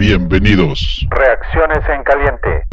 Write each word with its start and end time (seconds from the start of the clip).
Bienvenidos. 0.00 1.06
Reacciones 1.10 1.84
en 1.90 2.02
caliente. 2.04 2.64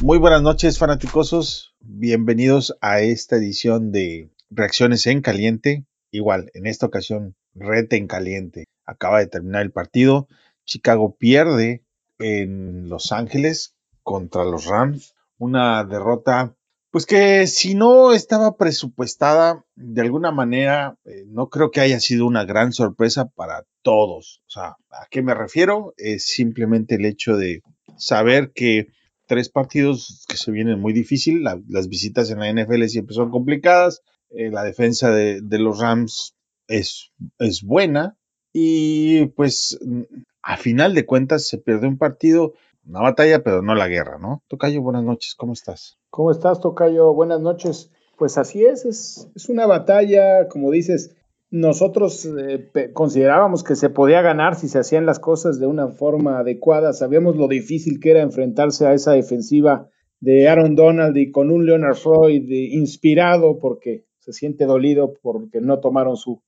Muy 0.00 0.16
buenas 0.16 0.40
noches, 0.40 0.78
fanaticosos. 0.78 1.74
Bienvenidos 1.80 2.74
a 2.80 3.00
esta 3.00 3.36
edición 3.36 3.92
de 3.92 4.30
Reacciones 4.48 5.06
en 5.06 5.20
Caliente. 5.20 5.84
Igual, 6.10 6.50
en 6.54 6.64
esta 6.64 6.86
ocasión, 6.86 7.36
rete 7.54 7.96
en 7.96 8.06
caliente. 8.06 8.64
Acaba 8.86 9.18
de 9.18 9.26
terminar 9.26 9.60
el 9.60 9.72
partido. 9.72 10.26
Chicago 10.64 11.16
pierde 11.18 11.84
en 12.18 12.88
Los 12.88 13.12
Ángeles 13.12 13.76
contra 14.02 14.42
los 14.46 14.64
Rams. 14.64 15.14
Una 15.36 15.84
derrota, 15.84 16.54
pues 16.96 17.04
que 17.04 17.46
si 17.46 17.74
no 17.74 18.14
estaba 18.14 18.56
presupuestada 18.56 19.62
de 19.74 20.00
alguna 20.00 20.30
manera, 20.30 20.96
eh, 21.04 21.24
no 21.26 21.50
creo 21.50 21.70
que 21.70 21.82
haya 21.82 22.00
sido 22.00 22.24
una 22.24 22.46
gran 22.46 22.72
sorpresa 22.72 23.26
para 23.28 23.64
todos. 23.82 24.40
O 24.46 24.50
sea, 24.50 24.76
¿a 24.88 25.06
qué 25.10 25.20
me 25.20 25.34
refiero? 25.34 25.92
Es 25.98 26.24
simplemente 26.24 26.94
el 26.94 27.04
hecho 27.04 27.36
de 27.36 27.60
saber 27.98 28.50
que 28.54 28.86
tres 29.26 29.50
partidos 29.50 30.24
que 30.26 30.38
se 30.38 30.50
vienen 30.52 30.80
muy 30.80 30.94
difícil, 30.94 31.42
la- 31.44 31.60
las 31.68 31.88
visitas 31.90 32.30
en 32.30 32.38
la 32.38 32.48
NFL 32.48 32.88
siempre 32.88 33.14
son 33.14 33.30
complicadas, 33.30 34.00
eh, 34.30 34.50
la 34.50 34.64
defensa 34.64 35.10
de, 35.10 35.42
de 35.42 35.58
los 35.58 35.78
Rams 35.78 36.34
es, 36.66 37.10
es 37.38 37.62
buena 37.62 38.16
y 38.54 39.26
pues 39.36 39.78
mm, 39.84 40.00
a 40.40 40.56
final 40.56 40.94
de 40.94 41.04
cuentas 41.04 41.46
se 41.46 41.58
pierde 41.58 41.88
un 41.88 41.98
partido, 41.98 42.54
una 42.86 43.00
batalla, 43.00 43.42
pero 43.42 43.60
no 43.60 43.74
la 43.74 43.88
guerra, 43.88 44.16
¿no? 44.18 44.42
Tocayo, 44.48 44.80
buenas 44.80 45.02
noches, 45.04 45.34
¿cómo 45.34 45.52
estás? 45.52 45.98
¿Cómo 46.16 46.30
estás, 46.30 46.62
Tocayo? 46.62 47.12
Buenas 47.12 47.42
noches. 47.42 47.92
Pues 48.16 48.38
así 48.38 48.64
es, 48.64 48.86
es, 48.86 49.48
una 49.50 49.66
batalla, 49.66 50.48
como 50.48 50.70
dices, 50.70 51.14
nosotros 51.50 52.24
eh, 52.24 52.70
considerábamos 52.94 53.62
que 53.62 53.76
se 53.76 53.90
podía 53.90 54.22
ganar 54.22 54.54
si 54.54 54.68
se 54.68 54.78
hacían 54.78 55.04
las 55.04 55.18
cosas 55.18 55.60
de 55.60 55.66
una 55.66 55.88
forma 55.88 56.38
adecuada, 56.38 56.94
sabíamos 56.94 57.36
lo 57.36 57.48
difícil 57.48 58.00
que 58.00 58.12
era 58.12 58.22
enfrentarse 58.22 58.86
a 58.86 58.94
esa 58.94 59.12
defensiva 59.12 59.90
de 60.20 60.48
Aaron 60.48 60.74
Donald 60.74 61.14
y 61.18 61.30
con 61.30 61.50
un 61.50 61.66
Leonard 61.66 61.98
eh, 62.30 62.68
inspirado 62.72 63.58
porque 63.58 64.06
se 64.18 64.32
siente 64.32 64.64
dolido 64.64 65.12
porque 65.20 65.60
no 65.60 65.80
tomaron 65.80 66.16
su, 66.16 66.40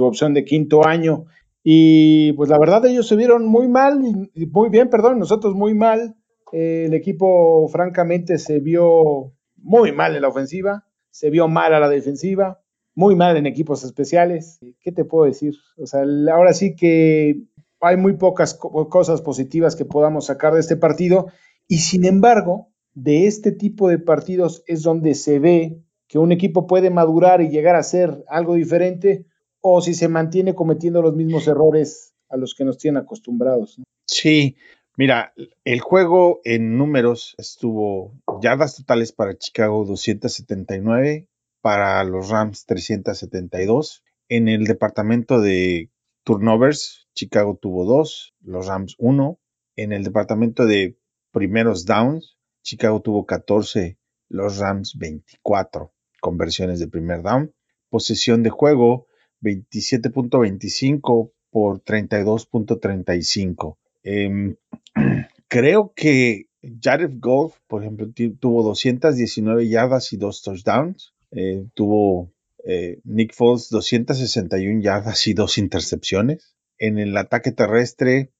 opción 0.00 0.34
de 0.34 0.44
quinto 0.44 0.84
año. 0.84 1.26
Y 1.62 2.32
pues 2.32 2.50
la 2.50 2.58
verdad 2.58 2.84
ellos 2.86 3.06
se 3.06 3.14
vieron 3.14 3.46
muy 3.46 3.68
mal, 3.68 4.00
y 4.34 4.46
muy 4.46 4.68
bien, 4.68 4.90
perdón, 4.90 5.20
nosotros 5.20 5.54
muy 5.54 5.74
mal. 5.74 6.16
Eh, 6.52 6.84
el 6.86 6.94
equipo 6.94 7.68
francamente 7.68 8.38
se 8.38 8.58
vio 8.60 9.32
muy 9.56 9.92
mal 9.92 10.16
en 10.16 10.22
la 10.22 10.28
ofensiva, 10.28 10.86
se 11.10 11.30
vio 11.30 11.48
mal 11.48 11.74
a 11.74 11.80
la 11.80 11.88
defensiva, 11.88 12.62
muy 12.94 13.14
mal 13.16 13.36
en 13.36 13.46
equipos 13.46 13.84
especiales. 13.84 14.58
¿Qué 14.80 14.92
te 14.92 15.04
puedo 15.04 15.24
decir? 15.26 15.54
O 15.78 15.86
sea, 15.86 16.02
ahora 16.32 16.52
sí 16.52 16.74
que 16.74 17.42
hay 17.80 17.96
muy 17.96 18.14
pocas 18.16 18.54
co- 18.54 18.88
cosas 18.88 19.22
positivas 19.22 19.76
que 19.76 19.84
podamos 19.84 20.26
sacar 20.26 20.54
de 20.54 20.60
este 20.60 20.76
partido 20.76 21.26
y 21.68 21.78
sin 21.78 22.04
embargo, 22.04 22.68
de 22.94 23.26
este 23.26 23.52
tipo 23.52 23.88
de 23.88 23.98
partidos 23.98 24.64
es 24.66 24.82
donde 24.82 25.14
se 25.14 25.38
ve 25.38 25.82
que 26.08 26.18
un 26.18 26.32
equipo 26.32 26.66
puede 26.66 26.90
madurar 26.90 27.40
y 27.40 27.48
llegar 27.50 27.76
a 27.76 27.82
ser 27.84 28.24
algo 28.28 28.54
diferente 28.54 29.26
o 29.60 29.80
si 29.80 29.94
se 29.94 30.08
mantiene 30.08 30.54
cometiendo 30.54 31.00
los 31.00 31.14
mismos 31.14 31.46
errores 31.46 32.14
a 32.28 32.36
los 32.36 32.54
que 32.54 32.64
nos 32.64 32.78
tienen 32.78 33.02
acostumbrados. 33.02 33.80
Sí, 34.06 34.56
mira, 35.00 35.32
el 35.64 35.80
juego 35.80 36.42
en 36.44 36.76
números 36.76 37.34
estuvo 37.38 38.12
yardas 38.42 38.76
totales 38.76 39.12
para 39.12 39.34
Chicago 39.34 39.86
279, 39.86 41.26
para 41.62 42.04
los 42.04 42.28
Rams 42.28 42.66
372. 42.66 44.04
En 44.28 44.48
el 44.48 44.64
departamento 44.64 45.40
de 45.40 45.90
turnovers, 46.22 47.08
Chicago 47.14 47.58
tuvo 47.58 47.86
dos, 47.86 48.34
los 48.42 48.66
Rams 48.66 48.94
uno. 48.98 49.40
En 49.74 49.94
el 49.94 50.04
departamento 50.04 50.66
de 50.66 50.98
primeros 51.32 51.86
downs, 51.86 52.36
Chicago 52.62 53.00
tuvo 53.00 53.24
14, 53.24 53.96
los 54.28 54.58
Rams 54.58 54.98
24 54.98 55.94
conversiones 56.20 56.78
de 56.78 56.88
primer 56.88 57.22
down. 57.22 57.54
Posesión 57.88 58.42
de 58.42 58.50
juego 58.50 59.06
27.25 59.40 61.32
por 61.48 61.82
32.35. 61.84 63.78
Em, 64.02 64.56
creo 65.48 65.92
que 65.94 66.46
Jared 66.82 67.18
Goff, 67.18 67.58
por 67.66 67.82
ejemplo, 67.82 68.08
tuvo 68.38 68.62
219 68.62 69.68
yardas 69.68 70.12
y 70.12 70.16
dos 70.16 70.42
touchdowns. 70.42 71.14
Eh, 71.32 71.66
tuvo 71.74 72.32
eh, 72.64 73.00
Nick 73.04 73.34
Foles 73.34 73.68
261 73.70 74.82
yardas 74.82 75.26
y 75.26 75.34
dos 75.34 75.58
intercepciones. 75.58 76.54
En 76.78 76.98
el 76.98 77.16
ataque 77.16 77.52
terrestre, 77.52 78.30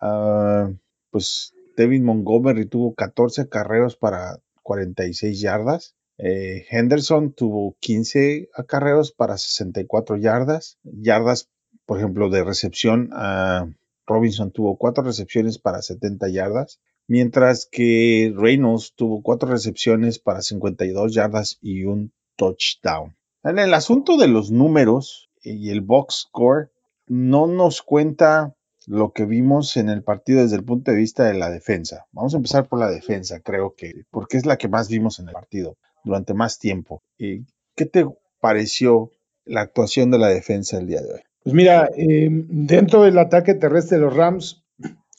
ah, 0.00 0.70
pues 1.10 1.54
David 1.76 2.02
Montgomery 2.02 2.66
tuvo 2.66 2.94
14 2.94 3.42
acarreos 3.42 3.96
para 3.96 4.38
46 4.62 5.40
yardas. 5.40 5.94
Eh, 6.18 6.66
Henderson 6.70 7.32
tuvo 7.32 7.76
15 7.80 8.48
acarreos 8.54 9.12
para 9.12 9.36
64 9.36 10.16
yardas. 10.16 10.78
Yardas, 10.84 11.48
por 11.86 11.98
ejemplo, 11.98 12.30
de 12.30 12.44
recepción, 12.44 13.10
ah, 13.12 13.68
Robinson 14.06 14.50
tuvo 14.50 14.76
4 14.76 15.04
recepciones 15.04 15.58
para 15.58 15.82
70 15.82 16.28
yardas. 16.28 16.80
Mientras 17.06 17.66
que 17.70 18.32
Reynolds 18.36 18.94
tuvo 18.94 19.22
4 19.22 19.48
recepciones 19.48 20.18
para 20.18 20.40
52 20.40 21.12
yardas 21.12 21.58
y 21.60 21.84
un 21.84 22.12
touchdown. 22.36 23.16
En 23.42 23.58
el 23.58 23.74
asunto 23.74 24.16
de 24.16 24.28
los 24.28 24.50
números 24.50 25.28
y 25.42 25.70
el 25.70 25.82
box 25.82 26.26
score, 26.28 26.70
no 27.06 27.46
nos 27.46 27.82
cuenta 27.82 28.56
lo 28.86 29.12
que 29.12 29.24
vimos 29.26 29.76
en 29.76 29.88
el 29.88 30.02
partido 30.02 30.42
desde 30.42 30.56
el 30.56 30.64
punto 30.64 30.90
de 30.90 30.96
vista 30.96 31.24
de 31.24 31.34
la 31.34 31.50
defensa. 31.50 32.06
Vamos 32.12 32.34
a 32.34 32.38
empezar 32.38 32.68
por 32.68 32.78
la 32.78 32.90
defensa, 32.90 33.40
creo 33.40 33.74
que, 33.74 34.04
porque 34.10 34.36
es 34.36 34.46
la 34.46 34.56
que 34.56 34.68
más 34.68 34.88
vimos 34.88 35.18
en 35.18 35.28
el 35.28 35.34
partido 35.34 35.76
durante 36.04 36.34
más 36.34 36.58
tiempo. 36.58 37.02
¿Qué 37.18 37.86
te 37.86 38.06
pareció 38.40 39.10
la 39.44 39.62
actuación 39.62 40.10
de 40.10 40.18
la 40.18 40.28
defensa 40.28 40.78
el 40.78 40.86
día 40.86 41.02
de 41.02 41.14
hoy? 41.14 41.20
Pues 41.44 41.54
mira, 41.54 41.90
eh, 41.94 42.28
dentro 42.30 43.02
del 43.02 43.18
ataque 43.18 43.54
terrestre 43.54 43.98
de 43.98 44.04
los 44.04 44.16
Rams, 44.16 44.64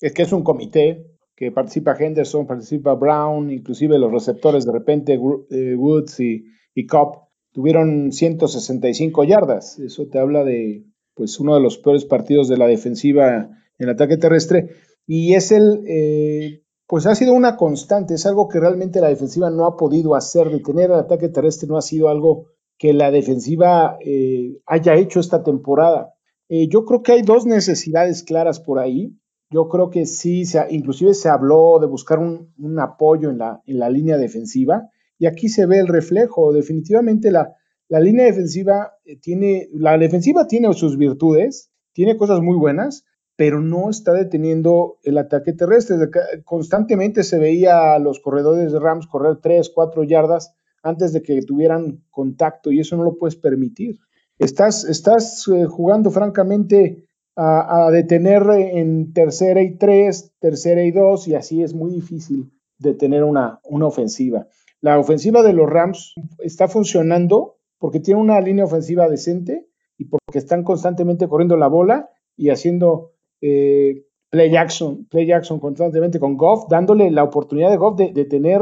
es 0.02 0.12
que 0.12 0.24
es 0.24 0.34
un 0.34 0.44
comité 0.44 1.06
que 1.36 1.52
participa 1.52 1.96
Henderson, 1.97 2.47
participa 2.47 2.96
Brown, 2.96 3.52
inclusive 3.52 4.00
los 4.00 4.12
receptores 4.12 4.66
de 4.66 4.72
repente 4.72 5.19
eh, 5.52 5.75
Woods 5.75 6.19
y, 6.19 6.46
y 6.74 6.88
Cobb 6.88 7.28
tuvieron 7.52 8.12
165 8.12 9.24
yardas. 9.24 9.78
Eso 9.78 10.08
te 10.08 10.18
habla 10.18 10.44
de 10.44 10.85
pues 11.14 11.40
uno 11.40 11.53
de 11.53 11.62
los 11.62 11.78
peores 11.78 12.06
partidos 12.06 12.50
de 12.50 12.58
la 12.58 12.66
defensiva 12.66 13.50
en 13.78 13.90
ataque 13.90 14.18
terrestre 14.18 14.72
y 15.06 15.35
es 15.35 15.52
el 15.52 15.84
eh, 15.88 16.64
pues 16.88 17.06
ha 17.06 17.14
sido 17.14 17.34
una 17.34 17.56
constante, 17.56 18.16
es 18.16 18.25
algo 18.25 18.47
que 18.47 18.59
realmente 18.59 19.00
la 19.00 19.09
defensiva 19.09 19.52
no 19.52 19.66
ha 19.66 19.78
podido 19.78 20.16
hacer, 20.16 20.50
detener 20.50 20.90
el 20.90 20.97
ataque 20.97 21.30
terrestre 21.30 21.68
no 21.68 21.78
ha 21.78 21.84
sido 21.84 22.09
algo 22.09 22.47
que 22.78 22.94
la 22.94 23.12
defensiva 23.12 23.97
eh, 24.02 24.59
haya 24.66 24.96
hecho 24.96 25.19
esta 25.19 25.44
temporada. 25.44 26.15
Eh, 26.50 26.67
yo 26.67 26.85
creo 26.85 27.01
que 27.01 27.13
hay 27.13 27.22
dos 27.22 27.45
necesidades 27.45 28.23
claras 28.23 28.59
por 28.59 28.79
ahí. 28.79 29.17
Yo 29.50 29.67
creo 29.69 29.89
que 29.89 30.06
sí, 30.06 30.45
se, 30.45 30.66
inclusive 30.69 31.13
se 31.13 31.29
habló 31.29 31.79
de 31.79 31.88
buscar 31.88 32.19
un, 32.19 32.79
apoyo 32.79 33.29
en 33.29 33.38
la, 33.38 33.89
línea 33.89 34.17
defensiva 34.17 34.89
y 35.17 35.28
aquí 35.28 35.50
se 35.50 35.66
ve 35.66 35.79
el 35.79 35.88
reflejo. 35.88 36.51
Definitivamente 36.53 37.31
la, 37.31 37.53
la 37.88 38.00
línea 38.00 38.25
defensiva 38.25 38.94
tiene, 39.22 39.69
la 39.73 39.97
defensiva 39.97 40.47
tiene 40.47 40.73
sus 40.73 40.97
virtudes, 40.97 41.72
tiene 41.93 42.17
cosas 42.17 42.41
muy 42.41 42.58
buenas, 42.58 43.05
pero 43.35 43.61
no 43.61 43.90
está 43.90 44.14
deteniendo 44.14 44.97
el 45.03 45.17
ataque 45.17 45.53
terrestre. 45.53 45.97
Constantemente 46.43 47.23
se 47.23 47.37
veía 47.37 47.93
a 47.93 47.99
los 47.99 48.20
corredores 48.20 48.72
de 48.72 48.79
Rams 48.79 49.08
correr 49.08 49.37
3, 49.41 49.72
4 49.73 50.03
yardas 50.03 50.55
antes 50.84 51.14
de 51.14 51.22
que 51.22 51.41
tuvieran 51.41 52.03
contacto 52.11 52.72
y 52.72 52.79
eso 52.79 52.96
no 52.96 53.03
lo 53.03 53.17
puedes 53.17 53.35
permitir. 53.35 53.97
Estás, 54.37 54.84
estás 54.84 55.47
eh, 55.47 55.66
jugando 55.66 56.11
francamente 56.11 57.08
a, 57.37 57.90
detener 57.91 58.43
en 58.49 59.11
tercera 59.11 59.61
y 59.61 59.78
tres, 59.78 60.34
tercera 60.40 60.84
y 60.84 60.91
dos, 60.91 61.28
y 61.28 61.35
así 61.35 61.64
es 61.64 61.73
muy 61.73 61.91
difícil 61.91 62.52
detener 62.78 63.23
una, 63.23 63.59
una 63.64 63.87
ofensiva. 63.87 64.47
La 64.82 64.97
ofensiva 64.99 65.43
de 65.43 65.53
los 65.53 65.70
Rams 65.70 66.14
está 66.40 66.67
funcionando 66.67 67.58
porque 67.78 67.99
tiene 67.99 68.22
una 68.22 68.40
línea 68.40 68.66
ofensiva 68.66 69.09
decente 69.09 69.67
y 69.97 70.05
porque 70.05 70.37
están 70.37 70.64
constantemente 70.64 71.28
corriendo 71.28 71.58
la 71.58 71.67
bola 71.67 72.09
y 72.37 72.49
haciendo 72.49 73.14
eh, 73.41 74.05
play 74.29 74.55
action, 74.55 75.05
play 75.05 75.29
constantemente 75.59 76.20
con 76.20 76.37
Goff, 76.37 76.67
dándole 76.70 77.11
la 77.11 77.23
oportunidad 77.23 77.70
de 77.70 77.78
Goff 77.78 77.97
de, 77.97 78.11
de 78.14 78.26
tener 78.26 78.61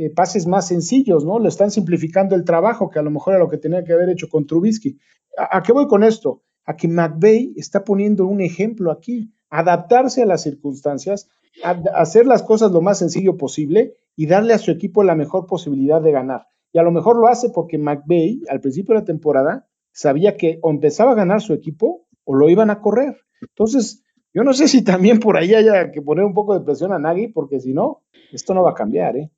eh, 0.00 0.08
pases 0.08 0.46
más 0.46 0.66
sencillos, 0.66 1.26
¿no? 1.26 1.38
Le 1.38 1.50
están 1.50 1.70
simplificando 1.70 2.34
el 2.34 2.42
trabajo, 2.42 2.88
que 2.88 2.98
a 2.98 3.02
lo 3.02 3.10
mejor 3.10 3.34
era 3.34 3.44
lo 3.44 3.50
que 3.50 3.58
tenía 3.58 3.84
que 3.84 3.92
haber 3.92 4.08
hecho 4.08 4.30
con 4.30 4.46
Trubisky. 4.46 4.96
¿A, 5.36 5.62
qué 5.62 5.74
voy 5.74 5.88
con 5.88 6.02
esto? 6.02 6.42
A 6.64 6.74
que 6.74 6.88
McVay 6.88 7.52
está 7.54 7.84
poniendo 7.84 8.24
un 8.24 8.40
ejemplo 8.40 8.92
aquí, 8.92 9.30
adaptarse 9.50 10.22
a 10.22 10.24
las 10.24 10.42
circunstancias, 10.42 11.28
hacer 11.94 12.24
las 12.24 12.42
cosas 12.42 12.72
lo 12.72 12.80
más 12.80 12.98
sencillo 12.98 13.36
posible 13.36 13.92
y 14.16 14.24
darle 14.24 14.54
a 14.54 14.58
su 14.58 14.70
equipo 14.70 15.04
la 15.04 15.14
mejor 15.14 15.44
posibilidad 15.44 16.00
de 16.00 16.12
ganar. 16.12 16.46
Y 16.72 16.78
a 16.78 16.82
lo 16.82 16.92
mejor 16.92 17.16
lo 17.18 17.26
hace 17.26 17.50
porque 17.50 17.76
McVay, 17.76 18.40
al 18.48 18.62
principio 18.62 18.94
de 18.94 19.00
la 19.02 19.04
temporada, 19.04 19.68
sabía 19.92 20.38
que 20.38 20.60
o 20.62 20.70
empezaba 20.70 21.12
a 21.12 21.16
ganar 21.16 21.42
su 21.42 21.52
equipo 21.52 22.06
o 22.24 22.34
lo 22.34 22.48
iban 22.48 22.70
a 22.70 22.80
correr. 22.80 23.18
Entonces, 23.42 24.02
yo 24.32 24.44
no 24.44 24.54
sé 24.54 24.66
si 24.66 24.82
también 24.82 25.20
por 25.20 25.36
ahí 25.36 25.54
haya 25.54 25.90
que 25.90 26.00
poner 26.00 26.24
un 26.24 26.32
poco 26.32 26.58
de 26.58 26.64
presión 26.64 26.90
a 26.94 26.98
Nagy, 26.98 27.28
porque 27.28 27.60
si 27.60 27.74
no, 27.74 28.00
esto 28.32 28.54
no 28.54 28.62
va 28.62 28.70
a 28.70 28.74
cambiar, 28.74 29.18
¿eh? 29.18 29.30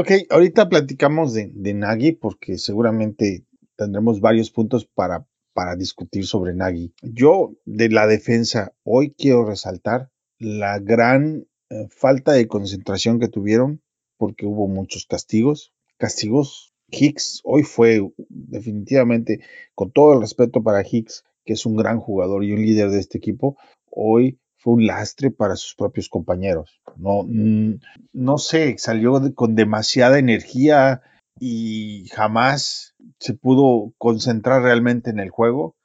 Ok, 0.00 0.12
ahorita 0.30 0.68
platicamos 0.68 1.34
de, 1.34 1.50
de 1.52 1.74
Nagy 1.74 2.12
porque 2.12 2.56
seguramente 2.56 3.44
tendremos 3.74 4.20
varios 4.20 4.52
puntos 4.52 4.86
para, 4.86 5.26
para 5.52 5.74
discutir 5.74 6.24
sobre 6.24 6.54
Nagy. 6.54 6.94
Yo, 7.02 7.56
de 7.64 7.88
la 7.88 8.06
defensa, 8.06 8.72
hoy 8.84 9.10
quiero 9.10 9.44
resaltar 9.44 10.12
la 10.38 10.78
gran 10.78 11.48
eh, 11.70 11.88
falta 11.90 12.30
de 12.30 12.46
concentración 12.46 13.18
que 13.18 13.26
tuvieron 13.26 13.82
porque 14.18 14.46
hubo 14.46 14.68
muchos 14.68 15.04
castigos. 15.04 15.72
Castigos, 15.96 16.72
Hicks 16.92 17.40
hoy 17.42 17.64
fue 17.64 18.00
definitivamente, 18.28 19.40
con 19.74 19.90
todo 19.90 20.14
el 20.14 20.20
respeto 20.20 20.62
para 20.62 20.86
Hicks, 20.88 21.24
que 21.44 21.54
es 21.54 21.66
un 21.66 21.74
gran 21.74 21.98
jugador 21.98 22.44
y 22.44 22.52
un 22.52 22.62
líder 22.62 22.90
de 22.90 23.00
este 23.00 23.18
equipo, 23.18 23.56
hoy 23.90 24.38
fue 24.58 24.74
un 24.74 24.86
lastre 24.86 25.30
para 25.30 25.56
sus 25.56 25.74
propios 25.74 26.08
compañeros. 26.08 26.80
No, 26.96 27.22
mm, 27.26 27.80
no 28.12 28.38
sé, 28.38 28.76
salió 28.78 29.20
con 29.34 29.54
demasiada 29.54 30.18
energía 30.18 31.02
y 31.40 32.06
jamás 32.12 32.94
se 33.18 33.34
pudo 33.34 33.92
concentrar 33.98 34.62
realmente 34.62 35.10
en 35.10 35.20
el 35.20 35.30
juego. 35.30 35.76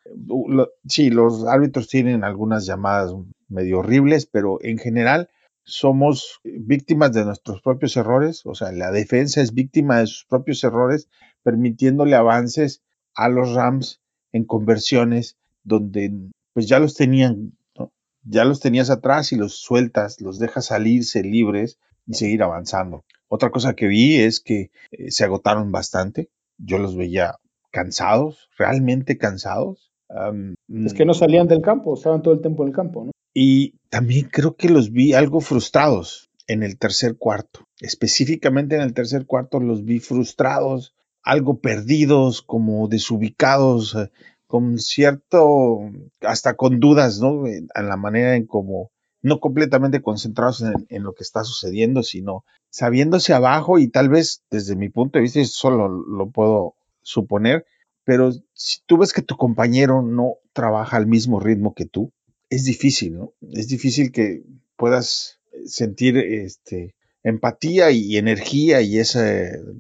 Sí, 0.88 1.10
los 1.10 1.46
árbitros 1.46 1.88
tienen 1.88 2.24
algunas 2.24 2.66
llamadas 2.66 3.14
medio 3.48 3.80
horribles, 3.80 4.26
pero 4.26 4.58
en 4.62 4.78
general 4.78 5.30
somos 5.64 6.40
víctimas 6.44 7.14
de 7.14 7.26
nuestros 7.26 7.62
propios 7.62 7.96
errores, 7.96 8.42
o 8.46 8.54
sea, 8.54 8.72
la 8.72 8.92
defensa 8.92 9.42
es 9.42 9.54
víctima 9.54 10.00
de 10.00 10.08
sus 10.08 10.26
propios 10.26 10.64
errores, 10.64 11.08
permitiéndole 11.42 12.16
avances 12.16 12.82
a 13.16 13.30
los 13.30 13.54
Rams 13.54 14.02
en 14.34 14.44
conversiones 14.44 15.38
donde 15.64 16.12
pues 16.54 16.68
ya 16.68 16.80
los 16.80 16.96
tenían, 16.96 17.54
ya 18.24 18.46
los 18.46 18.60
tenías 18.60 18.90
atrás 18.90 19.32
y 19.32 19.36
los 19.36 19.58
sueltas, 19.58 20.22
los 20.22 20.40
dejas 20.40 20.66
salirse 20.66 21.24
libres 21.24 21.80
y 22.06 22.16
seguir 22.16 22.44
avanzando. 22.44 23.06
Otra 23.28 23.52
cosa 23.52 23.74
que 23.74 23.88
vi 23.88 24.18
es 24.18 24.40
que 24.40 24.72
eh, 24.92 25.12
se 25.12 25.24
agotaron 25.24 25.72
bastante, 25.72 26.30
yo 26.58 26.78
los 26.78 26.96
veía 26.96 27.36
cansados, 27.72 28.50
realmente 28.58 29.18
cansados. 29.18 29.92
es 30.68 30.94
que 30.94 31.06
no 31.06 31.14
salían 31.14 31.48
del 31.48 31.62
campo, 31.62 31.96
estaban 31.96 32.22
todo 32.22 32.34
el 32.34 32.42
tiempo 32.42 32.64
en 32.64 32.70
el 32.70 32.76
campo, 32.76 33.06
¿no? 33.06 33.12
Y 33.34 33.80
también 33.90 34.30
creo 34.32 34.56
que 34.56 34.70
los 34.70 34.92
vi 34.92 35.14
algo 35.14 35.42
frustrados 35.42 36.30
en 36.48 36.62
el 36.62 36.78
tercer 36.78 37.18
cuarto. 37.18 37.68
Específicamente 37.80 38.76
en 38.76 38.82
el 38.82 38.94
tercer 38.94 39.26
cuarto 39.26 39.60
los 39.60 39.84
vi 39.84 40.00
frustrados, 40.00 40.94
algo 41.24 41.60
perdidos, 41.60 42.42
como 42.42 42.88
desubicados, 42.88 43.96
eh, 43.96 44.12
con 44.54 44.78
cierto, 44.78 45.80
hasta 46.22 46.54
con 46.54 46.80
dudas, 46.80 47.20
¿no? 47.20 47.48
En 47.48 47.68
la 47.74 47.98
manera 47.98 48.36
en 48.36 48.46
cómo, 48.46 48.92
no 49.24 49.40
completamente 49.40 50.04
concentrados 50.04 50.64
en, 50.90 51.02
lo 51.02 51.16
que 51.16 51.24
está 51.24 51.44
sucediendo, 51.44 52.04
sino 52.04 52.46
sabiéndose 52.70 53.34
abajo 53.34 53.80
y 53.80 53.88
tal 53.88 54.10
vez 54.10 54.44
desde 54.52 54.76
mi 54.76 54.90
punto 54.90 55.18
de 55.18 55.24
vista, 55.24 55.40
y 55.40 55.46
solo 55.46 55.88
lo 55.88 56.30
puedo 56.30 56.76
suponer, 57.02 57.66
pero 58.04 58.32
si 58.54 58.82
tú 58.86 59.00
ves 59.00 59.12
que 59.12 59.24
tu 59.24 59.38
compañero 59.38 60.04
no 60.04 60.36
trabaja 60.54 60.98
al 60.98 61.08
mismo 61.08 61.40
ritmo 61.40 61.74
que 61.74 61.88
tú, 61.88 62.12
es 62.52 62.64
difícil, 62.64 63.18
¿no? 63.18 63.34
Es 63.54 63.68
difícil 63.70 64.12
que 64.12 64.44
puedas 64.76 65.40
sentir 65.66 66.16
este, 66.16 66.94
empatía 67.24 67.92
y 67.92 68.18
energía 68.18 68.82
y, 68.82 69.00
esa, 69.00 69.26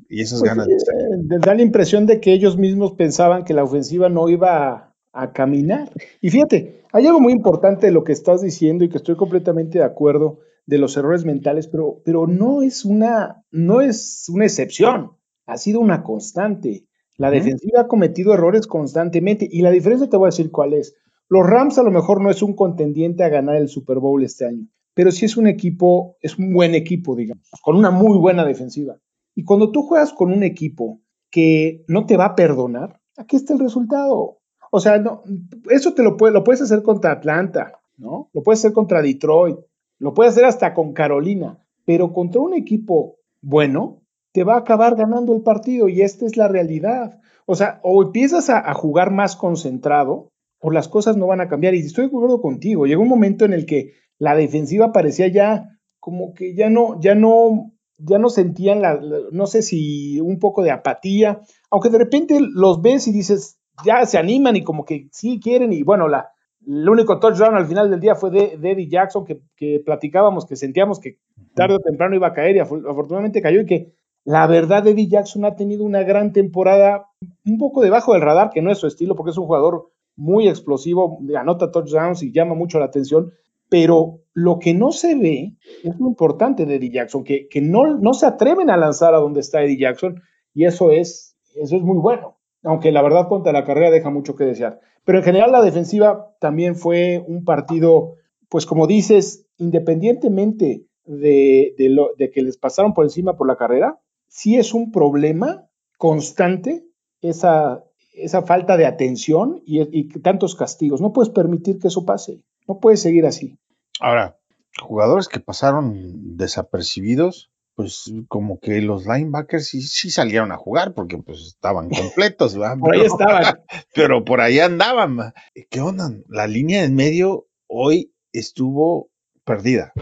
y 0.10 0.22
esas 0.22 0.40
pues 0.40 0.50
ganas. 0.50 0.68
de 0.68 1.40
da 1.40 1.54
la 1.54 1.62
impresión 1.62 2.06
de 2.06 2.20
que 2.20 2.34
ellos 2.34 2.58
mismos 2.58 2.94
pensaban 2.94 3.44
que 3.44 3.54
la 3.54 3.64
ofensiva 3.64 4.10
no 4.10 4.30
iba 4.30 4.96
a, 5.12 5.34
caminar. 5.34 5.92
Y 6.22 6.32
fíjate, 6.32 6.82
hay 6.92 7.06
algo 7.06 7.20
muy 7.20 7.34
importante 7.34 7.86
de 7.86 7.92
lo 7.92 8.04
que 8.04 8.14
estás 8.14 8.42
diciendo 8.42 8.84
y 8.84 8.90
que 8.90 8.98
estoy 8.98 9.16
completamente 9.16 9.78
de 9.78 9.84
acuerdo 9.84 10.40
de 10.66 10.78
los 10.80 10.98
errores 10.98 11.26
mentales, 11.26 11.68
pero, 11.68 12.02
pero 12.04 12.26
no, 12.26 12.64
es 12.64 12.84
una, 12.86 13.44
no 13.52 13.82
es 13.82 14.26
una 14.30 14.46
excepción, 14.46 15.12
ha 15.46 15.58
sido 15.58 15.82
una 15.82 16.02
constante. 16.04 16.88
La 17.18 17.30
defensiva 17.30 17.82
ha 17.82 17.88
cometido 17.88 18.34
errores 18.34 18.66
constantemente 18.66 19.48
y 19.50 19.62
la 19.62 19.70
diferencia 19.70 20.10
te 20.10 20.18
voy 20.18 20.28
a 20.28 20.34
decir 20.34 20.50
cuál 20.50 20.74
es. 20.74 20.96
Los 21.30 21.46
Rams 21.46 21.78
a 21.78 21.84
lo 21.84 21.92
mejor 21.92 22.22
no 22.22 22.32
es 22.32 22.42
un 22.42 22.56
contendiente 22.56 23.24
a 23.24 23.30
ganar 23.30 23.58
el 23.58 23.68
Super 23.68 24.00
Bowl 24.00 24.24
este 24.24 24.46
año, 24.46 24.68
pero 24.94 25.12
sí 25.12 25.26
es 25.26 25.38
un 25.38 25.48
equipo, 25.48 26.18
es 26.22 26.38
un 26.38 26.54
buen 26.54 26.76
equipo, 26.76 27.16
digamos, 27.16 27.50
con 27.62 27.76
una 27.76 27.92
muy 27.92 28.18
buena 28.18 28.46
defensiva. 28.46 28.98
Y 29.36 29.44
cuando 29.44 29.72
tú 29.72 29.84
juegas 29.84 30.14
con 30.14 30.32
un 30.32 30.44
equipo 30.44 31.02
que 31.32 31.84
no 31.88 32.06
te 32.06 32.18
va 32.18 32.26
a 32.26 32.36
perdonar, 32.36 33.00
aquí 33.18 33.36
está 33.36 33.54
el 33.54 33.60
resultado. 33.60 34.40
O 34.72 34.80
sea, 34.80 35.00
no, 35.00 35.24
eso 35.70 35.94
te 35.94 36.04
lo, 36.04 36.18
lo 36.18 36.44
puedes 36.44 36.62
hacer 36.62 36.84
contra 36.84 37.12
Atlanta, 37.12 37.80
¿no? 37.98 38.30
Lo 38.34 38.44
puedes 38.44 38.60
hacer 38.60 38.74
contra 38.74 39.02
Detroit, 39.02 39.58
lo 40.00 40.14
puedes 40.14 40.34
hacer 40.34 40.46
hasta 40.46 40.74
con 40.74 40.94
Carolina, 40.94 41.60
pero 41.86 42.14
contra 42.14 42.42
un 42.42 42.54
equipo 42.54 43.18
bueno, 43.42 44.02
te 44.32 44.44
va 44.44 44.56
a 44.56 44.60
acabar 44.60 44.96
ganando 44.96 45.36
el 45.36 45.42
partido 45.42 45.90
y 45.90 46.02
esta 46.02 46.26
es 46.26 46.38
la 46.38 46.48
realidad. 46.48 47.20
O 47.46 47.56
sea, 47.56 47.80
o 47.84 48.04
empiezas 48.04 48.50
a, 48.50 48.60
a 48.60 48.74
jugar 48.74 49.12
más 49.12 49.36
concentrado, 49.36 50.30
o 50.60 50.72
las 50.72 50.88
cosas 50.88 51.18
no 51.18 51.28
van 51.28 51.42
a 51.42 51.50
cambiar. 51.50 51.76
Y 51.76 51.80
estoy 51.80 52.06
de 52.06 52.08
acuerdo 52.08 52.42
contigo, 52.42 52.86
llegó 52.86 53.02
un 53.02 53.10
momento 53.10 53.46
en 53.46 53.54
el 53.54 53.66
que 53.66 53.94
la 54.24 54.36
defensiva 54.36 54.94
parecía 54.94 55.28
ya 55.28 55.78
como 56.00 56.34
que 56.34 56.56
ya 56.56 56.70
no, 56.70 56.98
ya 57.02 57.14
no, 57.14 57.74
ya 57.98 58.20
no 58.20 58.30
sentían 58.30 58.82
la, 58.82 58.98
no 59.32 59.48
sé 59.48 59.62
si 59.62 60.22
un 60.22 60.40
poco 60.40 60.64
de 60.64 60.72
apatía, 60.72 61.42
aunque 61.70 61.90
de 61.90 61.98
repente 61.98 62.40
los 62.40 62.82
ves 62.82 63.06
y 63.10 63.12
dices, 63.12 63.60
ya 63.86 64.06
se 64.06 64.18
animan 64.18 64.56
y 64.56 64.64
como 64.64 64.86
que 64.86 65.10
sí 65.12 65.42
quieren 65.44 65.74
y 65.74 65.84
bueno, 65.84 66.08
la, 66.08 66.30
el 66.66 66.88
único 66.88 67.20
touchdown 67.20 67.56
al 67.56 67.66
final 67.66 67.90
del 67.90 68.00
día 68.00 68.16
fue 68.16 68.32
de, 68.32 68.54
Eddie 68.62 68.88
Jackson 68.88 69.26
que, 69.26 69.42
que, 69.58 69.82
platicábamos, 69.86 70.46
que 70.46 70.56
sentíamos 70.56 71.02
que 71.02 71.20
tarde 71.54 71.76
o 71.76 71.80
temprano 71.80 72.16
iba 72.16 72.28
a 72.28 72.34
caer 72.34 72.56
y 72.56 72.60
afortunadamente 72.60 73.42
cayó 73.42 73.60
y 73.60 73.66
que 73.66 73.94
la 74.24 74.48
verdad 74.48 74.88
Eddie 74.88 75.10
Jackson 75.10 75.44
ha 75.44 75.58
tenido 75.58 75.84
una 75.84 76.04
gran 76.04 76.32
temporada 76.32 77.08
un 77.46 77.58
poco 77.58 77.82
debajo 77.82 78.14
del 78.14 78.22
radar, 78.22 78.52
que 78.52 78.62
no 78.62 78.72
es 78.72 78.78
su 78.78 78.88
estilo 78.88 79.18
porque 79.18 79.32
es 79.32 79.38
un 79.38 79.48
jugador 79.48 79.90
muy 80.16 80.48
explosivo, 80.48 81.20
anota 81.38 81.72
touchdowns 81.72 82.24
y 82.24 82.32
llama 82.32 82.56
mucho 82.56 82.80
la 82.80 82.86
atención, 82.86 83.34
pero 83.74 84.20
lo 84.34 84.60
que 84.60 84.76
no 84.76 84.92
se 84.92 85.16
ve 85.16 85.58
es 85.84 86.00
lo 86.00 86.08
importante 86.08 86.68
de 86.68 86.76
Eddie 86.76 86.92
Jackson, 86.92 87.24
que, 87.24 87.50
no, 87.60 88.14
se 88.14 88.28
atreven 88.28 88.70
a 88.70 88.78
lanzar 88.78 89.16
a 89.16 89.18
donde 89.18 89.40
está 89.40 89.64
Eddie 89.64 89.80
Jackson 89.80 90.22
y 90.54 90.66
eso 90.66 90.92
es, 90.92 91.36
eso 91.56 91.76
es 91.76 91.82
muy 91.82 91.98
bueno, 91.98 92.38
aunque 92.62 92.92
la 92.92 93.02
verdad 93.02 93.28
contra 93.28 93.52
la 93.52 93.66
carrera 93.66 93.90
deja 93.90 94.12
mucho 94.12 94.36
que 94.36 94.44
desear. 94.44 94.80
Pero 95.06 95.18
en 95.18 95.24
general 95.24 95.52
la 95.52 95.64
defensiva 95.64 96.36
también 96.40 96.76
fue 96.76 97.26
un 97.28 97.46
partido, 97.46 98.14
pues 98.48 98.68
como 98.68 98.86
dices, 98.86 99.48
independientemente 99.58 100.86
de, 101.06 101.74
de 101.76 102.30
que 102.30 102.44
les 102.44 102.58
pasaron 102.58 102.94
por 102.94 103.06
encima 103.06 103.36
por 103.36 103.48
la 103.48 103.58
carrera, 103.58 104.00
sí 104.28 104.56
es 104.56 104.76
un 104.76 104.92
problema 104.92 105.68
constante 105.98 106.86
esa, 107.22 107.84
esa 108.14 108.44
falta 108.44 108.78
de 108.78 108.86
atención 108.86 109.64
y, 109.66 110.10
tantos 110.20 110.56
castigos. 110.56 111.02
No 111.02 111.12
puedes 111.12 111.32
permitir 111.32 111.80
que 111.80 111.88
eso 111.88 112.06
pase. 112.06 112.44
No 112.68 112.80
puedes 112.80 113.02
seguir 113.02 113.26
así. 113.26 113.58
Ahora, 114.00 114.38
jugadores 114.82 115.28
que 115.28 115.40
pasaron 115.40 116.38
desapercibidos, 116.38 117.52
pues 117.76 118.12
como 118.28 118.60
que 118.60 118.82
los 118.82 119.06
linebackers 119.06 119.68
sí, 119.68 119.82
sí 119.82 120.12
salieron 120.12 120.52
a 120.52 120.58
jugar 120.58 120.94
porque 120.94 121.18
pues 121.18 121.40
estaban 121.42 121.90
completos. 121.90 122.56
por 122.56 122.94
ahí 122.94 123.02
estaban. 123.02 123.62
Pero 123.94 124.24
por 124.24 124.42
ahí 124.42 124.60
andaban. 124.60 125.34
¿Qué 125.70 125.82
onda? 125.82 126.12
La 126.28 126.48
línea 126.48 126.84
en 126.84 126.96
medio 126.96 127.48
hoy 127.68 128.14
estuvo 128.32 129.10
perdida. 129.44 129.94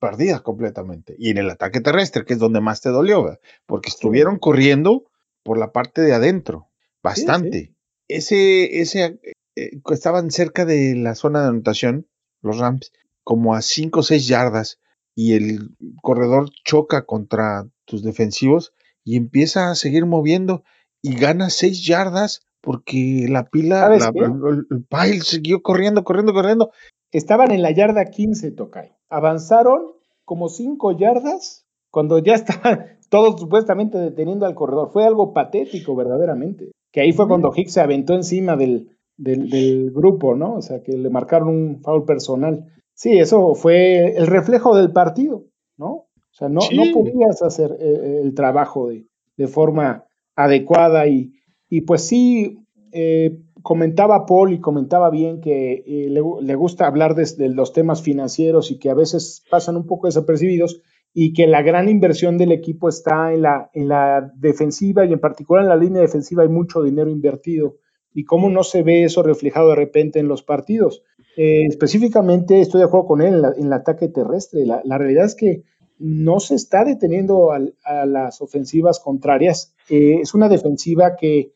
Perdida 0.00 0.40
completamente. 0.40 1.16
Y 1.18 1.30
en 1.30 1.38
el 1.38 1.50
ataque 1.50 1.80
terrestre, 1.80 2.24
que 2.24 2.34
es 2.34 2.38
donde 2.38 2.60
más 2.60 2.80
te 2.80 2.90
dolió, 2.90 3.38
porque 3.66 3.88
estuvieron 3.88 4.38
corriendo 4.38 5.10
por 5.42 5.58
la 5.58 5.72
parte 5.72 6.02
de 6.02 6.14
adentro 6.14 6.68
bastante. 7.02 7.74
Ese, 8.06 8.80
ese, 8.80 9.18
eh, 9.56 9.70
estaban 9.90 10.30
cerca 10.30 10.64
de 10.64 10.94
la 10.94 11.14
zona 11.14 11.42
de 11.42 11.48
anotación, 11.48 12.06
los 12.42 12.58
Rams, 12.58 12.92
como 13.28 13.54
a 13.54 13.60
5 13.60 14.00
o 14.00 14.02
6 14.02 14.26
yardas, 14.26 14.78
y 15.14 15.34
el 15.34 15.76
corredor 16.00 16.48
choca 16.64 17.04
contra 17.04 17.68
tus 17.84 18.02
defensivos 18.02 18.72
y 19.04 19.18
empieza 19.18 19.70
a 19.70 19.74
seguir 19.74 20.06
moviendo 20.06 20.62
y 21.02 21.14
gana 21.14 21.50
6 21.50 21.84
yardas 21.84 22.40
porque 22.62 23.26
la 23.28 23.44
pila, 23.44 23.94
el, 23.94 24.86
pile 24.88 25.20
siguió 25.20 25.60
corriendo, 25.60 26.04
corriendo, 26.04 26.32
corriendo. 26.32 26.70
Estaban 27.12 27.50
en 27.50 27.60
la 27.60 27.70
yarda 27.70 28.06
15, 28.06 28.52
Tocay. 28.52 28.94
Avanzaron 29.10 29.92
como 30.24 30.48
5 30.48 30.96
yardas 30.96 31.66
cuando 31.90 32.20
ya 32.20 32.32
estaban 32.32 32.86
todos 33.10 33.38
supuestamente 33.38 33.98
deteniendo 33.98 34.46
al 34.46 34.54
corredor. 34.54 34.88
Fue 34.90 35.04
algo 35.04 35.34
patético, 35.34 35.94
verdaderamente. 35.94 36.72
Que 36.92 37.02
ahí 37.02 37.12
fue 37.12 37.28
cuando 37.28 37.52
Hicks 37.54 37.74
se 37.74 37.82
aventó 37.82 38.14
encima 38.14 38.56
del, 38.56 38.96
del, 39.18 39.90
grupo, 39.90 40.34
¿no? 40.34 40.54
O 40.54 40.62
sea, 40.62 40.82
que 40.82 40.92
le 40.92 41.10
marcaron 41.10 41.48
un 41.48 41.82
foul 41.82 42.06
personal. 42.06 42.72
Sí, 42.98 43.16
eso 43.16 43.54
fue 43.54 44.16
el 44.16 44.26
reflejo 44.26 44.76
del 44.76 44.90
partido, 44.90 45.44
¿no? 45.76 45.88
O 45.88 46.32
sea, 46.32 46.48
no, 46.48 46.62
no 46.74 46.82
podías 46.92 47.40
hacer 47.42 47.76
eh, 47.78 48.22
el 48.24 48.34
trabajo 48.34 48.88
de, 48.88 49.06
de, 49.36 49.46
forma 49.46 50.04
adecuada 50.34 51.06
y, 51.06 51.32
y 51.68 51.82
pues 51.82 52.02
sí, 52.02 52.58
eh, 52.90 53.38
comentaba 53.62 54.26
Paul 54.26 54.52
y 54.52 54.58
comentaba 54.58 55.10
bien 55.10 55.40
que 55.40 55.84
eh, 55.86 56.08
le, 56.10 56.54
gusta 56.56 56.88
hablar 56.88 57.14
de, 57.14 57.48
los 57.50 57.72
temas 57.72 58.02
financieros 58.02 58.72
y 58.72 58.80
que 58.80 58.90
a 58.90 58.94
veces 58.94 59.44
pasan 59.48 59.76
un 59.76 59.86
poco 59.86 60.08
desapercibidos 60.08 60.82
y 61.14 61.34
que 61.34 61.46
la 61.46 61.62
gran 61.62 61.88
inversión 61.88 62.36
del 62.36 62.50
equipo 62.50 62.88
está 62.88 63.32
en 63.32 63.42
la, 63.42 63.70
en 63.74 63.86
la 63.86 64.32
defensiva 64.34 65.06
y 65.06 65.12
en 65.12 65.20
particular 65.20 65.62
en 65.62 65.68
la 65.68 65.76
línea 65.76 66.02
defensiva 66.02 66.42
hay 66.42 66.48
mucho 66.48 66.82
dinero 66.82 67.10
invertido 67.10 67.76
y 68.12 68.24
cómo 68.24 68.50
no 68.50 68.64
se 68.64 68.82
ve 68.82 69.04
eso 69.04 69.22
reflejado 69.22 69.68
de 69.68 69.76
repente 69.76 70.18
en 70.18 70.26
los 70.26 70.42
partidos. 70.42 71.04
Eh, 71.40 71.66
específicamente 71.68 72.60
estoy 72.60 72.80
de 72.80 72.86
acuerdo 72.86 73.06
con 73.06 73.22
él 73.22 73.44
en, 73.56 73.66
el 73.66 73.72
ataque 73.72 74.08
terrestre. 74.08 74.66
La, 74.66 74.98
realidad 74.98 75.24
es 75.24 75.36
que 75.36 75.62
no 75.96 76.40
se 76.40 76.56
está 76.56 76.82
deteniendo 76.82 77.52
a, 77.52 78.06
las 78.06 78.42
ofensivas 78.42 78.98
contrarias. 78.98 79.72
Eh, 79.88 80.16
es 80.20 80.34
una 80.34 80.48
defensiva 80.48 81.14
que, 81.14 81.52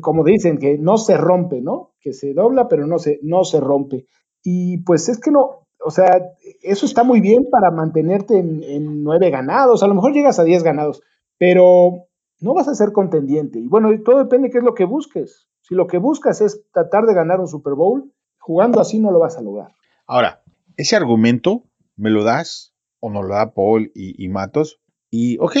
como 0.00 0.22
dicen, 0.22 0.58
que 0.58 0.78
no 0.78 0.98
se 0.98 1.16
rompe, 1.16 1.60
¿no? 1.60 1.94
Que 2.00 2.12
se 2.12 2.32
dobla, 2.32 2.68
pero 2.68 2.86
no 2.86 3.00
se, 3.00 3.18
no 3.24 3.42
se 3.42 3.58
rompe. 3.58 4.06
Y 4.44 4.84
pues 4.84 5.08
es 5.08 5.18
que 5.18 5.32
no, 5.32 5.66
o 5.84 5.90
sea, 5.90 6.22
eso 6.62 6.86
está 6.86 7.02
muy 7.02 7.20
bien 7.20 7.48
para 7.50 7.72
mantenerte 7.72 8.38
en, 8.38 8.62
en 8.62 9.02
nueve 9.02 9.30
ganados. 9.30 9.82
A 9.82 9.88
lo 9.88 9.96
mejor 9.96 10.12
llegas 10.12 10.38
a 10.38 10.44
diez 10.44 10.62
ganados, 10.62 11.02
pero 11.38 12.04
no 12.38 12.54
vas 12.54 12.68
a 12.68 12.74
ser 12.76 12.92
contendiente. 12.92 13.58
Y 13.58 13.66
bueno, 13.66 13.90
todo 14.04 14.18
depende 14.18 14.46
de 14.46 14.52
qué 14.52 14.58
es 14.58 14.64
lo 14.64 14.74
que 14.74 14.84
busques. 14.84 15.48
Si 15.62 15.74
lo 15.74 15.88
que 15.88 15.98
buscas 15.98 16.40
es 16.40 16.62
tratar 16.70 17.04
de 17.06 17.14
ganar 17.14 17.40
un 17.40 17.48
Super 17.48 17.74
Bowl, 17.74 18.12
Jugando 18.48 18.80
así 18.80 18.98
no 18.98 19.10
lo 19.10 19.18
vas 19.18 19.36
a 19.36 19.42
lograr. 19.42 19.74
Ahora, 20.06 20.42
ese 20.78 20.96
argumento 20.96 21.64
me 21.96 22.08
lo 22.08 22.24
das 22.24 22.72
o 22.98 23.10
no 23.10 23.22
lo 23.22 23.34
da 23.34 23.52
Paul 23.52 23.92
y, 23.94 24.26
Matos 24.28 24.80
y 25.10 25.36
ok, 25.38 25.56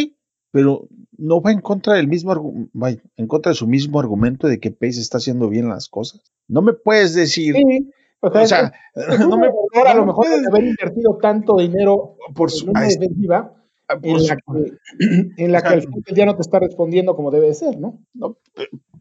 pero 0.50 0.88
no 1.18 1.42
va 1.42 1.52
en 1.52 1.60
contra 1.60 1.92
del 1.92 2.08
mismo 2.08 2.32
va 2.74 2.92
en 2.92 3.26
contra 3.26 3.50
de 3.50 3.56
su 3.56 3.66
mismo 3.66 4.00
argumento 4.00 4.46
de 4.46 4.58
que 4.58 4.70
Pace 4.70 5.02
está 5.02 5.18
haciendo 5.18 5.50
bien 5.50 5.68
las 5.68 5.90
cosas. 5.90 6.32
No 6.46 6.62
me 6.62 6.72
puedes 6.72 7.14
decir, 7.14 7.56
o 8.20 8.46
sea, 8.46 8.72
no 9.28 9.36
me 9.36 9.48
a 9.86 9.94
lo 9.94 10.06
mejor 10.06 10.28
haber 10.48 10.64
invertido 10.64 11.18
tanto 11.20 11.58
dinero 11.58 12.16
por 12.34 12.50
su, 12.50 12.64
en 12.64 12.70
una 12.70 12.80
defensiva 12.84 13.52
en 14.00 14.26
la, 14.26 14.36
que, 14.36 14.72
en 15.44 15.52
la 15.52 15.60
que 15.60 15.68
al 15.68 15.82
final 15.82 16.02
ya 16.14 16.24
no 16.24 16.36
te 16.36 16.40
está 16.40 16.58
respondiendo 16.58 17.14
como 17.14 17.30
debe 17.30 17.52
ser, 17.52 17.78
¿no? 17.78 17.98
no 18.14 18.38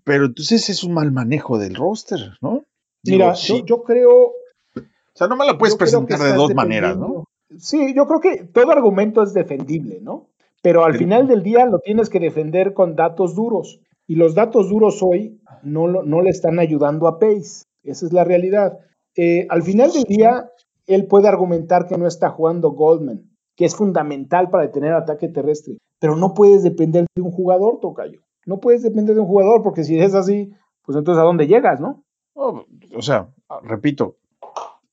pero 0.03 0.25
entonces 0.25 0.69
es 0.69 0.83
un 0.83 0.93
mal 0.93 1.13
manejo 1.13 1.57
del 1.57 1.75
roster, 1.75 2.37
¿no? 2.41 2.63
Mira, 3.03 3.33
yo, 3.33 3.83
creo. 3.83 4.33
O 4.75 5.15
sea, 5.15 5.27
no 5.27 5.35
me 5.35 5.45
la 5.45 5.57
puedes 5.57 5.75
presentar 5.75 6.19
de 6.19 6.33
dos 6.33 6.53
maneras, 6.53 6.97
¿no? 6.97 7.23
Sí, 7.57 7.93
yo 7.95 8.05
creo 8.07 8.19
que 8.19 8.43
todo 8.45 8.71
argumento 8.71 9.23
es 9.23 9.33
defendible, 9.33 9.99
¿no? 10.01 10.27
Pero 10.61 10.83
al 10.83 10.97
final 10.97 11.27
del 11.27 11.43
día 11.43 11.65
lo 11.65 11.79
tienes 11.79 12.09
que 12.09 12.19
defender 12.19 12.73
con 12.73 12.95
datos 12.95 13.35
duros. 13.35 13.79
Y 14.05 14.15
los 14.15 14.35
datos 14.35 14.69
duros 14.69 15.01
hoy 15.01 15.39
no, 15.63 15.87
no 15.87 16.21
le 16.21 16.29
están 16.29 16.59
ayudando 16.59 17.07
a 17.07 17.19
Pace. 17.19 17.63
Esa 17.83 18.05
es 18.05 18.13
la 18.13 18.23
realidad. 18.23 18.79
Eh, 19.15 19.47
al 19.49 19.63
final 19.63 19.91
del 19.91 20.03
día, 20.03 20.49
él 20.85 21.07
puede 21.07 21.27
argumentar 21.27 21.87
que 21.87 21.97
no 21.97 22.07
está 22.07 22.29
jugando 22.29 22.71
Goldman, 22.71 23.29
que 23.55 23.65
es 23.65 23.75
fundamental 23.75 24.49
para 24.49 24.65
detener 24.65 24.93
ataque 24.93 25.27
terrestre. 25.27 25.77
Pero 25.99 26.15
no 26.15 26.33
puedes 26.33 26.63
depender 26.63 27.05
de 27.15 27.21
un 27.21 27.31
jugador, 27.31 27.79
Tocayo. 27.79 28.21
No 28.45 28.59
puedes 28.59 28.83
depender 28.83 29.15
de 29.15 29.21
un 29.21 29.27
jugador, 29.27 29.63
porque 29.63 29.83
si 29.83 29.99
es 29.99 30.13
así, 30.13 30.51
pues 30.83 30.97
entonces 30.97 31.21
¿a 31.21 31.25
dónde 31.25 31.47
llegas, 31.47 31.79
no? 31.79 32.03
O 32.37 33.01
sea, 33.01 33.29
repito, 33.63 34.17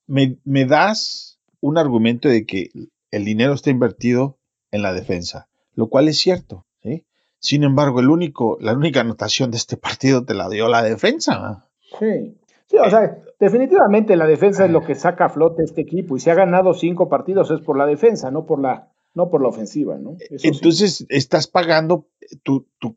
me, 0.06 0.64
das 0.66 1.38
un 1.60 1.78
argumento 1.78 2.28
de 2.28 2.46
que 2.46 2.70
el 3.10 3.24
dinero 3.24 3.52
está 3.52 3.70
invertido 3.70 4.38
en 4.70 4.82
la 4.82 4.92
defensa, 4.92 5.48
lo 5.74 5.88
cual 5.88 6.08
es 6.08 6.18
cierto. 6.18 6.66
¿sí? 6.82 7.04
Sin 7.38 7.62
embargo, 7.62 8.00
el 8.00 8.10
único, 8.10 8.58
la 8.60 8.72
única 8.72 9.00
anotación 9.00 9.50
de 9.50 9.58
este 9.58 9.76
partido 9.76 10.24
te 10.24 10.34
la 10.34 10.48
dio 10.48 10.68
la 10.68 10.82
defensa. 10.82 11.68
Sí. 11.98 12.36
Sí, 12.66 12.78
o 12.78 12.88
sea, 12.88 13.18
definitivamente 13.38 14.16
la 14.16 14.26
defensa 14.26 14.64
es 14.64 14.70
lo 14.70 14.82
que 14.82 14.94
saca 14.94 15.26
a 15.26 15.28
flote 15.28 15.62
este 15.64 15.82
equipo 15.82 16.16
y 16.16 16.20
si 16.20 16.30
ha 16.30 16.34
ganado 16.34 16.72
cinco 16.72 17.10
partidos 17.10 17.50
es 17.50 17.60
por 17.60 17.76
la 17.76 17.84
defensa, 17.84 18.30
no 18.30 18.46
por 18.46 18.58
la, 18.58 18.90
no 19.12 19.28
por 19.28 19.42
la 19.42 19.48
ofensiva, 19.48 19.98
¿no? 19.98 20.16
Entonces 20.30 21.04
estás 21.10 21.46
pagando 21.46 22.08
tu, 22.42 22.66
tu, 22.78 22.96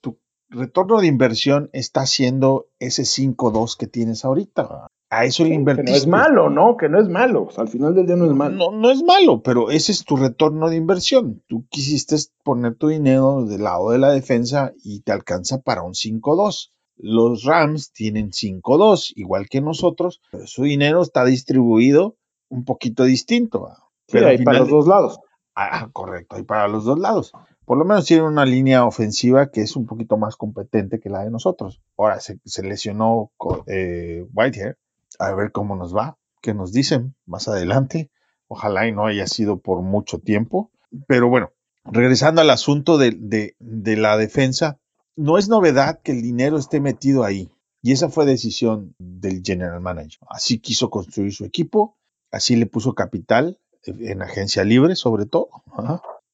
tu, 0.00 0.19
retorno 0.50 1.00
de 1.00 1.06
inversión 1.06 1.70
está 1.72 2.06
siendo 2.06 2.68
ese 2.78 3.02
5-2 3.02 3.76
que 3.76 3.86
tienes 3.86 4.24
ahorita. 4.24 4.88
A 5.12 5.24
eso 5.24 5.44
le 5.44 5.54
invertiste. 5.54 5.86
Que 5.86 5.90
no 5.92 5.96
es 5.96 6.06
malo, 6.06 6.50
¿no? 6.50 6.76
Que 6.76 6.88
no 6.88 7.00
es 7.00 7.08
malo. 7.08 7.48
al 7.56 7.68
final 7.68 7.94
del 7.94 8.06
día 8.06 8.16
no 8.16 8.26
es 8.26 8.32
malo. 8.32 8.56
No, 8.56 8.70
no 8.70 8.90
es 8.90 9.02
malo, 9.02 9.42
pero 9.42 9.70
ese 9.70 9.90
es 9.92 10.04
tu 10.04 10.16
retorno 10.16 10.68
de 10.68 10.76
inversión. 10.76 11.42
Tú 11.48 11.66
quisiste 11.68 12.16
poner 12.44 12.76
tu 12.76 12.88
dinero 12.88 13.44
del 13.44 13.64
lado 13.64 13.90
de 13.90 13.98
la 13.98 14.10
defensa 14.10 14.72
y 14.84 15.00
te 15.00 15.12
alcanza 15.12 15.62
para 15.62 15.82
un 15.82 15.94
5-2. 15.94 16.70
Los 16.96 17.44
Rams 17.44 17.92
tienen 17.92 18.30
5-2, 18.30 19.12
igual 19.16 19.48
que 19.48 19.60
nosotros, 19.60 20.20
pero 20.30 20.46
su 20.46 20.64
dinero 20.64 21.02
está 21.02 21.24
distribuido 21.24 22.16
un 22.48 22.64
poquito 22.64 23.04
distinto. 23.04 23.68
Pero 24.12 24.28
hay 24.28 24.44
para 24.44 24.60
los 24.60 24.68
dos 24.68 24.86
lados. 24.86 25.18
Ah, 25.56 25.88
correcto, 25.92 26.36
hay 26.36 26.42
para 26.42 26.68
los 26.68 26.84
dos 26.84 26.98
lados 26.98 27.32
por 27.64 27.78
lo 27.78 27.84
menos 27.84 28.06
tiene 28.06 28.24
una 28.24 28.44
línea 28.44 28.84
ofensiva 28.84 29.50
que 29.50 29.62
es 29.62 29.76
un 29.76 29.86
poquito 29.86 30.16
más 30.16 30.36
competente 30.36 31.00
que 31.00 31.10
la 31.10 31.24
de 31.24 31.30
nosotros. 31.30 31.80
Ahora 31.96 32.18
se, 32.20 32.38
lesionó 32.62 33.30
eh, 33.66 34.26
Whitehair, 34.32 34.76
a 35.18 35.32
ver 35.34 35.52
cómo 35.52 35.76
nos 35.76 35.94
va, 35.94 36.18
qué 36.42 36.54
nos 36.54 36.72
dicen 36.72 37.14
más 37.26 37.48
adelante. 37.48 38.10
Ojalá 38.48 38.88
y 38.88 38.92
no 38.92 39.06
haya 39.06 39.26
sido 39.26 39.58
por 39.58 39.82
mucho 39.82 40.18
tiempo. 40.18 40.70
Pero 41.06 41.28
bueno, 41.28 41.52
regresando 41.84 42.40
al 42.40 42.50
asunto 42.50 42.98
de, 42.98 43.54
de 43.58 43.96
la 43.96 44.16
defensa, 44.16 44.78
no 45.14 45.38
es 45.38 45.48
novedad 45.48 46.00
que 46.02 46.12
el 46.12 46.22
dinero 46.22 46.58
esté 46.58 46.80
metido 46.80 47.24
ahí. 47.24 47.50
Y 47.82 47.92
esa 47.92 48.08
fue 48.08 48.26
decisión 48.26 48.94
del 48.98 49.42
general 49.44 49.80
manager. 49.80 50.20
Así 50.28 50.58
quiso 50.58 50.90
construir 50.90 51.32
su 51.32 51.44
equipo, 51.44 51.96
así 52.30 52.56
le 52.56 52.66
puso 52.66 52.94
capital 52.94 53.58
en 53.84 54.22
agencia 54.22 54.64
libre 54.64 54.96
sobre 54.96 55.26
todo. 55.26 55.48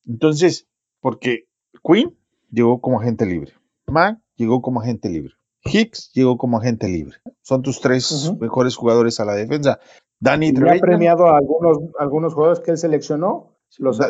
Entonces, 0.06 0.66
porque 1.00 1.48
Quinn 1.82 2.16
llegó 2.50 2.80
como 2.80 3.00
agente 3.00 3.26
libre. 3.26 3.52
Mac 3.86 4.18
llegó 4.36 4.62
como 4.62 4.80
agente 4.80 5.08
libre. 5.08 5.34
Hicks 5.64 6.12
llegó 6.12 6.38
como 6.38 6.58
agente 6.58 6.88
libre. 6.88 7.16
Son 7.42 7.62
tus 7.62 7.80
tres 7.80 8.32
mejores 8.38 8.76
jugadores 8.76 9.18
a 9.20 9.24
la 9.24 9.34
defensa. 9.34 9.80
Danny 10.20 10.48
y 10.48 10.68
ha 10.68 10.80
premiado 10.80 11.26
a 11.26 11.36
algunos, 11.36 11.78
algunos 11.98 12.34
jugadores 12.34 12.60
que 12.60 12.70
él 12.70 12.78
seleccionó. 12.78 13.58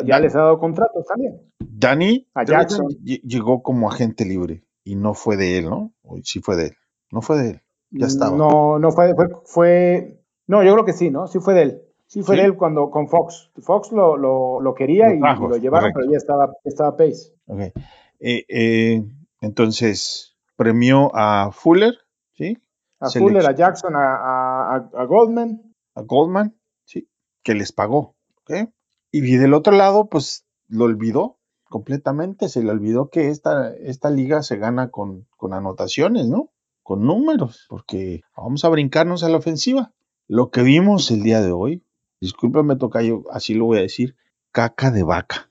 ya 0.05 0.19
les 0.19 0.35
ha 0.35 0.39
dado 0.39 0.59
contratos 0.59 1.05
también. 1.05 1.41
Danny 1.59 2.27
Jackson 2.45 2.87
llegó 3.03 3.61
como 3.61 3.89
agente 3.89 4.25
libre 4.25 4.63
y 4.83 4.95
no 4.95 5.13
fue 5.13 5.35
de 5.37 5.57
él, 5.57 5.65
¿no? 5.65 5.93
Sí 6.23 6.39
fue 6.39 6.55
de 6.55 6.67
él. 6.67 6.77
No 7.11 7.21
fue 7.21 7.37
de 7.37 7.49
él. 7.51 7.61
Ya 7.91 8.07
estaba. 8.07 8.35
No, 8.35 8.79
no 8.79 8.91
fue, 8.91 9.13
fue, 9.15 9.27
fue, 9.45 10.23
No, 10.45 10.63
yo 10.63 10.73
creo 10.73 10.85
que 10.85 10.93
sí, 10.93 11.09
¿no? 11.09 11.27
Sí 11.27 11.39
fue 11.39 11.53
de 11.53 11.61
él. 11.61 11.81
Sí, 12.07 12.21
fue 12.23 12.41
él 12.41 12.55
cuando 12.55 12.89
con 12.89 13.09
Fox. 13.09 13.51
Fox 13.57 13.91
lo, 13.91 14.17
lo, 14.17 14.73
quería 14.73 15.13
y, 15.13 15.19
lo 15.19 15.57
llevaron, 15.57 15.91
pero 15.93 16.09
ya 16.09 16.17
estaba, 16.17 16.53
estaba 16.63 16.95
Pace. 16.95 17.35
Okay. 17.45 17.71
Eh, 18.19 18.45
eh, 18.47 19.03
entonces, 19.41 20.37
premió 20.55 21.11
a 21.13 21.51
Fuller, 21.51 21.95
¿sí? 22.33 22.57
A 22.99 23.09
Fuller, 23.09 23.45
a 23.45 23.53
Jackson, 23.53 23.93
a, 23.95 24.75
a, 24.75 25.05
Goldman. 25.05 25.75
A 25.95 26.01
Goldman, 26.01 26.57
sí, 26.85 27.09
que 27.43 27.53
les 27.53 27.73
pagó. 27.73 28.15
¿okay? 28.41 28.69
Y 29.11 29.21
del 29.35 29.53
otro 29.53 29.73
lado, 29.73 30.07
pues 30.07 30.45
lo 30.67 30.85
olvidó 30.85 31.37
completamente. 31.65 32.47
Se 32.47 32.63
le 32.63 32.71
olvidó 32.71 33.09
que 33.09 33.29
esta, 33.29 33.73
esta 33.73 34.09
liga 34.09 34.43
se 34.43 34.57
gana 34.57 34.89
con, 34.89 35.27
con 35.35 35.53
anotaciones, 35.53 36.27
¿no? 36.27 36.51
Con 36.83 37.05
números, 37.05 37.65
porque 37.69 38.21
vamos 38.35 38.63
a 38.63 38.69
brincarnos 38.69 39.23
a 39.23 39.29
la 39.29 39.37
ofensiva. 39.37 39.93
Lo 40.27 40.49
que 40.51 40.63
vimos 40.63 41.11
el 41.11 41.21
día 41.21 41.41
de 41.41 41.51
hoy 41.51 41.83
discúlpame 42.21 42.75
Tocayo, 42.75 43.23
así 43.31 43.53
lo 43.53 43.65
voy 43.65 43.79
a 43.79 43.81
decir, 43.81 44.15
caca 44.51 44.91
de 44.91 45.03
vaca. 45.03 45.49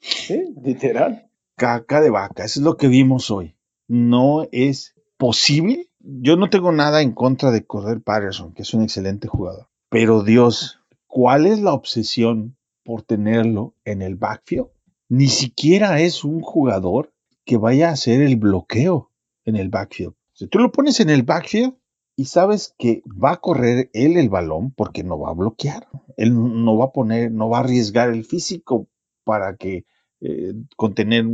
Sí, 0.00 0.54
literal. 0.62 1.28
Caca 1.56 2.00
de 2.00 2.10
vaca, 2.10 2.44
eso 2.44 2.60
es 2.60 2.64
lo 2.64 2.76
que 2.76 2.88
vimos 2.88 3.30
hoy. 3.30 3.56
No 3.88 4.46
es 4.52 4.94
posible. 5.16 5.88
Yo 6.00 6.36
no 6.36 6.50
tengo 6.50 6.72
nada 6.72 7.02
en 7.02 7.12
contra 7.12 7.50
de 7.50 7.66
Correr 7.66 8.00
Patterson, 8.00 8.52
que 8.52 8.62
es 8.62 8.72
un 8.74 8.82
excelente 8.82 9.28
jugador. 9.28 9.68
Pero 9.88 10.22
Dios, 10.22 10.80
¿cuál 11.06 11.46
es 11.46 11.60
la 11.60 11.72
obsesión 11.72 12.56
por 12.84 13.02
tenerlo 13.02 13.74
en 13.84 14.02
el 14.02 14.16
backfield? 14.16 14.68
Ni 15.08 15.28
siquiera 15.28 16.00
es 16.00 16.24
un 16.24 16.40
jugador 16.40 17.12
que 17.44 17.56
vaya 17.56 17.88
a 17.88 17.92
hacer 17.92 18.20
el 18.20 18.36
bloqueo 18.36 19.10
en 19.44 19.56
el 19.56 19.70
backfield. 19.70 20.14
Si 20.34 20.46
tú 20.46 20.58
lo 20.58 20.70
pones 20.70 21.00
en 21.00 21.10
el 21.10 21.22
backfield, 21.22 21.74
y 22.18 22.24
sabes 22.24 22.74
que 22.76 23.04
va 23.06 23.34
a 23.34 23.36
correr 23.36 23.90
él 23.92 24.16
el 24.16 24.28
balón 24.28 24.72
porque 24.72 25.04
no 25.04 25.20
va 25.20 25.30
a 25.30 25.34
bloquear. 25.34 25.86
Él 26.16 26.34
no 26.34 26.76
va 26.76 26.86
a 26.86 26.92
poner, 26.92 27.30
no 27.30 27.48
va 27.48 27.58
a 27.58 27.60
arriesgar 27.60 28.10
el 28.10 28.24
físico 28.24 28.88
para 29.22 29.54
que 29.54 29.86
eh, 30.20 30.52
contener 30.76 31.26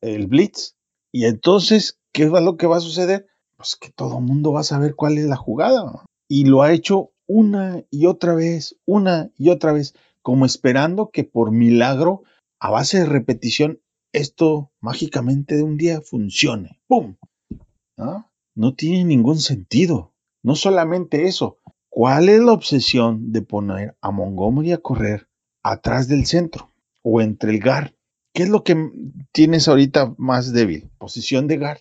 el 0.00 0.26
blitz. 0.26 0.74
Y 1.12 1.26
entonces, 1.26 2.00
¿qué 2.12 2.22
es 2.22 2.30
lo 2.30 2.56
que 2.56 2.66
va 2.66 2.78
a 2.78 2.80
suceder? 2.80 3.26
Pues 3.58 3.76
que 3.76 3.90
todo 3.90 4.20
el 4.20 4.24
mundo 4.24 4.52
va 4.52 4.60
a 4.60 4.64
saber 4.64 4.94
cuál 4.94 5.18
es 5.18 5.26
la 5.26 5.36
jugada. 5.36 6.02
Y 6.28 6.46
lo 6.46 6.62
ha 6.62 6.72
hecho 6.72 7.10
una 7.26 7.84
y 7.90 8.06
otra 8.06 8.34
vez, 8.34 8.78
una 8.86 9.32
y 9.36 9.50
otra 9.50 9.74
vez, 9.74 9.94
como 10.22 10.46
esperando 10.46 11.10
que 11.10 11.24
por 11.24 11.52
milagro, 11.52 12.22
a 12.58 12.70
base 12.70 13.00
de 13.00 13.04
repetición, 13.04 13.82
esto 14.14 14.72
mágicamente 14.80 15.56
de 15.56 15.62
un 15.62 15.76
día 15.76 16.00
funcione. 16.00 16.80
¡Pum! 16.86 17.16
No 18.54 18.74
tiene 18.74 19.04
ningún 19.04 19.38
sentido. 19.38 20.12
No 20.42 20.54
solamente 20.54 21.26
eso. 21.26 21.58
¿Cuál 21.88 22.28
es 22.28 22.40
la 22.40 22.52
obsesión 22.52 23.32
de 23.32 23.42
poner 23.42 23.96
a 24.00 24.10
Montgomery 24.10 24.72
a 24.72 24.78
correr 24.78 25.28
atrás 25.62 26.08
del 26.08 26.26
centro 26.26 26.70
o 27.02 27.20
entre 27.20 27.50
el 27.50 27.60
guard? 27.62 27.92
¿Qué 28.32 28.42
es 28.42 28.48
lo 28.48 28.64
que 28.64 28.90
tienes 29.32 29.68
ahorita 29.68 30.14
más 30.18 30.52
débil? 30.52 30.90
Posición 30.98 31.46
de 31.46 31.58
guard, 31.58 31.78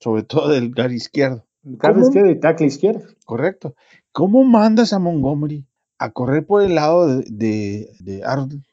sobre 0.00 0.24
todo 0.24 0.48
del 0.48 0.74
guard 0.74 0.90
izquierdo. 0.90 1.46
Guard 1.62 2.00
izquierdo 2.00 2.30
y 2.30 2.40
tackle 2.40 2.66
izquierdo. 2.66 3.06
Correcto. 3.24 3.76
¿Cómo 4.10 4.42
mandas 4.42 4.92
a 4.92 4.98
Montgomery 4.98 5.64
a 5.98 6.10
correr 6.10 6.44
por 6.44 6.62
el 6.62 6.74
lado 6.74 7.06
de, 7.06 7.88
de, 8.00 8.22
Aaron, 8.24 8.64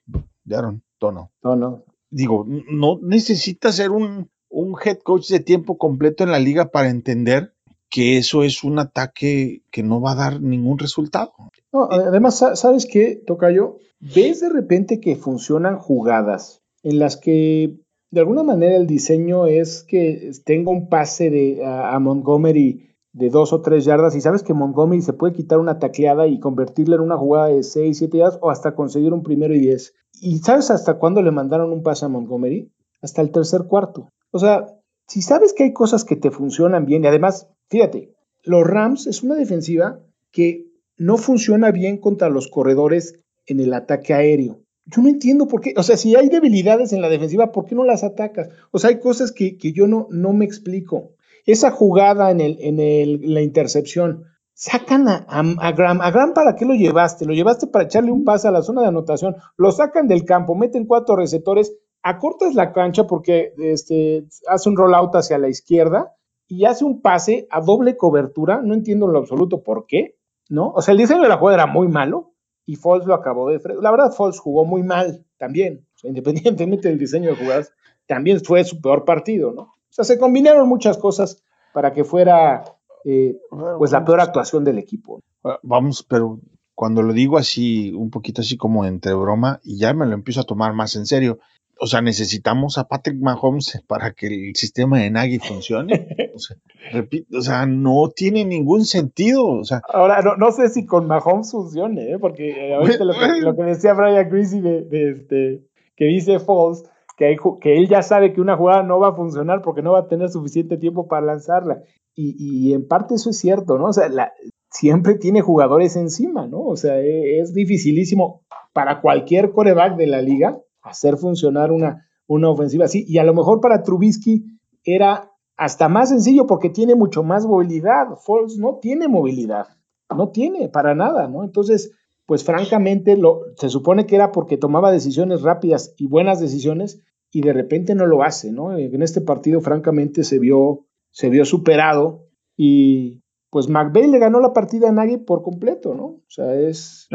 de 0.43 0.55
Aaron 0.55 0.81
Tono? 0.97 1.31
Tono. 1.39 1.83
Digo, 2.09 2.47
no 2.47 2.99
necesitas 3.03 3.75
ser 3.75 3.91
un, 3.91 4.31
un 4.49 4.75
head 4.83 4.99
coach 4.99 5.29
de 5.29 5.39
tiempo 5.39 5.77
completo 5.77 6.23
en 6.23 6.31
la 6.31 6.39
liga 6.39 6.71
para 6.71 6.89
entender 6.89 7.53
que 7.89 8.17
eso 8.17 8.43
es 8.43 8.63
un 8.63 8.79
ataque 8.79 9.63
que 9.71 9.83
no 9.83 9.99
va 10.01 10.11
a 10.11 10.15
dar 10.15 10.41
ningún 10.41 10.77
resultado. 10.77 11.33
además, 11.71 12.43
¿sabes 12.53 12.85
qué, 12.85 13.21
Tocayo? 13.25 13.77
Ves 13.99 14.41
de 14.41 14.49
repente 14.49 14.99
que 14.99 15.15
funcionan 15.15 15.77
jugadas 15.77 16.61
en 16.83 16.99
las 16.99 17.17
que 17.17 17.79
de 18.11 18.19
alguna 18.19 18.43
manera 18.43 18.75
el 18.75 18.87
diseño 18.87 19.45
es 19.45 19.83
que 19.83 20.31
tenga 20.45 20.71
un 20.71 20.89
pase 20.89 21.29
de, 21.29 21.63
a, 21.65 21.97
Montgomery 21.99 22.95
de 23.11 23.29
dos 23.29 23.53
o 23.53 23.61
tres 23.61 23.85
yardas 23.85 24.15
y 24.15 24.21
sabes 24.21 24.43
que 24.43 24.53
Montgomery 24.53 25.01
se 25.01 25.13
puede 25.13 25.33
quitar 25.33 25.59
una 25.59 25.79
tacleada 25.79 26.27
y 26.27 26.39
convertirla 26.39 26.95
en 26.95 27.01
una 27.01 27.17
jugada 27.17 27.47
de 27.47 27.63
seis, 27.63 27.97
siete 27.97 28.17
yardas 28.17 28.39
o 28.41 28.49
hasta 28.49 28.75
conseguir 28.75 29.13
un 29.13 29.23
primero 29.23 29.53
y 29.53 29.59
diez. 29.59 29.93
¿Y 30.21 30.39
sabes 30.39 30.71
hasta 30.71 30.95
cuándo 30.95 31.21
le 31.21 31.31
mandaron 31.31 31.71
un 31.71 31.83
pase 31.83 32.05
a 32.05 32.09
Montgomery? 32.09 32.71
Hasta 33.01 33.21
el 33.21 33.31
tercer 33.31 33.63
cuarto. 33.67 34.09
O 34.31 34.39
sea, 34.39 34.65
si 35.07 35.21
sabes 35.21 35.53
que 35.53 35.63
hay 35.63 35.73
cosas 35.73 36.05
que 36.05 36.15
te 36.15 36.31
funcionan 36.31 36.85
bien 36.85 37.03
y 37.03 37.07
además, 37.07 37.47
fíjate, 37.69 38.13
los 38.43 38.65
Rams 38.65 39.07
es 39.07 39.23
una 39.23 39.35
defensiva 39.35 39.99
que 40.31 40.65
no 40.97 41.17
funciona 41.17 41.71
bien 41.71 41.97
contra 41.97 42.29
los 42.29 42.47
corredores 42.47 43.19
en 43.47 43.59
el 43.59 43.73
ataque 43.73 44.13
aéreo. 44.13 44.61
Yo 44.85 45.01
no 45.01 45.09
entiendo 45.09 45.47
por 45.47 45.61
qué, 45.61 45.73
o 45.77 45.83
sea, 45.83 45.97
si 45.97 46.15
hay 46.15 46.29
debilidades 46.29 46.93
en 46.93 47.01
la 47.01 47.09
defensiva, 47.09 47.51
¿por 47.51 47.65
qué 47.65 47.75
no 47.75 47.83
las 47.83 48.03
atacas? 48.03 48.49
O 48.71 48.79
sea, 48.79 48.89
hay 48.89 48.99
cosas 48.99 49.31
que, 49.31 49.57
yo 49.73 49.87
no, 49.87 50.07
no 50.09 50.33
me 50.33 50.45
explico. 50.45 51.11
Esa 51.45 51.71
jugada 51.71 52.31
en, 52.31 52.41
el, 52.41 52.57
en 52.59 52.79
el, 52.79 53.33
la 53.33 53.41
intercepción, 53.41 54.25
sacan 54.53 55.07
a, 55.07 55.25
a, 55.27 55.71
Graham. 55.71 56.01
¿A 56.01 56.11
Graham 56.11 56.33
para 56.33 56.55
qué 56.55 56.65
lo 56.65 56.73
llevaste? 56.73 57.25
Lo 57.25 57.33
llevaste 57.33 57.67
para 57.67 57.85
echarle 57.85 58.11
un 58.11 58.25
pase 58.25 58.47
a 58.47 58.51
la 58.51 58.61
zona 58.61 58.81
de 58.81 58.87
anotación. 58.87 59.35
Lo 59.57 59.71
sacan 59.71 60.07
del 60.07 60.25
campo, 60.25 60.55
meten 60.55 60.85
cuatro 60.85 61.15
receptores, 61.15 61.73
acortas 62.03 62.55
la 62.55 62.71
cancha 62.73 63.05
porque 63.05 63.53
este, 63.57 64.25
hace 64.47 64.69
un 64.69 64.77
rollout 64.77 65.15
hacia 65.15 65.37
la 65.37 65.49
izquierda 65.49 66.15
y 66.47 66.65
hace 66.65 66.83
un 66.85 67.01
pase 67.01 67.47
a 67.51 67.61
doble 67.61 67.97
cobertura. 67.97 68.61
No 68.63 68.73
entiendo 68.73 69.05
en 69.05 69.13
lo 69.13 69.19
absoluto 69.19 69.63
por 69.63 69.85
qué, 69.85 70.17
¿no? 70.49 70.71
O 70.71 70.81
sea, 70.81 70.93
el 70.93 70.97
diseño 70.97 71.21
de 71.21 71.29
la 71.29 71.37
jugada 71.37 71.63
era 71.63 71.67
muy 71.67 71.87
malo 71.87 72.33
y 72.65 72.75
Foles 72.75 73.07
lo 73.07 73.13
acabó 73.13 73.49
de... 73.49 73.59
La 73.81 73.91
verdad, 73.91 74.11
Foles 74.11 74.39
jugó 74.39 74.65
muy 74.65 74.83
mal 74.83 75.25
también, 75.37 75.87
independientemente 76.03 76.87
del 76.87 76.99
diseño 76.99 77.29
de 77.29 77.35
jugadas, 77.35 77.73
también 78.05 78.39
fue 78.43 78.63
su 78.63 78.81
peor 78.81 79.05
partido, 79.05 79.51
¿no? 79.51 79.61
O 79.61 79.91
sea, 79.91 80.05
se 80.05 80.19
combinaron 80.19 80.67
muchas 80.67 80.97
cosas 80.97 81.43
para 81.73 81.93
que 81.93 82.03
fuera 82.03 82.63
eh, 83.05 83.39
pues 83.77 83.91
la 83.91 84.03
peor 84.03 84.21
actuación 84.21 84.63
del 84.63 84.77
equipo. 84.77 85.21
Ah, 85.43 85.59
vamos, 85.63 86.03
pero 86.03 86.39
cuando 86.75 87.01
lo 87.01 87.13
digo 87.13 87.37
así, 87.37 87.91
un 87.93 88.09
poquito 88.09 88.41
así 88.41 88.55
como 88.55 88.85
entre 88.85 89.13
broma, 89.13 89.59
y 89.63 89.77
ya 89.77 89.93
me 89.93 90.05
lo 90.05 90.13
empiezo 90.13 90.41
a 90.41 90.45
tomar 90.45 90.73
más 90.73 90.95
en 90.95 91.05
serio, 91.05 91.39
o 91.79 91.87
sea, 91.87 92.01
necesitamos 92.01 92.77
a 92.77 92.87
Patrick 92.87 93.19
Mahomes 93.21 93.81
para 93.87 94.11
que 94.11 94.27
el 94.27 94.55
sistema 94.55 94.99
de 94.99 95.09
Nagy 95.09 95.39
funcione. 95.47 96.07
O 96.35 96.39
sea, 96.39 96.57
repito, 96.91 97.37
o 97.37 97.41
sea 97.41 97.65
no 97.65 98.09
tiene 98.15 98.45
ningún 98.45 98.85
sentido. 98.85 99.45
O 99.45 99.63
sea, 99.63 99.81
Ahora, 99.91 100.21
no, 100.21 100.35
no 100.35 100.51
sé 100.51 100.69
si 100.69 100.85
con 100.85 101.07
Mahomes 101.07 101.51
funcione, 101.51 102.11
¿eh? 102.11 102.19
porque 102.19 102.49
eh, 102.49 102.75
ahorita 102.75 103.03
lo 103.05 103.13
que, 103.13 103.41
lo 103.41 103.55
que, 103.55 103.63
decía 103.63 103.93
Brian 103.93 104.29
Greasy 104.29 104.59
de, 104.59 104.83
de, 104.83 105.11
este, 105.11 105.63
que 105.95 106.05
dice 106.05 106.39
Falls, 106.39 106.83
que, 107.17 107.35
que 107.61 107.77
él 107.77 107.87
ya 107.87 108.01
sabe 108.01 108.33
que 108.33 108.41
una 108.41 108.57
jugada 108.57 108.83
no 108.83 108.99
va 108.99 109.09
a 109.09 109.15
funcionar 109.15 109.61
porque 109.61 109.81
no 109.81 109.93
va 109.93 109.99
a 109.99 110.07
tener 110.07 110.29
suficiente 110.29 110.77
tiempo 110.77 111.07
para 111.07 111.25
lanzarla. 111.25 111.81
Y, 112.15 112.35
y 112.37 112.73
en 112.73 112.87
parte 112.87 113.15
eso 113.15 113.29
es 113.29 113.37
cierto, 113.37 113.77
¿no? 113.77 113.85
O 113.85 113.93
sea, 113.93 114.09
la, 114.09 114.33
siempre 114.69 115.15
tiene 115.15 115.41
jugadores 115.41 115.95
encima, 115.95 116.47
¿no? 116.47 116.61
O 116.61 116.75
sea, 116.75 116.99
es, 116.99 117.49
es 117.49 117.53
dificilísimo 117.53 118.41
para 118.73 119.01
cualquier 119.01 119.51
coreback 119.51 119.95
de 119.95 120.07
la 120.07 120.21
liga 120.21 120.59
hacer 120.81 121.17
funcionar 121.17 121.71
una, 121.71 122.07
una 122.27 122.49
ofensiva 122.49 122.85
así. 122.85 123.05
Y 123.07 123.17
a 123.17 123.23
lo 123.23 123.33
mejor 123.33 123.59
para 123.61 123.83
Trubisky 123.83 124.45
era 124.83 125.31
hasta 125.57 125.89
más 125.89 126.09
sencillo 126.09 126.47
porque 126.47 126.69
tiene 126.69 126.95
mucho 126.95 127.23
más 127.23 127.45
movilidad. 127.45 128.15
Foles 128.23 128.57
no 128.57 128.79
tiene 128.81 129.07
movilidad, 129.07 129.67
no 130.15 130.29
tiene 130.29 130.69
para 130.69 130.95
nada, 130.95 131.27
¿no? 131.27 131.43
Entonces, 131.43 131.91
pues 132.25 132.43
francamente, 132.43 133.17
lo, 133.17 133.41
se 133.57 133.69
supone 133.69 134.05
que 134.05 134.15
era 134.15 134.31
porque 134.31 134.57
tomaba 134.57 134.91
decisiones 134.91 135.41
rápidas 135.41 135.93
y 135.97 136.07
buenas 136.07 136.39
decisiones 136.39 137.01
y 137.31 137.41
de 137.41 137.53
repente 137.53 137.95
no 137.95 138.05
lo 138.05 138.23
hace, 138.23 138.51
¿no? 138.51 138.77
En 138.77 139.01
este 139.01 139.21
partido, 139.21 139.61
francamente, 139.61 140.23
se 140.23 140.39
vio, 140.39 140.85
se 141.11 141.29
vio 141.29 141.43
superado 141.45 142.27
y 142.55 143.21
pues 143.49 143.67
McVeigh 143.67 144.11
le 144.11 144.19
ganó 144.19 144.39
la 144.39 144.53
partida 144.53 144.89
a 144.89 144.91
Nagy 144.91 145.17
por 145.17 145.41
completo, 145.41 145.93
¿no? 145.95 146.05
O 146.05 146.23
sea, 146.27 146.53
es, 146.53 147.07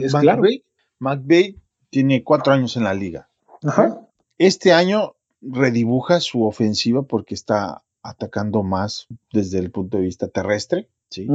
es 0.00 0.14
claro. 0.14 0.42
McVeigh 1.00 1.59
tiene 1.90 2.24
cuatro 2.24 2.52
años 2.52 2.76
en 2.76 2.84
la 2.84 2.94
liga. 2.94 3.28
Este 4.38 4.72
año 4.72 5.14
redibuja 5.42 6.20
su 6.20 6.44
ofensiva 6.44 7.02
porque 7.02 7.34
está 7.34 7.82
atacando 8.02 8.62
más 8.62 9.06
desde 9.32 9.58
el 9.58 9.70
punto 9.70 9.98
de 9.98 10.04
vista 10.04 10.28
terrestre. 10.28 10.88
¿sí? 11.10 11.28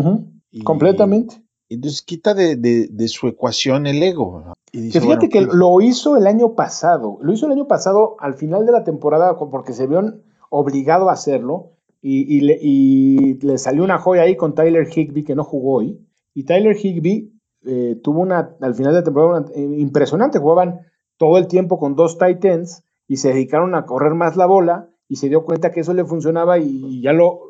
Completamente. 0.63 1.41
Entonces 1.69 2.01
quita 2.01 2.33
de, 2.33 3.07
su 3.07 3.27
ecuación 3.27 3.87
el 3.87 4.01
ego. 4.01 4.53
Y 4.71 4.91
fíjate 4.91 5.29
que 5.29 5.43
pues 5.45 5.55
lo 5.55 5.81
hizo 5.81 6.17
el 6.17 6.27
año 6.27 6.53
pasado. 6.53 7.17
Lo 7.21 7.33
hizo 7.33 7.45
el 7.45 7.53
año 7.53 7.67
pasado 7.67 8.15
al 8.19 8.35
final 8.35 8.65
de 8.65 8.71
la 8.71 8.83
temporada 8.83 9.37
porque 9.37 9.73
se 9.73 9.87
vio 9.87 10.19
obligado 10.49 11.09
a 11.09 11.13
hacerlo. 11.13 11.71
Y, 12.07 12.41
le, 12.41 12.59
y, 12.61 13.39
le, 13.41 13.57
salió 13.57 13.83
una 13.83 13.97
joya 13.97 14.21
ahí 14.21 14.35
con 14.35 14.53
Tyler 14.53 14.87
Higby 14.87 15.23
que 15.23 15.33
no 15.33 15.43
jugó 15.43 15.77
hoy. 15.77 15.99
Y 16.35 16.43
Tyler 16.43 16.77
Higby 16.77 17.34
eh, 17.65 17.99
tuvo 18.03 18.21
una, 18.21 18.55
al 18.61 18.75
final 18.75 18.93
de 18.93 19.03
temporada, 19.03 19.45
eh, 19.55 19.61
impresionante. 19.61 20.39
Jugaban 20.39 20.81
todo 21.17 21.37
el 21.37 21.47
tiempo 21.47 21.79
con 21.79 21.95
dos 21.95 22.17
tight 22.17 22.43
ends 22.45 22.83
y 23.07 23.17
se 23.17 23.29
dedicaron 23.29 23.75
a 23.75 23.85
correr 23.85 24.13
más 24.13 24.35
la 24.35 24.45
bola 24.45 24.89
y 25.07 25.17
se 25.17 25.29
dio 25.29 25.43
cuenta 25.43 25.71
que 25.71 25.81
eso 25.81 25.93
le 25.93 26.05
funcionaba 26.05 26.57
y, 26.57 27.01
ya 27.01 27.13
lo 27.13 27.41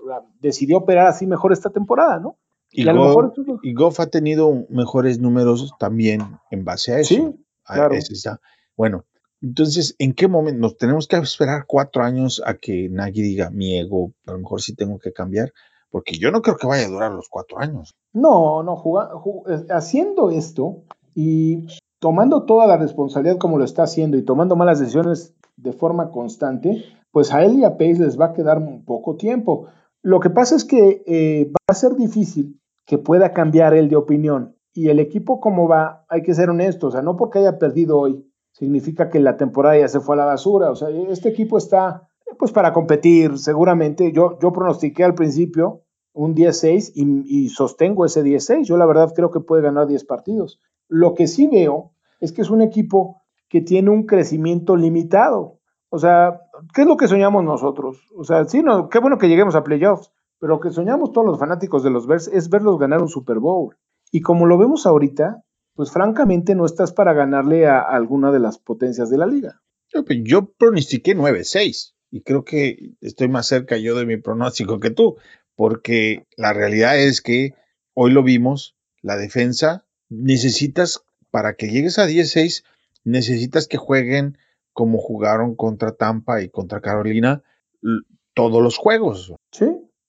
decidió 0.41 0.77
operar 0.77 1.07
así 1.07 1.25
mejor 1.25 1.53
esta 1.53 1.69
temporada, 1.69 2.19
¿no? 2.19 2.37
Y, 2.71 3.73
Goff, 3.73 3.99
ha 4.01 4.07
tenido 4.07 4.65
mejores 4.69 5.19
números 5.19 5.73
también 5.79 6.21
en 6.51 6.65
base 6.65 6.93
a 6.93 6.99
eso. 6.99 7.15
Sí, 7.15 7.45
claro. 7.63 7.95
Bueno, 8.75 9.05
entonces, 9.41 9.95
¿en 9.99 10.13
qué 10.13 10.27
momento 10.27 10.59
nos 10.59 10.77
tenemos 10.77 11.07
que 11.07 11.15
esperar 11.17 11.65
cuatro 11.67 12.03
años 12.03 12.41
a 12.45 12.55
que 12.55 12.89
Nagy 12.89 13.21
diga 13.21 13.49
mi 13.49 13.77
ego, 13.77 14.13
a 14.25 14.31
lo 14.31 14.39
mejor 14.39 14.61
sí 14.61 14.75
tengo 14.75 14.99
que 14.99 15.13
cambiar? 15.13 15.53
Porque 15.95 16.17
yo 16.17 16.29
no 16.29 16.41
creo 16.41 16.57
que 16.57 16.67
vaya 16.67 16.87
a 16.87 16.89
durar 16.89 17.13
los 17.13 17.29
cuatro 17.29 17.57
años. 17.57 17.95
No, 18.11 18.63
no, 18.63 18.83
haciendo 19.69 20.29
esto 20.29 20.81
y 21.15 21.67
tomando 22.01 22.43
toda 22.43 22.67
la 22.67 22.75
responsabilidad 22.75 23.37
como 23.37 23.57
lo 23.57 23.63
está 23.63 23.83
haciendo 23.83 24.17
y 24.17 24.25
tomando 24.25 24.57
malas 24.57 24.81
decisiones 24.81 25.33
de 25.55 25.71
forma 25.71 26.11
constante, 26.11 26.83
pues 27.11 27.33
a 27.33 27.45
él 27.45 27.59
y 27.59 27.63
a 27.63 27.77
Pace 27.77 27.99
les 27.99 28.19
va 28.19 28.25
a 28.25 28.33
quedar 28.33 28.57
un 28.57 28.83
poco 28.83 29.15
tiempo. 29.15 29.67
Lo 30.01 30.19
que 30.19 30.29
pasa 30.29 30.57
es 30.57 30.65
que 30.65 31.01
eh, 31.05 31.49
va 31.49 31.63
a 31.69 31.73
ser 31.73 31.95
difícil 31.95 32.59
que 32.85 32.97
pueda 32.97 33.31
cambiar 33.31 33.73
él 33.73 33.87
de 33.87 33.95
opinión. 33.95 34.57
Y 34.73 34.89
el 34.89 34.99
equipo 34.99 35.39
como 35.39 35.69
va, 35.69 36.03
hay 36.09 36.23
que 36.23 36.33
ser 36.33 36.49
honestos, 36.49 36.89
o 36.89 36.91
sea, 36.91 37.03
no 37.03 37.15
porque 37.15 37.39
haya 37.39 37.57
perdido 37.57 37.97
hoy, 37.99 38.29
significa 38.51 39.09
que 39.09 39.21
la 39.21 39.37
temporada 39.37 39.77
ya 39.77 39.87
se 39.87 40.01
fue 40.01 40.15
a 40.15 40.17
la 40.17 40.25
basura. 40.25 40.71
O 40.71 40.75
sea, 40.75 40.89
este 40.89 41.29
equipo 41.29 41.57
está 41.57 42.09
pues 42.37 42.51
para 42.51 42.73
competir, 42.73 43.37
seguramente. 43.37 44.11
Yo, 44.11 44.37
yo 44.41 44.51
pronostiqué 44.51 45.05
al 45.05 45.15
principio 45.15 45.84
un 46.15 46.33
10-6 46.33 46.93
y, 46.95 47.49
sostengo 47.49 48.05
ese 48.05 48.23
10-6. 48.23 48.63
Yo 48.63 48.77
la 48.77 48.85
verdad 48.85 49.13
creo 49.13 49.31
que 49.31 49.41
puede 49.41 49.61
ganar 49.61 49.85
10 49.85 50.05
partidos. 50.05 50.59
Lo 50.87 51.13
que 51.13 51.27
sí 51.27 51.47
veo 51.47 51.91
es 52.21 52.31
que 52.31 52.41
es 52.41 52.49
un 52.49 52.61
equipo 52.61 53.21
que 53.49 53.61
tiene 53.61 53.89
un 53.89 54.05
crecimiento 54.05 54.77
limitado. 54.77 55.59
O 55.89 55.99
sea, 55.99 56.41
¿qué 56.73 56.81
es 56.81 56.87
lo 56.87 56.97
que 56.97 57.07
soñamos 57.07 57.43
nosotros? 57.43 57.97
O 58.15 58.23
sea, 58.23 58.45
sí, 58.45 58.63
no, 58.63 58.89
qué 58.89 58.99
bueno 58.99 59.17
que 59.17 59.27
lleguemos 59.27 59.55
a 59.55 59.63
playoffs, 59.63 60.11
pero 60.39 60.55
lo 60.55 60.59
que 60.61 60.71
soñamos 60.71 61.11
todos 61.11 61.27
los 61.27 61.37
fanáticos 61.37 61.83
de 61.83 61.91
los 61.91 62.07
Bears 62.07 62.29
es 62.29 62.49
verlos 62.49 62.79
ganar 62.79 63.01
un 63.01 63.09
Super 63.09 63.39
Bowl. 63.39 63.75
Y 64.11 64.21
como 64.21 64.45
lo 64.45 64.57
vemos 64.57 64.85
ahorita, 64.85 65.43
pues 65.73 65.91
francamente 65.91 66.55
no 66.55 66.65
estás 66.65 66.93
para 66.93 67.13
ganarle 67.13 67.67
a, 67.67 67.81
alguna 67.81 68.31
de 68.31 68.39
las 68.39 68.57
potencias 68.57 69.09
de 69.09 69.17
la 69.17 69.27
liga. 69.27 69.61
Yo 70.23 70.45
pronostiqué 70.57 71.15
9-6 71.15 71.93
y 72.09 72.21
creo 72.21 72.43
que 72.45 72.93
estoy 73.01 73.27
más 73.27 73.47
cerca 73.47 73.77
yo 73.77 73.95
de 73.95 74.05
mi 74.05 74.17
pronóstico 74.17 74.79
que 74.79 74.89
tú 74.89 75.17
porque 75.55 76.25
la 76.37 76.53
realidad 76.53 76.97
es 76.97 77.21
que 77.21 77.53
hoy 77.93 78.11
lo 78.11 78.23
vimos, 78.23 78.75
la 79.01 79.17
defensa, 79.17 79.85
necesitas, 80.09 81.03
para 81.31 81.55
que 81.55 81.69
llegues 81.69 81.99
a 81.99 82.05
16, 82.05 82.63
necesitas 83.03 83.67
que 83.67 83.77
jueguen 83.77 84.37
como 84.73 84.97
jugaron 84.97 85.55
contra 85.55 85.93
Tampa 85.93 86.41
y 86.41 86.49
contra 86.49 86.81
Carolina 86.81 87.43
todos 88.33 88.61
los 88.61 88.77
juegos. 88.77 89.33
Sí, 89.51 89.65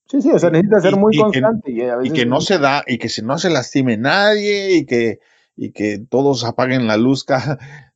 sí, 0.06 0.22
sí, 0.22 0.30
o 0.30 0.38
sea, 0.38 0.50
necesita 0.50 0.80
ser 0.80 0.96
muy 0.96 1.16
constante. 1.16 1.72
y, 2.02 2.10
que 2.10 2.26
no 2.26 2.40
se 2.40 2.58
da, 2.58 2.82
y 2.86 2.98
que 2.98 3.08
si 3.08 3.22
no 3.22 3.38
se 3.38 3.50
lastime 3.50 3.96
nadie, 3.96 4.76
y 4.76 4.86
que, 4.86 5.20
y 5.54 5.70
que 5.70 5.98
todos 5.98 6.44
apaguen 6.44 6.86
la 6.88 6.96
luz 6.96 7.24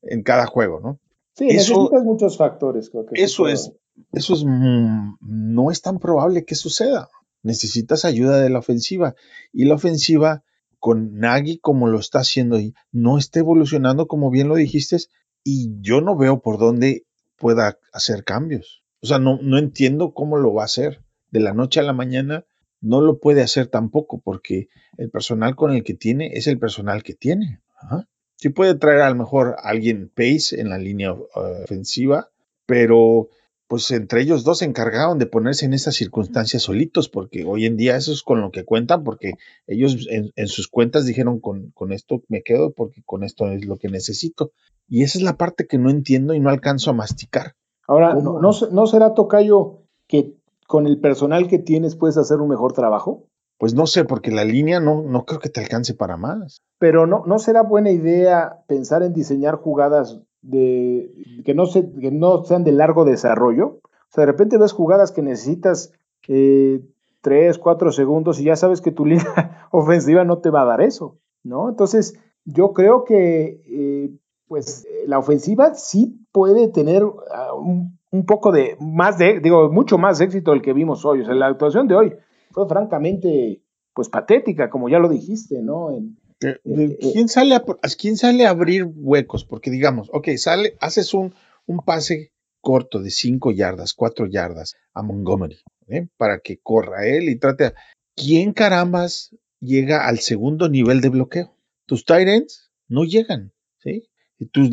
en 0.03 0.23
cada 0.23 0.47
juego, 0.47 0.81
¿no? 0.81 1.01
Sí, 1.35 1.47
necesitas 1.47 2.05
muchos 2.05 2.37
factores. 2.37 2.91
eso 3.15 3.49
es, 3.49 3.73
eso 4.13 4.35
es, 4.35 4.45
mm, 4.45 5.17
no 5.21 5.71
es 5.71 5.83
tan 5.83 5.99
probable 5.99 6.45
que 6.45 6.55
suceda. 6.55 7.09
Necesitas 7.43 8.05
ayuda 8.05 8.41
de 8.41 8.51
la 8.51 8.59
ofensiva. 8.59 9.15
Y 9.53 9.65
la 9.65 9.75
ofensiva, 9.75 10.45
con 10.79 11.19
Nagy 11.19 11.59
como 11.59 11.89
lo 11.89 11.99
está 11.99 12.21
haciendo, 12.21 12.59
no 12.93 13.19
está 13.19 13.41
evolucionando 13.41 14.07
como 14.07 14.31
bien 14.31 14.49
lo 14.49 14.57
dijiste, 14.57 14.99
y 15.43 15.71
yo 15.81 16.01
no 16.01 16.17
veo 16.17 16.41
por 16.41 16.59
dónde 16.59 17.07
pueda 17.37 17.79
hacer 17.93 18.25
cambios. 18.25 18.83
O 19.03 19.07
sea, 19.07 19.19
no, 19.19 19.39
no 19.43 19.59
entiendo 19.59 20.13
cómo 20.13 20.37
lo 20.37 20.53
va 20.53 20.63
a 20.63 20.67
hacer. 20.67 21.03
De 21.31 21.41
la 21.41 21.55
noche 21.55 21.81
a 21.81 21.85
la 21.85 21.93
mañana 21.93 22.45
no 22.81 23.01
lo 23.01 23.19
puede 23.19 23.43
hacer 23.43 23.67
tampoco, 23.67 24.21
porque 24.21 24.69
el 24.97 25.11
personal 25.11 25.57
con 25.57 25.73
el 25.73 25.85
que 25.85 25.95
tiene 25.95 26.33
es 26.35 26.47
el 26.47 26.59
personal 26.59 27.03
que 27.03 27.15
tiene. 27.15 27.61
Sí 28.37 28.49
puede 28.49 28.75
traer 28.75 29.03
a 29.03 29.11
lo 29.11 29.17
mejor 29.17 29.57
a 29.59 29.69
alguien 29.69 30.11
pace 30.15 30.61
en 30.61 30.71
la 30.71 30.79
línea 30.79 31.13
uh, 31.13 31.29
ofensiva, 31.63 32.31
pero 32.67 33.29
pues 33.71 33.89
entre 33.93 34.23
ellos 34.23 34.43
dos 34.43 34.59
se 34.59 34.65
encargaron 34.65 35.21
de 35.21 35.27
ponerse 35.27 35.65
en 35.65 35.75
estas 35.75 35.95
circunstancias 35.95 36.65
solitos, 36.65 37.09
porque 37.09 37.45
hoy 37.45 37.67
en 37.67 37.77
día 37.77 37.95
eso 37.95 38.11
es 38.11 38.25
con 38.25 38.41
lo 38.41 38.51
que 38.51 38.65
cuentan, 38.65 39.05
porque 39.05 39.35
ellos 39.69 40.09
en, 40.11 40.49
sus 40.49 40.67
cuentas 40.67 41.07
dijeron 41.07 41.39
con, 41.39 41.71
con, 41.71 41.93
esto 41.93 42.21
me 42.27 42.43
quedo 42.43 42.73
porque 42.73 43.05
con 43.07 43.23
esto 43.23 43.47
es 43.47 43.65
lo 43.65 43.77
que 43.77 43.87
necesito. 43.87 44.51
Y 44.89 45.05
esa 45.05 45.19
es 45.19 45.23
la 45.23 45.37
parte 45.37 45.69
que 45.69 45.79
no 45.79 45.89
entiendo 45.89 46.35
y 46.35 46.41
no 46.41 46.51
alcanzo 46.51 46.91
a 46.91 46.95
masticar. 46.95 47.55
Ahora, 47.87 48.15
¿no, 48.15 48.41
no, 48.41 48.87
será 48.89 49.15
Tocayo 49.15 49.85
que 50.09 50.35
con 50.67 50.89
el 50.89 50.99
personal 50.99 51.47
que 51.47 51.61
tienes 51.61 51.95
puedes 51.95 52.17
hacer 52.17 52.41
un 52.41 52.49
mejor 52.49 52.73
trabajo? 52.73 53.29
Pues 53.57 53.75
no 53.75 53.87
sé, 53.87 54.05
porque 54.05 54.33
la 54.33 54.45
línea 54.45 54.81
no, 54.81 55.03
no 55.03 55.25
creo 55.25 55.39
que 55.39 55.49
te 55.49 55.61
alcance 55.61 55.95
para 55.95 56.17
más. 56.17 56.61
Pero 56.81 57.07
no, 57.07 57.23
no 57.25 57.39
será 57.39 57.63
buena 57.63 57.93
idea 57.93 58.65
pensar 58.67 59.05
en 59.05 59.13
diseñar 59.13 59.55
jugadas 59.55 60.23
de 60.43 61.43
que 61.45 61.55
no, 61.55 61.67
se, 61.67 61.91
que 61.93 62.11
no 62.11 62.45
sean 62.45 62.65
de 62.65 62.73
largo 62.73 63.05
desarrollo. 63.05 63.81
O 63.83 64.13
sea, 64.13 64.23
de 64.23 64.33
repente 64.33 64.59
ves 64.59 64.73
jugadas 64.73 65.13
que 65.13 65.23
necesitas 65.23 65.93
eh, 66.29 66.81
3, 67.21 67.59
4 67.59 67.93
segundos 67.93 68.41
y 68.41 68.45
ya 68.45 68.57
sabes 68.57 68.81
que 68.81 68.93
tu 68.93 69.05
línea 69.07 69.69
ofensiva 69.71 70.25
no 70.25 70.39
te 70.39 70.51
va 70.51 70.63
a 70.63 70.67
dar 70.67 70.81
eso, 70.81 71.19
¿no? 71.43 71.69
Entonces, 71.69 72.19
yo 72.45 72.73
creo 72.73 73.05
que 73.05 73.61
eh, 73.67 74.11
pues 74.49 74.87
la 75.07 75.19
ofensiva 75.19 75.75
sí 75.75 76.27
puede 76.33 76.69
tener 76.69 77.05
ah, 77.33 77.53
un, 77.55 77.99
poco 78.27 78.51
de 78.51 78.77
más 78.81 79.19
de, 79.19 79.39
digo, 79.41 79.71
mucho 79.71 79.97
más 79.97 80.21
éxito 80.21 80.51
del 80.51 80.63
que 80.63 80.73
vimos 80.73 81.05
hoy. 81.05 81.21
O 81.21 81.25
sea, 81.25 81.35
la 81.35 81.47
actuación 81.47 81.87
de 81.87 81.95
hoy 81.95 82.15
fue 82.51 82.67
francamente, 82.67 83.63
pues 83.95 84.09
patética, 84.09 84.69
como 84.69 84.89
ya 84.89 84.99
lo 84.99 85.09
dijiste, 85.09 85.63
¿no? 85.63 85.91
¿Quién, 86.41 87.29
sale 87.29 87.55
a, 87.55 87.65
¿Quién 87.99 88.17
sale 88.17 88.47
a 88.47 88.51
abrir 88.51 88.85
huecos? 88.85 89.45
Porque 89.45 89.71
digamos, 89.71 90.09
ok, 90.13 90.29
sale, 90.37 90.77
haces 90.81 91.13
un, 91.13 91.35
un 91.67 91.81
pase 91.81 92.33
corto 92.63 93.01
de 93.01 93.11
5 93.11 93.53
yardas, 93.53 93.93
4 93.93 94.27
yardas 94.27 94.75
a 94.95 95.03
Montgomery, 95.03 95.59
¿eh? 95.89 96.09
para 96.17 96.41
que 96.41 96.59
corra 96.59 97.07
él 97.07 97.29
y 97.29 97.37
trate 97.37 97.75
¿Quién 98.17 98.53
carambas 98.53 99.35
llega 99.61 100.07
al 100.07 100.19
segundo 100.19 100.69
nivel 100.69 101.01
de 101.01 101.11
bloqueo? 101.11 101.57
Tus 101.87 102.05
tight 102.05 102.49
no 102.89 103.05
llegan, 103.05 103.53
¿sí? 103.79 104.09
Y 104.39 104.47
tus, 104.47 104.71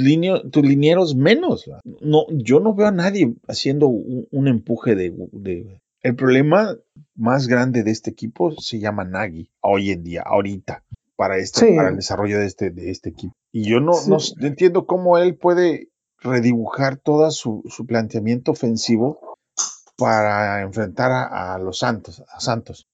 tus 0.51 0.63
linieros 0.65 1.15
menos. 1.15 1.69
No, 2.01 2.25
yo 2.30 2.60
no 2.60 2.73
veo 2.73 2.88
a 2.88 2.91
nadie 2.91 3.34
haciendo 3.47 3.88
un, 3.88 4.47
empuje 4.47 4.95
de, 4.95 5.13
de, 5.34 5.82
El 6.01 6.15
problema 6.15 6.77
más 7.15 7.47
grande 7.47 7.84
de 7.84 7.91
este 7.91 8.12
equipo 8.12 8.51
se 8.60 8.80
llama 8.80 9.03
Nagy, 9.03 9.49
hoy 9.62 9.91
en 9.91 10.03
día, 10.03 10.23
ahorita 10.25 10.84
para, 11.17 11.38
este, 11.38 11.75
para 11.75 11.89
el 11.89 11.97
desarrollo 11.97 12.39
de 12.39 12.45
este, 12.45 12.69
de 12.69 12.91
este 12.91 13.10
equipo. 13.10 13.36
Y 13.51 13.63
yo 13.63 13.82
no, 13.82 13.93
no, 14.08 14.17
entiendo 14.39 14.86
cómo 14.86 15.17
él 15.17 15.36
puede 15.36 15.89
redibujar 16.19 16.97
todo 16.97 17.30
su, 17.32 17.63
planteamiento 17.88 18.51
ofensivo 18.51 19.38
para 19.97 20.62
enfrentar 20.62 21.12
a, 21.12 21.58
los 21.58 21.80
Santos, 21.80 22.23
a 22.32 22.39
Santos. 22.39 22.88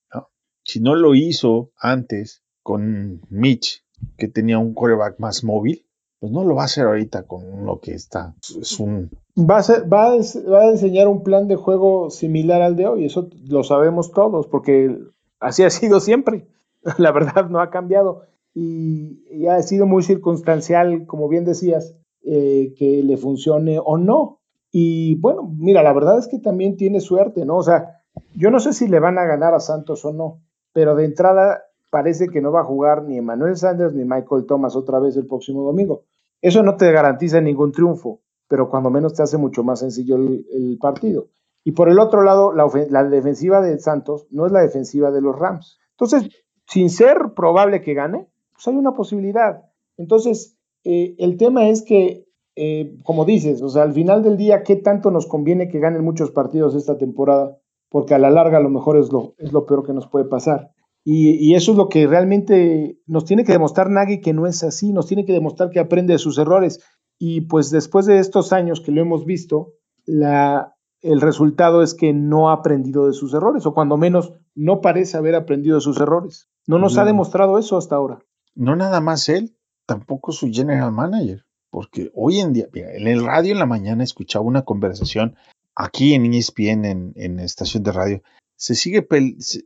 Si 0.64 0.80
no 0.80 0.94
lo 0.94 1.14
hizo 1.14 1.70
antes 1.78 2.42
con 2.62 3.20
Mitch, 3.28 3.84
que 4.16 4.28
tenía 4.28 4.58
un 4.58 4.72
coreback 4.72 5.20
más 5.20 5.44
móvil, 5.44 5.86
pues 6.18 6.32
no 6.32 6.42
lo 6.42 6.54
va 6.54 6.62
a 6.62 6.64
hacer 6.64 6.86
ahorita 6.86 7.26
con 7.26 7.66
lo 7.66 7.80
que 7.80 7.92
está. 7.92 8.34
Es 8.58 8.80
un... 8.80 9.10
Va 9.38 9.58
a, 9.58 9.84
va, 9.86 10.12
a, 10.12 10.50
va 10.50 10.62
a 10.62 10.72
diseñar 10.72 11.08
un 11.08 11.22
plan 11.22 11.46
de 11.46 11.56
juego 11.56 12.08
similar 12.08 12.62
al 12.62 12.76
de 12.76 12.86
hoy, 12.86 13.04
eso 13.04 13.28
lo 13.46 13.62
sabemos 13.64 14.12
todos, 14.12 14.46
porque 14.46 14.96
así 15.40 15.62
ha 15.64 15.68
sido 15.68 16.00
siempre. 16.00 16.46
la 16.98 17.12
verdad 17.12 17.48
no 17.48 17.60
ha 17.60 17.70
cambiado 17.70 18.22
y, 18.54 19.46
ha 19.48 19.60
sido 19.62 19.86
muy 19.86 20.02
circunstancial, 20.02 21.06
como 21.06 21.28
bien 21.28 21.44
decías, 21.44 21.96
eh, 22.22 22.72
que 22.78 23.02
le 23.02 23.16
funcione 23.16 23.80
o 23.84 23.98
no. 23.98 24.40
Y 24.70 25.16
bueno, 25.16 25.52
mira, 25.58 25.82
la 25.82 25.92
verdad 25.92 26.18
es 26.18 26.28
que 26.28 26.38
también 26.38 26.76
tiene 26.76 27.00
suerte, 27.00 27.44
¿no? 27.44 27.56
O 27.56 27.62
sea, 27.62 28.00
yo 28.34 28.50
no 28.50 28.60
sé 28.60 28.72
si 28.72 28.88
le 28.88 29.00
van 29.00 29.18
a 29.18 29.24
ganar 29.24 29.54
a 29.54 29.60
Santos 29.60 30.04
o 30.04 30.12
no, 30.12 30.40
pero 30.72 30.94
de 30.94 31.04
entrada 31.04 31.62
parece 31.90 32.28
que 32.28 32.40
no 32.40 32.52
va 32.52 32.60
a 32.60 32.64
jugar 32.64 33.04
ni 33.04 33.18
Emmanuel 33.18 33.56
Sanders 33.56 33.94
ni 33.94 34.04
Michael 34.04 34.46
Thomas 34.46 34.74
otra 34.76 34.98
vez 34.98 35.16
el 35.16 35.26
próximo 35.26 35.62
domingo. 35.62 36.04
Eso 36.40 36.62
no 36.62 36.76
te 36.76 36.90
garantiza 36.92 37.40
ningún 37.40 37.72
triunfo, 37.72 38.20
pero 38.48 38.68
cuando 38.68 38.90
menos 38.90 39.14
te 39.14 39.22
hace 39.22 39.38
mucho 39.38 39.62
más 39.62 39.80
sencillo 39.80 40.16
el, 40.16 40.78
partido. 40.80 41.28
Y 41.64 41.72
por 41.72 41.88
el 41.88 41.98
otro 41.98 42.22
lado, 42.22 42.52
la, 42.52 42.68
la, 42.90 43.04
defensiva 43.04 43.60
de 43.60 43.78
Santos 43.78 44.26
no 44.30 44.44
es 44.44 44.52
la 44.52 44.60
defensiva 44.60 45.10
de 45.10 45.22
los 45.22 45.38
Rams. 45.38 45.78
Entonces, 45.92 46.43
sin 46.66 46.90
ser 46.90 47.34
probable 47.34 47.82
que 47.82 47.94
gane, 47.94 48.28
pues 48.52 48.68
hay 48.68 48.76
una 48.76 48.92
posibilidad. 48.92 49.62
Entonces, 49.96 50.56
eh, 50.84 51.14
el 51.18 51.36
tema 51.36 51.68
es 51.68 51.82
que, 51.82 52.26
eh, 52.56 52.96
como 53.04 53.24
dices, 53.24 53.62
o 53.62 53.68
sea, 53.68 53.82
al 53.82 53.92
final 53.92 54.22
del 54.22 54.36
día, 54.36 54.62
¿qué 54.62 54.76
tanto 54.76 55.10
nos 55.10 55.26
conviene 55.26 55.68
que 55.68 55.80
ganen 55.80 56.04
muchos 56.04 56.30
partidos 56.30 56.74
esta 56.74 56.98
temporada? 56.98 57.58
Porque 57.88 58.14
a 58.14 58.18
la 58.18 58.30
larga 58.30 58.58
a 58.58 58.62
lo 58.62 58.70
mejor 58.70 58.96
es 58.96 59.12
lo, 59.12 59.34
es 59.38 59.52
lo 59.52 59.66
peor 59.66 59.86
que 59.86 59.92
nos 59.92 60.08
puede 60.08 60.24
pasar. 60.24 60.72
Y, 61.06 61.54
eso 61.54 61.72
es 61.72 61.76
lo 61.76 61.90
que 61.90 62.06
realmente 62.06 62.98
nos 63.06 63.26
tiene 63.26 63.44
que 63.44 63.52
demostrar 63.52 63.90
Nagy 63.90 64.22
que 64.22 64.32
no 64.32 64.46
es 64.46 64.64
así, 64.64 64.90
nos 64.90 65.06
tiene 65.06 65.26
que 65.26 65.34
demostrar 65.34 65.68
que 65.68 65.78
aprende 65.78 66.14
de 66.14 66.18
sus 66.18 66.38
errores. 66.38 66.80
Y 67.18 67.42
pues 67.42 67.70
después 67.70 68.06
de 68.06 68.18
estos 68.18 68.54
años 68.54 68.80
que 68.80 68.90
lo 68.90 69.02
hemos 69.02 69.26
visto, 69.26 69.74
la, 70.06 70.74
el 71.02 71.20
resultado 71.20 71.82
es 71.82 71.94
que 71.94 72.14
no 72.14 72.48
ha 72.48 72.54
aprendido 72.54 73.06
de 73.06 73.12
sus 73.12 73.34
errores, 73.34 73.66
o 73.66 73.74
cuando 73.74 73.98
menos 73.98 74.32
no 74.54 74.80
parece 74.80 75.18
haber 75.18 75.34
aprendido 75.34 75.76
de 75.76 75.82
sus 75.82 76.00
errores. 76.00 76.48
No 76.66 76.78
nos 76.78 76.98
ha 76.98 77.04
demostrado 77.04 77.58
eso 77.58 77.76
hasta 77.76 77.96
ahora. 77.96 78.20
No 78.54 78.76
nada 78.76 79.00
más 79.00 79.28
él, 79.28 79.56
tampoco 79.86 80.32
su 80.32 80.50
general 80.50 80.92
manager, 80.92 81.44
porque 81.70 82.10
hoy 82.14 82.40
en 82.40 82.52
día, 82.52 82.66
en 82.72 83.06
el 83.06 83.24
radio 83.24 83.52
en 83.52 83.58
la 83.58 83.66
mañana 83.66 84.04
escuchaba 84.04 84.44
una 84.44 84.62
conversación 84.62 85.36
aquí 85.74 86.14
en 86.14 86.32
ESPN, 86.32 86.84
en, 86.84 87.12
en 87.16 87.40
estación 87.40 87.82
de 87.82 87.92
radio, 87.92 88.22
se 88.56 88.74
sigue, 88.74 89.06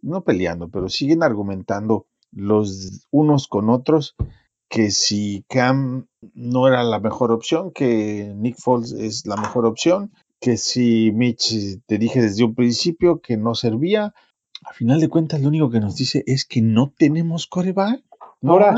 no 0.02 0.24
peleando, 0.24 0.68
pero 0.68 0.88
siguen 0.88 1.22
argumentando 1.22 2.06
los 2.32 3.06
unos 3.10 3.46
con 3.48 3.70
otros 3.70 4.16
que 4.68 4.90
si 4.90 5.44
Cam 5.48 6.06
no 6.34 6.68
era 6.68 6.82
la 6.82 7.00
mejor 7.00 7.32
opción, 7.32 7.72
que 7.72 8.32
Nick 8.36 8.56
Foles 8.58 8.92
es 8.92 9.26
la 9.26 9.36
mejor 9.36 9.66
opción, 9.66 10.12
que 10.40 10.56
si 10.56 11.10
Mitch 11.12 11.80
te 11.86 11.98
dije 11.98 12.20
desde 12.20 12.44
un 12.44 12.54
principio 12.54 13.20
que 13.20 13.36
no 13.36 13.54
servía, 13.54 14.14
a 14.64 14.72
final 14.72 15.00
de 15.00 15.08
cuentas 15.08 15.40
lo 15.40 15.48
único 15.48 15.70
que 15.70 15.80
nos 15.80 15.96
dice 15.96 16.24
es 16.26 16.44
que 16.44 16.60
no 16.62 16.92
tenemos 16.96 17.46
coreback. 17.46 18.02
No 18.40 18.52
Ahora, 18.52 18.76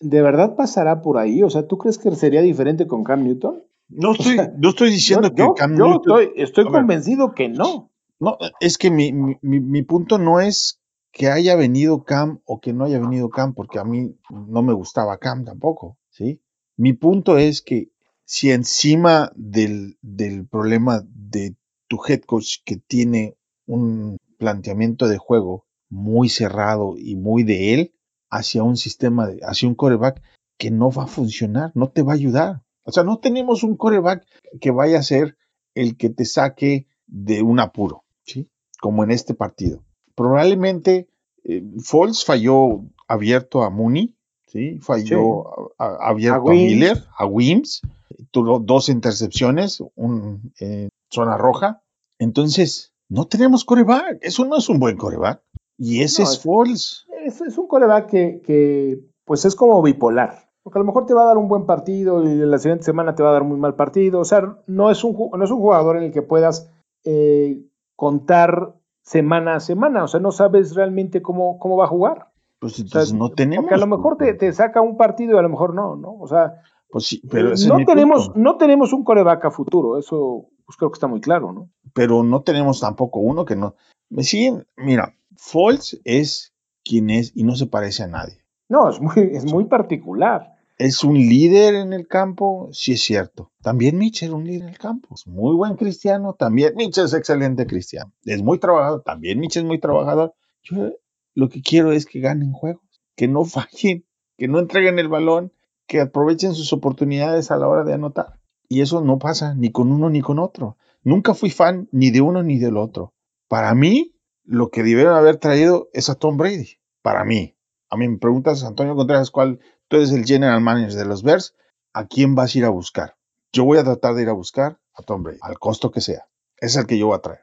¿de 0.00 0.22
verdad 0.22 0.56
pasará 0.56 1.02
por 1.02 1.18
ahí? 1.18 1.42
O 1.42 1.50
sea, 1.50 1.66
¿tú 1.66 1.78
crees 1.78 1.98
que 1.98 2.10
sería 2.14 2.42
diferente 2.42 2.86
con 2.86 3.04
Cam 3.04 3.24
Newton? 3.24 3.62
No 3.88 4.12
estoy, 4.12 4.38
no 4.58 4.70
estoy 4.70 4.90
diciendo 4.90 5.34
que 5.34 5.44
Cam 5.56 5.74
Newton. 5.74 6.20
Estoy, 6.20 6.32
estoy 6.36 6.64
convencido 6.66 7.34
que 7.34 7.48
no. 7.48 7.90
No, 8.18 8.36
es 8.60 8.76
que 8.76 8.90
mi, 8.90 9.12
mi, 9.12 9.36
mi, 9.40 9.82
punto 9.82 10.18
no 10.18 10.40
es 10.40 10.80
que 11.10 11.28
haya 11.28 11.56
venido 11.56 12.04
Cam 12.04 12.40
o 12.44 12.60
que 12.60 12.72
no 12.72 12.84
haya 12.84 13.00
venido 13.00 13.30
Cam, 13.30 13.54
porque 13.54 13.78
a 13.78 13.84
mí 13.84 14.14
no 14.28 14.62
me 14.62 14.74
gustaba 14.74 15.18
Cam 15.18 15.44
tampoco, 15.44 15.96
¿sí? 16.10 16.42
Mi 16.76 16.92
punto 16.92 17.38
es 17.38 17.62
que 17.62 17.90
si 18.24 18.50
encima 18.50 19.32
del, 19.34 19.98
del 20.02 20.46
problema 20.46 21.02
de 21.06 21.56
tu 21.88 21.98
head 22.06 22.20
coach 22.20 22.58
que 22.64 22.76
tiene 22.76 23.36
un 23.66 24.16
planteamiento 24.40 25.06
de 25.06 25.18
juego 25.18 25.66
muy 25.90 26.28
cerrado 26.28 26.94
y 26.96 27.14
muy 27.14 27.44
de 27.44 27.74
él 27.74 27.94
hacia 28.30 28.62
un 28.62 28.76
sistema, 28.76 29.28
de, 29.28 29.40
hacia 29.42 29.68
un 29.68 29.74
coreback 29.74 30.22
que 30.58 30.70
no 30.70 30.90
va 30.90 31.04
a 31.04 31.06
funcionar, 31.06 31.72
no 31.74 31.90
te 31.90 32.02
va 32.02 32.12
a 32.12 32.16
ayudar. 32.16 32.62
O 32.84 32.92
sea, 32.92 33.04
no 33.04 33.18
tenemos 33.18 33.62
un 33.62 33.76
coreback 33.76 34.26
que 34.60 34.70
vaya 34.70 34.98
a 34.98 35.02
ser 35.02 35.36
el 35.74 35.96
que 35.96 36.10
te 36.10 36.24
saque 36.24 36.86
de 37.06 37.42
un 37.42 37.60
apuro, 37.60 38.04
¿sí? 38.24 38.48
Como 38.80 39.04
en 39.04 39.10
este 39.10 39.34
partido. 39.34 39.84
Probablemente 40.14 41.08
eh, 41.44 41.62
Foles 41.82 42.24
falló 42.24 42.84
abierto 43.06 43.62
a 43.62 43.70
Mooney, 43.70 44.16
¿sí? 44.46 44.78
Falló 44.80 45.72
abierto 45.78 46.50
a, 46.50 46.52
Miller, 46.52 47.04
a 47.16 47.26
Wims, 47.26 47.82
tuvo 48.30 48.58
dos 48.58 48.88
intercepciones, 48.88 49.82
un, 49.96 50.52
eh, 50.60 50.88
zona 51.10 51.36
roja. 51.36 51.82
Entonces, 52.18 52.89
no 53.10 53.26
tenemos 53.26 53.64
coreback. 53.64 54.18
Eso 54.22 54.44
no 54.46 54.56
es 54.56 54.68
un 54.68 54.78
buen 54.78 54.96
coreback. 54.96 55.42
Y 55.76 56.02
ese 56.02 56.22
es, 56.22 56.42
false. 56.42 57.04
Es, 57.24 57.40
es 57.40 57.58
un 57.58 57.66
coreback 57.66 58.08
que, 58.08 58.40
que, 58.42 59.00
pues 59.24 59.44
es 59.44 59.54
como 59.54 59.82
bipolar. 59.82 60.48
Porque 60.62 60.78
a 60.78 60.82
lo 60.82 60.86
mejor 60.86 61.06
te 61.06 61.14
va 61.14 61.22
a 61.22 61.26
dar 61.26 61.38
un 61.38 61.48
buen 61.48 61.66
partido 61.66 62.22
y 62.22 62.34
la 62.36 62.58
siguiente 62.58 62.84
semana 62.84 63.14
te 63.14 63.22
va 63.22 63.30
a 63.30 63.32
dar 63.32 63.44
muy 63.44 63.58
mal 63.58 63.74
partido. 63.74 64.20
O 64.20 64.24
sea, 64.24 64.58
no 64.66 64.90
es 64.90 65.02
un, 65.04 65.16
no 65.36 65.44
es 65.44 65.50
un 65.50 65.58
jugador 65.58 65.96
en 65.96 66.04
el 66.04 66.12
que 66.12 66.22
puedas 66.22 66.70
eh, 67.04 67.62
contar 67.96 68.74
semana 69.02 69.56
a 69.56 69.60
semana. 69.60 70.04
O 70.04 70.08
sea, 70.08 70.20
no 70.20 70.32
sabes 70.32 70.74
realmente 70.74 71.22
cómo, 71.22 71.58
cómo 71.58 71.76
va 71.76 71.86
a 71.86 71.88
jugar. 71.88 72.28
Pues 72.60 72.78
entonces 72.78 73.14
no 73.14 73.30
tenemos. 73.30 73.64
Porque 73.64 73.74
a 73.74 73.78
lo 73.78 73.86
mejor 73.86 74.18
te, 74.18 74.34
te, 74.34 74.52
saca 74.52 74.82
un 74.82 74.96
partido 74.96 75.34
y 75.34 75.38
a 75.38 75.42
lo 75.42 75.48
mejor 75.48 75.74
no, 75.74 75.96
¿no? 75.96 76.14
O 76.20 76.28
sea, 76.28 76.60
pues 76.90 77.06
sí, 77.06 77.22
pero 77.30 77.52
no, 77.68 77.84
tenemos, 77.86 78.36
no 78.36 78.56
tenemos 78.56 78.92
un 78.92 79.02
coreback 79.02 79.46
a 79.46 79.50
futuro. 79.50 79.98
Eso 79.98 80.50
pues 80.70 80.76
creo 80.76 80.92
que 80.92 80.98
está 80.98 81.08
muy 81.08 81.20
claro, 81.20 81.52
¿no? 81.52 81.68
Pero 81.94 82.22
no 82.22 82.42
tenemos 82.42 82.78
tampoco 82.78 83.18
uno 83.18 83.44
que 83.44 83.56
no. 83.56 83.74
Siguen, 84.18 84.68
mira, 84.76 85.16
Falls 85.36 86.00
es 86.04 86.54
quien 86.84 87.10
es 87.10 87.32
y 87.34 87.42
no 87.42 87.56
se 87.56 87.66
parece 87.66 88.04
a 88.04 88.06
nadie. 88.06 88.44
No, 88.68 88.88
es 88.88 89.00
muy, 89.00 89.30
es 89.32 89.44
muy 89.52 89.64
particular. 89.64 90.54
¿Es 90.78 91.02
un 91.02 91.14
líder 91.14 91.74
en 91.74 91.92
el 91.92 92.06
campo? 92.06 92.68
Sí, 92.70 92.92
es 92.92 93.02
cierto. 93.02 93.50
También 93.62 93.98
Mitch 93.98 94.22
es 94.22 94.30
un 94.30 94.44
líder 94.44 94.62
en 94.62 94.68
el 94.68 94.78
campo. 94.78 95.08
Es 95.12 95.26
muy 95.26 95.56
buen 95.56 95.74
cristiano. 95.74 96.34
También 96.34 96.76
Mitch 96.76 96.98
es 96.98 97.14
excelente 97.14 97.66
cristiano. 97.66 98.12
Es 98.24 98.40
muy 98.40 98.60
trabajador. 98.60 99.02
También 99.02 99.40
Mitch 99.40 99.56
es 99.56 99.64
muy 99.64 99.80
trabajador. 99.80 100.36
Yo 100.62 100.92
lo 101.34 101.48
que 101.48 101.62
quiero 101.62 101.90
es 101.90 102.06
que 102.06 102.20
ganen 102.20 102.52
juegos, 102.52 103.02
que 103.16 103.26
no 103.26 103.44
fallen, 103.44 104.06
que 104.38 104.46
no 104.46 104.60
entreguen 104.60 105.00
el 105.00 105.08
balón, 105.08 105.52
que 105.88 106.00
aprovechen 106.00 106.54
sus 106.54 106.72
oportunidades 106.72 107.50
a 107.50 107.56
la 107.56 107.66
hora 107.66 107.82
de 107.82 107.94
anotar. 107.94 108.39
Y 108.72 108.82
eso 108.82 109.00
no 109.00 109.18
pasa 109.18 109.54
ni 109.56 109.72
con 109.72 109.90
uno 109.90 110.10
ni 110.10 110.20
con 110.20 110.38
otro. 110.38 110.78
Nunca 111.02 111.34
fui 111.34 111.50
fan 111.50 111.88
ni 111.90 112.12
de 112.12 112.20
uno 112.20 112.44
ni 112.44 112.60
del 112.60 112.76
otro. 112.76 113.14
Para 113.48 113.74
mí, 113.74 114.14
lo 114.44 114.70
que 114.70 114.84
debieron 114.84 115.16
haber 115.16 115.38
traído 115.38 115.88
es 115.92 116.08
a 116.08 116.14
Tom 116.14 116.36
Brady. 116.36 116.78
Para 117.02 117.24
mí. 117.24 117.56
A 117.88 117.96
mí 117.96 118.06
me 118.06 118.18
preguntas, 118.18 118.62
Antonio 118.62 118.94
Contreras, 118.94 119.32
¿cuál? 119.32 119.58
Tú 119.88 119.96
eres 119.96 120.12
el 120.12 120.24
general 120.24 120.60
manager 120.60 120.92
de 120.92 121.04
los 121.04 121.24
Bears. 121.24 121.56
¿A 121.92 122.06
quién 122.06 122.36
vas 122.36 122.54
a 122.54 122.58
ir 122.58 122.64
a 122.64 122.68
buscar? 122.68 123.16
Yo 123.52 123.64
voy 123.64 123.78
a 123.78 123.82
tratar 123.82 124.14
de 124.14 124.22
ir 124.22 124.28
a 124.28 124.34
buscar 124.34 124.78
a 124.94 125.02
Tom 125.02 125.24
Brady, 125.24 125.38
al 125.42 125.58
costo 125.58 125.90
que 125.90 126.00
sea. 126.00 126.28
Es 126.56 126.76
el 126.76 126.86
que 126.86 126.96
yo 126.96 127.08
voy 127.08 127.16
a 127.16 127.22
traer. 127.22 127.40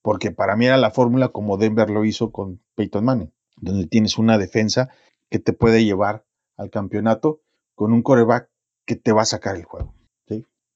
Porque 0.00 0.30
para 0.30 0.56
mí 0.56 0.64
era 0.64 0.78
la 0.78 0.90
fórmula 0.90 1.28
como 1.28 1.58
Denver 1.58 1.90
lo 1.90 2.06
hizo 2.06 2.32
con 2.32 2.62
Peyton 2.74 3.04
Manning, 3.04 3.34
donde 3.58 3.86
tienes 3.86 4.16
una 4.16 4.38
defensa 4.38 4.88
que 5.28 5.40
te 5.40 5.52
puede 5.52 5.84
llevar 5.84 6.24
al 6.56 6.70
campeonato 6.70 7.42
con 7.74 7.92
un 7.92 8.00
coreback 8.00 8.48
que 8.86 8.96
te 8.96 9.12
va 9.12 9.22
a 9.22 9.26
sacar 9.26 9.56
el 9.56 9.64
juego. 9.64 9.99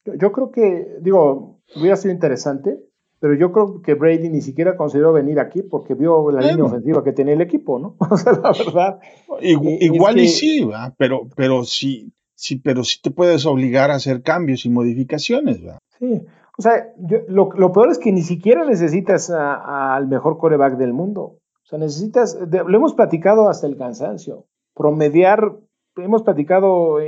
Yo, 0.04 0.32
creo 0.32 0.50
que, 0.50 0.98
digo, 1.00 1.60
hubiera 1.76 1.96
sido 1.96 2.12
interesante, 2.12 2.78
pero 3.20 3.34
yo 3.34 3.52
creo 3.52 3.80
que 3.80 3.94
Brady 3.94 4.28
ni 4.28 4.42
siquiera 4.42 4.76
consideró 4.76 5.12
venir 5.12 5.40
aquí 5.40 5.62
porque 5.62 5.94
vio 5.94 6.30
la 6.30 6.42
línea 6.42 6.64
ofensiva 6.64 7.02
que 7.02 7.12
tenía 7.12 7.34
el 7.34 7.40
equipo, 7.40 7.78
¿no? 7.78 7.96
O 8.10 8.16
sea, 8.16 8.32
la 8.32 8.52
verdad. 8.52 8.98
Igual, 9.40 10.18
y 10.18 10.28
sí, 10.28 10.68
pero, 10.98 11.28
pero 11.34 11.64
sí, 11.64 12.12
sí, 12.34 12.56
pero 12.56 12.84
sí 12.84 13.00
te 13.02 13.10
puedes 13.10 13.46
obligar 13.46 13.90
a 13.90 13.94
hacer 13.94 14.22
cambios 14.22 14.66
y 14.66 14.70
modificaciones, 14.70 15.62
¿verdad? 15.62 15.78
Sí. 15.98 16.20
O 16.56 16.62
sea, 16.62 16.92
lo, 17.28 17.48
peor 17.72 17.90
es 17.90 17.98
que 17.98 18.12
ni 18.12 18.22
siquiera 18.22 18.64
necesitas 18.64 19.30
al 19.30 20.06
mejor 20.06 20.38
coreback 20.38 20.76
del 20.76 20.92
mundo. 20.92 21.38
O 21.64 21.66
sea, 21.66 21.78
necesitas, 21.78 22.38
lo 22.38 22.76
hemos 22.76 22.94
platicado 22.94 23.48
hasta 23.48 23.66
el 23.66 23.76
cansancio, 23.76 24.46
promediar, 24.74 25.56
hemos 25.96 26.22
platicado 26.22 27.00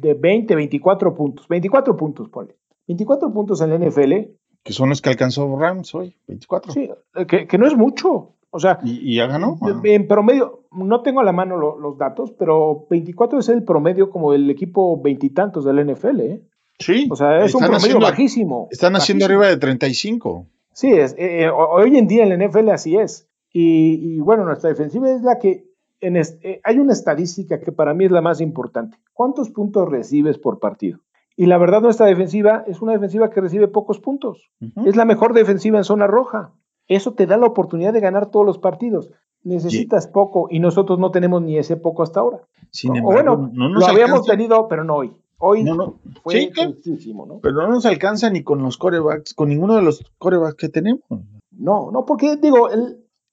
de 0.00 0.14
20, 0.14 0.54
24 0.54 1.14
puntos, 1.14 1.48
24 1.48 1.96
puntos, 1.96 2.28
ponle. 2.28 2.56
24 2.88 3.32
puntos 3.32 3.60
en 3.60 3.70
la 3.70 3.78
NFL. 3.78 4.12
Que 4.62 4.72
son 4.72 4.88
los 4.88 5.00
que 5.00 5.10
alcanzó 5.10 5.56
Rams 5.56 5.94
hoy, 5.94 6.16
24. 6.26 6.72
Sí, 6.72 6.90
que, 7.26 7.58
no 7.58 7.66
es 7.66 7.76
mucho. 7.76 8.34
O 8.50 8.58
sea, 8.58 8.80
¿y, 8.82 9.16
ya 9.16 9.26
ganó? 9.26 9.58
En 9.84 10.08
promedio, 10.08 10.64
no 10.72 11.02
tengo 11.02 11.20
a 11.20 11.24
la 11.24 11.32
mano 11.32 11.56
los 11.56 11.96
datos, 11.96 12.32
pero 12.32 12.86
24 12.90 13.38
es 13.38 13.48
el 13.48 13.62
promedio 13.62 14.10
como 14.10 14.32
del 14.32 14.50
equipo 14.50 15.00
veintitantos 15.00 15.64
del 15.64 15.86
NFL, 15.86 16.20
¿eh? 16.20 16.42
Sí. 16.78 17.08
O 17.10 17.16
sea, 17.16 17.44
es 17.44 17.54
un 17.54 17.64
promedio 17.64 18.00
bajísimo. 18.00 18.68
Están 18.70 18.96
haciendo 18.96 19.26
arriba 19.26 19.46
de 19.46 19.56
35. 19.58 20.46
Sí, 20.72 20.90
es, 20.92 21.12
eh, 21.12 21.44
eh, 21.44 21.50
hoy 21.50 21.96
en 21.98 22.06
día 22.06 22.24
en 22.24 22.30
la 22.30 22.46
NFL 22.46 22.70
así 22.70 22.96
es. 22.96 23.28
Y, 23.52 24.18
bueno, 24.20 24.44
nuestra 24.44 24.70
defensiva 24.70 25.10
es 25.10 25.22
la 25.22 25.38
que 25.38 25.66
en 26.00 26.16
eh, 26.16 26.60
hay 26.64 26.78
una 26.78 26.92
estadística 26.92 27.60
que 27.60 27.72
para 27.72 27.94
mí 27.94 28.04
es 28.04 28.10
la 28.10 28.22
más 28.22 28.40
importante. 28.40 28.96
¿Cuántos 29.20 29.50
puntos 29.50 29.86
recibes 29.86 30.38
por 30.38 30.60
partido? 30.60 31.00
Y 31.36 31.44
la 31.44 31.58
verdad, 31.58 31.82
nuestra 31.82 32.06
defensiva 32.06 32.64
es 32.66 32.80
una 32.80 32.92
defensiva 32.92 33.28
que 33.28 33.42
recibe 33.42 33.68
pocos 33.68 34.00
puntos. 34.00 34.50
Es 34.86 34.96
la 34.96 35.04
mejor 35.04 35.34
defensiva 35.34 35.76
en 35.76 35.84
zona 35.84 36.06
roja. 36.06 36.54
Eso 36.86 37.12
te 37.12 37.26
da 37.26 37.36
la 37.36 37.44
oportunidad 37.44 37.92
de 37.92 38.00
ganar 38.00 38.30
todos 38.30 38.46
los 38.46 38.56
partidos. 38.56 39.10
Necesitas 39.42 40.06
poco 40.06 40.46
y 40.48 40.58
nosotros 40.58 40.98
no 40.98 41.10
tenemos 41.10 41.42
ni 41.42 41.58
ese 41.58 41.76
poco 41.76 42.02
hasta 42.02 42.20
ahora. 42.20 42.40
Sin 42.70 42.96
embargo, 42.96 43.36
bueno, 43.36 43.50
no 43.52 43.68
lo 43.68 43.86
habíamos 43.86 44.24
tenido, 44.24 44.66
pero 44.68 44.84
no 44.84 44.94
hoy. 44.94 45.12
Hoy 45.36 45.64
no, 45.64 46.00
fue 46.22 46.50
¿no? 47.14 47.40
Pero 47.42 47.54
no 47.56 47.68
nos 47.68 47.84
alcanza 47.84 48.30
ni 48.30 48.42
con 48.42 48.62
los 48.62 48.78
corebacks, 48.78 49.34
con 49.34 49.50
ninguno 49.50 49.76
de 49.76 49.82
los 49.82 50.02
corebacks 50.16 50.54
que 50.54 50.70
tenemos. 50.70 51.02
No, 51.50 51.90
no, 51.90 52.06
porque 52.06 52.36
digo, 52.36 52.70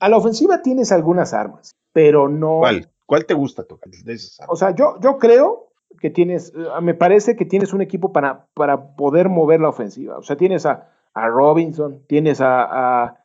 a 0.01 0.09
la 0.09 0.17
ofensiva 0.17 0.61
tienes 0.61 0.91
algunas 0.91 1.33
armas, 1.33 1.71
pero 1.93 2.27
no. 2.27 2.57
¿Cuál? 2.59 2.91
¿Cuál 3.05 3.25
te 3.25 3.33
gusta 3.33 3.63
tocar 3.63 3.89
de 3.89 4.13
esas 4.13 4.41
armas? 4.41 4.53
O 4.53 4.57
sea, 4.57 4.75
yo, 4.75 4.99
yo 4.99 5.17
creo 5.17 5.66
que 5.99 6.09
tienes, 6.09 6.53
eh, 6.55 6.81
me 6.81 6.93
parece 6.93 7.35
que 7.35 7.45
tienes 7.45 7.73
un 7.73 7.81
equipo 7.81 8.11
para, 8.11 8.47
para 8.53 8.95
poder 8.95 9.29
mover 9.29 9.61
la 9.61 9.69
ofensiva. 9.69 10.17
O 10.17 10.23
sea, 10.23 10.37
tienes 10.37 10.65
a, 10.65 10.89
Robinson, 11.13 12.03
tienes 12.07 12.39
a, 12.41 13.15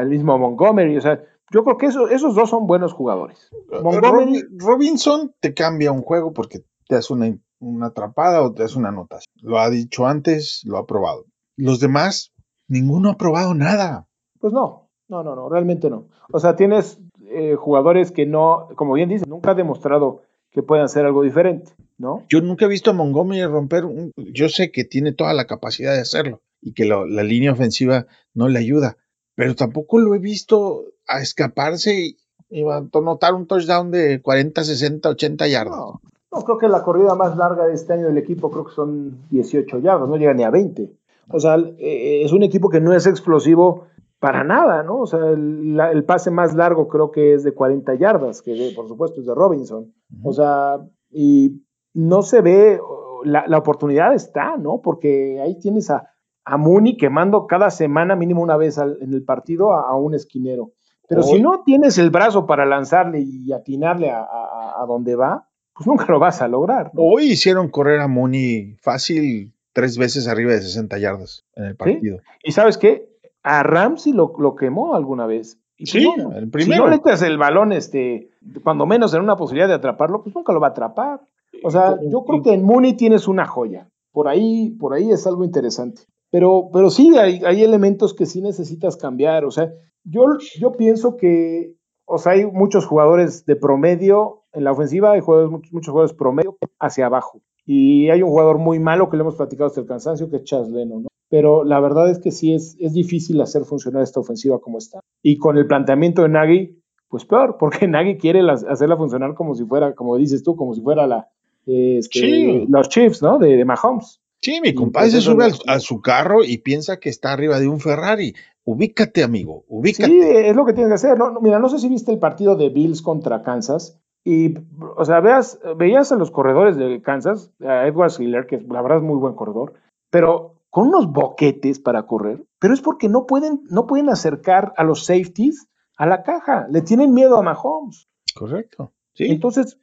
el 0.00 0.08
mismo 0.08 0.38
Montgomery, 0.38 0.96
o 0.96 1.00
sea, 1.00 1.22
yo 1.50 1.64
creo 1.64 1.76
que 1.78 1.86
esos 1.86 2.34
dos 2.34 2.50
son 2.50 2.66
buenos 2.66 2.92
jugadores. 2.92 3.50
Montgomery, 3.82 4.44
Robinson 4.56 5.34
te 5.40 5.52
cambia 5.52 5.92
un 5.92 6.02
juego 6.02 6.32
porque 6.32 6.60
te 6.86 6.96
hace 6.96 7.12
una 7.12 7.26
una 7.60 7.86
atrapada 7.86 8.42
o 8.42 8.52
te 8.52 8.62
hace 8.62 8.78
una 8.78 8.88
anotación. 8.88 9.32
Lo 9.42 9.58
ha 9.58 9.70
dicho 9.70 10.06
antes, 10.06 10.62
lo 10.64 10.78
ha 10.78 10.86
probado. 10.86 11.24
Los 11.56 11.80
demás, 11.80 12.32
ninguno 12.68 13.10
ha 13.10 13.16
probado 13.16 13.54
nada. 13.54 14.06
Pues 14.40 14.52
no, 14.52 14.88
no, 15.08 15.22
no, 15.22 15.34
no, 15.34 15.48
realmente 15.48 15.90
no. 15.90 16.06
O 16.32 16.38
sea, 16.38 16.56
tienes 16.56 17.00
eh, 17.26 17.56
jugadores 17.56 18.12
que 18.12 18.26
no, 18.26 18.68
como 18.76 18.94
bien 18.94 19.08
dices, 19.08 19.26
nunca 19.26 19.52
ha 19.52 19.54
demostrado 19.54 20.22
que 20.50 20.62
puedan 20.62 20.84
hacer 20.84 21.04
algo 21.04 21.22
diferente, 21.22 21.72
¿no? 21.98 22.24
Yo 22.28 22.40
nunca 22.40 22.64
he 22.64 22.68
visto 22.68 22.90
a 22.90 22.94
Montgomery 22.94 23.44
romper 23.44 23.84
un, 23.84 24.12
yo 24.16 24.48
sé 24.48 24.70
que 24.70 24.84
tiene 24.84 25.12
toda 25.12 25.34
la 25.34 25.46
capacidad 25.46 25.92
de 25.92 26.00
hacerlo 26.00 26.40
y 26.60 26.72
que 26.72 26.84
la 26.84 27.04
línea 27.22 27.52
ofensiva 27.52 28.06
no 28.34 28.48
le 28.48 28.58
ayuda, 28.58 28.96
pero 29.34 29.54
tampoco 29.54 29.98
lo 29.98 30.14
he 30.14 30.18
visto 30.18 30.84
a 31.06 31.20
escaparse 31.20 32.16
y, 32.50 32.62
a 32.64 32.86
anotar 32.92 33.34
un 33.34 33.46
touchdown 33.46 33.90
de 33.90 34.22
40, 34.22 34.64
60, 34.64 35.08
80 35.08 35.48
yardas. 35.48 35.76
No, 35.76 36.00
no, 36.32 36.44
creo 36.44 36.58
que 36.58 36.68
la 36.68 36.82
corrida 36.82 37.14
más 37.14 37.36
larga 37.36 37.66
de 37.66 37.74
este 37.74 37.92
año 37.92 38.06
del 38.06 38.18
equipo 38.18 38.50
creo 38.50 38.64
que 38.64 38.74
son 38.74 39.28
18 39.30 39.78
yardas, 39.80 40.08
no 40.08 40.16
llega 40.16 40.34
ni 40.34 40.44
a 40.44 40.50
20. 40.50 40.90
O 41.30 41.40
sea, 41.40 41.56
eh, 41.56 42.22
es 42.24 42.32
un 42.32 42.42
equipo 42.42 42.70
que 42.70 42.80
no 42.80 42.94
es 42.94 43.06
explosivo 43.06 43.86
para 44.18 44.44
nada, 44.44 44.82
¿no? 44.82 45.00
O 45.00 45.06
sea, 45.06 45.20
el, 45.28 46.04
pase 46.04 46.30
más 46.30 46.54
largo 46.54 46.88
creo 46.88 47.10
que 47.10 47.34
es 47.34 47.44
de 47.44 47.52
40 47.52 47.94
yardas, 47.94 48.42
que 48.42 48.72
por 48.74 48.88
supuesto 48.88 49.20
es 49.20 49.26
de 49.26 49.34
Robinson. 49.34 49.92
O 50.22 50.32
sea, 50.32 50.78
y 51.10 51.62
no 51.98 52.22
se 52.22 52.40
ve, 52.40 52.80
la, 53.24 53.58
oportunidad 53.58 54.14
está, 54.14 54.56
¿no? 54.56 54.80
Porque 54.82 55.40
ahí 55.42 55.58
tienes 55.58 55.90
a, 55.90 56.14
a 56.44 56.56
Mooney 56.56 56.96
quemando 56.96 57.46
cada 57.48 57.70
semana, 57.70 58.14
mínimo 58.14 58.40
una 58.40 58.56
vez 58.56 58.78
en 58.78 59.12
el 59.12 59.24
partido, 59.24 59.72
a, 59.72 59.96
un 59.96 60.14
esquinero. 60.14 60.72
Pero 61.08 61.22
si 61.22 61.40
no 61.40 61.62
tienes 61.64 61.98
el 61.98 62.10
brazo 62.10 62.46
para 62.46 62.66
lanzarle 62.66 63.20
y 63.20 63.52
atinarle 63.52 64.10
a, 64.10 64.22
a 64.22 64.84
donde 64.86 65.16
va, 65.16 65.48
pues 65.74 65.86
nunca 65.86 66.06
lo 66.08 66.20
vas 66.20 66.40
a 66.40 66.48
lograr. 66.48 66.92
Hoy 66.94 67.32
hicieron 67.32 67.68
correr 67.68 68.00
a 68.00 68.06
Mooney 68.06 68.76
fácil 68.80 69.54
tres 69.72 69.98
veces 69.98 70.28
arriba 70.28 70.52
de 70.52 70.60
60 70.60 70.98
yardas 70.98 71.44
en 71.56 71.64
el 71.64 71.76
partido. 71.76 72.18
Y 72.44 72.52
sabes 72.52 72.78
qué? 72.78 73.08
A 73.42 73.62
Ramsey 73.64 74.12
lo, 74.12 74.32
lo 74.38 74.54
quemó 74.54 74.94
alguna 74.94 75.26
vez. 75.26 75.58
Y 75.76 75.86
sí, 75.86 76.08
el 76.34 76.50
primero. 76.50 76.74
Si 76.74 76.78
no 76.78 76.88
le 76.88 76.96
echas 76.96 77.22
el 77.22 77.38
balón, 77.38 77.72
este, 77.72 78.28
cuando 78.62 78.86
menos 78.86 79.14
en 79.14 79.22
una 79.22 79.36
posibilidad 79.36 79.68
de 79.68 79.74
atraparlo, 79.74 80.22
pues 80.22 80.34
nunca 80.34 80.52
lo 80.52 80.60
va 80.60 80.68
a 80.68 80.70
atrapar. 80.70 81.20
O 81.64 81.70
sea, 81.70 81.98
yo 82.10 82.24
creo 82.24 82.42
que 82.42 82.52
en 82.52 82.64
Mooney 82.64 82.94
tienes 82.94 83.28
una 83.28 83.46
joya. 83.46 83.88
Por 84.12 84.28
ahí, 84.28 84.70
por 84.78 84.94
ahí 84.94 85.10
es 85.10 85.26
algo 85.26 85.44
interesante. 85.44 86.02
Pero, 86.30 86.70
pero 86.72 86.90
sí, 86.90 87.16
hay, 87.16 87.42
hay 87.44 87.62
elementos 87.62 88.14
que 88.14 88.26
sí 88.26 88.40
necesitas 88.40 88.96
cambiar. 88.96 89.44
O 89.44 89.50
sea, 89.50 89.72
yo, 90.04 90.24
yo 90.58 90.72
pienso 90.72 91.16
que, 91.16 91.74
o 92.06 92.18
sea, 92.18 92.32
hay 92.32 92.46
muchos 92.46 92.86
jugadores 92.86 93.46
de 93.46 93.56
promedio 93.56 94.38
en 94.52 94.64
la 94.64 94.72
ofensiva 94.72 95.12
hay 95.12 95.20
jugadores, 95.20 95.50
muchos, 95.50 95.90
jugadores 95.90 96.16
promedio 96.16 96.56
hacia 96.78 97.06
abajo. 97.06 97.40
Y 97.64 98.08
hay 98.10 98.22
un 98.22 98.30
jugador 98.30 98.58
muy 98.58 98.78
malo 98.78 99.08
que 99.08 99.16
le 99.16 99.22
hemos 99.22 99.36
platicado 99.36 99.66
hasta 99.66 99.80
el 99.80 99.86
cansancio, 99.86 100.30
que 100.30 100.36
es 100.36 100.44
Chas 100.44 100.68
Leno, 100.70 101.00
¿no? 101.00 101.08
Pero 101.28 101.64
la 101.64 101.78
verdad 101.80 102.10
es 102.10 102.18
que 102.18 102.30
sí 102.30 102.54
es, 102.54 102.76
es 102.80 102.94
difícil 102.94 103.40
hacer 103.42 103.64
funcionar 103.64 104.02
esta 104.02 104.20
ofensiva 104.20 104.58
como 104.60 104.78
está. 104.78 105.00
Y 105.22 105.36
con 105.36 105.58
el 105.58 105.66
planteamiento 105.66 106.22
de 106.22 106.30
Nagy, 106.30 106.82
pues 107.08 107.26
peor, 107.26 107.56
porque 107.60 107.86
nadie 107.86 108.16
quiere 108.16 108.40
hacerla 108.50 108.96
funcionar 108.96 109.34
como 109.34 109.54
si 109.54 109.64
fuera, 109.64 109.94
como 109.94 110.16
dices 110.16 110.42
tú, 110.42 110.56
como 110.56 110.74
si 110.74 110.80
fuera 110.80 111.06
la, 111.06 111.28
este, 111.68 112.66
los 112.68 112.88
Chiefs, 112.88 113.22
¿no? 113.22 113.38
De, 113.38 113.64
Mahomes. 113.64 114.20
Sí, 114.40 114.60
mi 114.62 114.72
compadre 114.72 115.10
se 115.10 115.20
sube 115.20 115.50
a 115.66 115.80
su 115.80 116.00
carro 116.00 116.44
y 116.44 116.58
piensa 116.58 116.98
que 116.98 117.08
está 117.08 117.32
arriba 117.32 117.58
de 117.58 117.68
un 117.68 117.80
Ferrari. 117.80 118.34
Ubícate, 118.64 119.22
amigo, 119.22 119.64
ubícate. 119.68 120.08
Sí, 120.08 120.20
es 120.20 120.54
lo 120.54 120.64
que 120.64 120.72
tienes 120.72 120.90
que 120.90 120.94
hacer. 120.94 121.18
No, 121.18 121.40
mira, 121.40 121.58
no 121.58 121.68
sé 121.68 121.78
si 121.78 121.88
viste 121.88 122.12
el 122.12 122.18
partido 122.18 122.54
de 122.54 122.68
Bills 122.68 123.02
contra 123.02 123.42
Kansas. 123.42 123.98
Y, 124.24 124.54
o 124.96 125.04
sea, 125.04 125.20
veas, 125.20 125.58
veías 125.76 126.12
a 126.12 126.16
los 126.16 126.30
corredores 126.30 126.76
de 126.76 127.00
Kansas, 127.02 127.50
a 127.60 127.86
Edward 127.86 128.12
Hiller, 128.18 128.46
que 128.46 128.60
la 128.60 128.82
verdad 128.82 128.98
es 128.98 129.04
muy 129.04 129.16
buen 129.16 129.34
corredor, 129.34 129.74
pero 130.10 130.58
con 130.70 130.88
unos 130.88 131.10
boquetes 131.10 131.78
para 131.78 132.04
correr, 132.04 132.44
pero 132.58 132.74
es 132.74 132.80
porque 132.80 133.08
no 133.08 133.26
pueden, 133.26 133.62
no 133.70 133.86
pueden 133.86 134.10
acercar 134.10 134.74
a 134.76 134.84
los 134.84 135.06
safeties 135.06 135.68
a 135.96 136.06
la 136.06 136.22
caja. 136.22 136.66
Le 136.70 136.82
tienen 136.82 137.14
miedo 137.14 137.36
a 137.36 137.42
Mahomes. 137.42 138.08
Correcto. 138.34 138.92
Sí. 139.14 139.26
Entonces, 139.26 139.78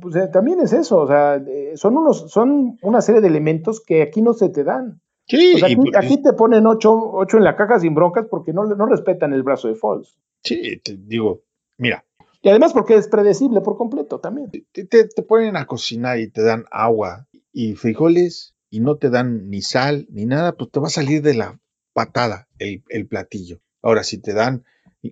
pues, 0.00 0.16
eh, 0.16 0.28
también 0.32 0.60
es 0.60 0.72
eso, 0.72 0.98
o 0.98 1.06
sea, 1.06 1.36
eh, 1.36 1.72
son 1.76 1.96
unos, 1.96 2.30
son 2.30 2.78
una 2.82 3.00
serie 3.00 3.20
de 3.20 3.28
elementos 3.28 3.82
que 3.84 4.02
aquí 4.02 4.22
no 4.22 4.32
se 4.32 4.48
te 4.48 4.64
dan. 4.64 5.00
Sí, 5.28 5.60
aquí, 5.94 6.22
te 6.22 6.32
ponen 6.32 6.66
ocho, 6.66 6.92
ocho, 6.94 7.36
en 7.36 7.44
la 7.44 7.56
caja 7.56 7.80
sin 7.80 7.94
broncas 7.94 8.26
porque 8.30 8.52
no, 8.52 8.64
no 8.64 8.86
respetan 8.86 9.32
el 9.32 9.42
brazo 9.42 9.66
de 9.66 9.74
Falls. 9.74 10.16
Sí, 10.44 10.80
te 10.84 10.96
digo, 10.96 11.42
mira. 11.78 12.04
Y 12.42 12.48
además 12.48 12.72
porque 12.72 12.94
es 12.94 13.08
predecible 13.08 13.60
por 13.60 13.76
completo 13.76 14.20
también. 14.20 14.52
Te, 14.72 14.84
te, 14.84 15.22
ponen 15.22 15.56
a 15.56 15.66
cocinar 15.66 16.20
y 16.20 16.30
te 16.30 16.42
dan 16.42 16.64
agua 16.70 17.26
y 17.52 17.74
frijoles 17.74 18.54
y 18.70 18.78
no 18.78 18.98
te 18.98 19.10
dan 19.10 19.50
ni 19.50 19.62
sal 19.62 20.06
ni 20.10 20.26
nada, 20.26 20.52
pues 20.52 20.70
te 20.70 20.78
va 20.78 20.86
a 20.86 20.90
salir 20.90 21.22
de 21.22 21.34
la 21.34 21.58
patada 21.92 22.46
el, 22.60 22.84
el 22.88 23.08
platillo. 23.08 23.58
Ahora, 23.82 24.04
si 24.04 24.18
te 24.18 24.32
dan 24.32 24.62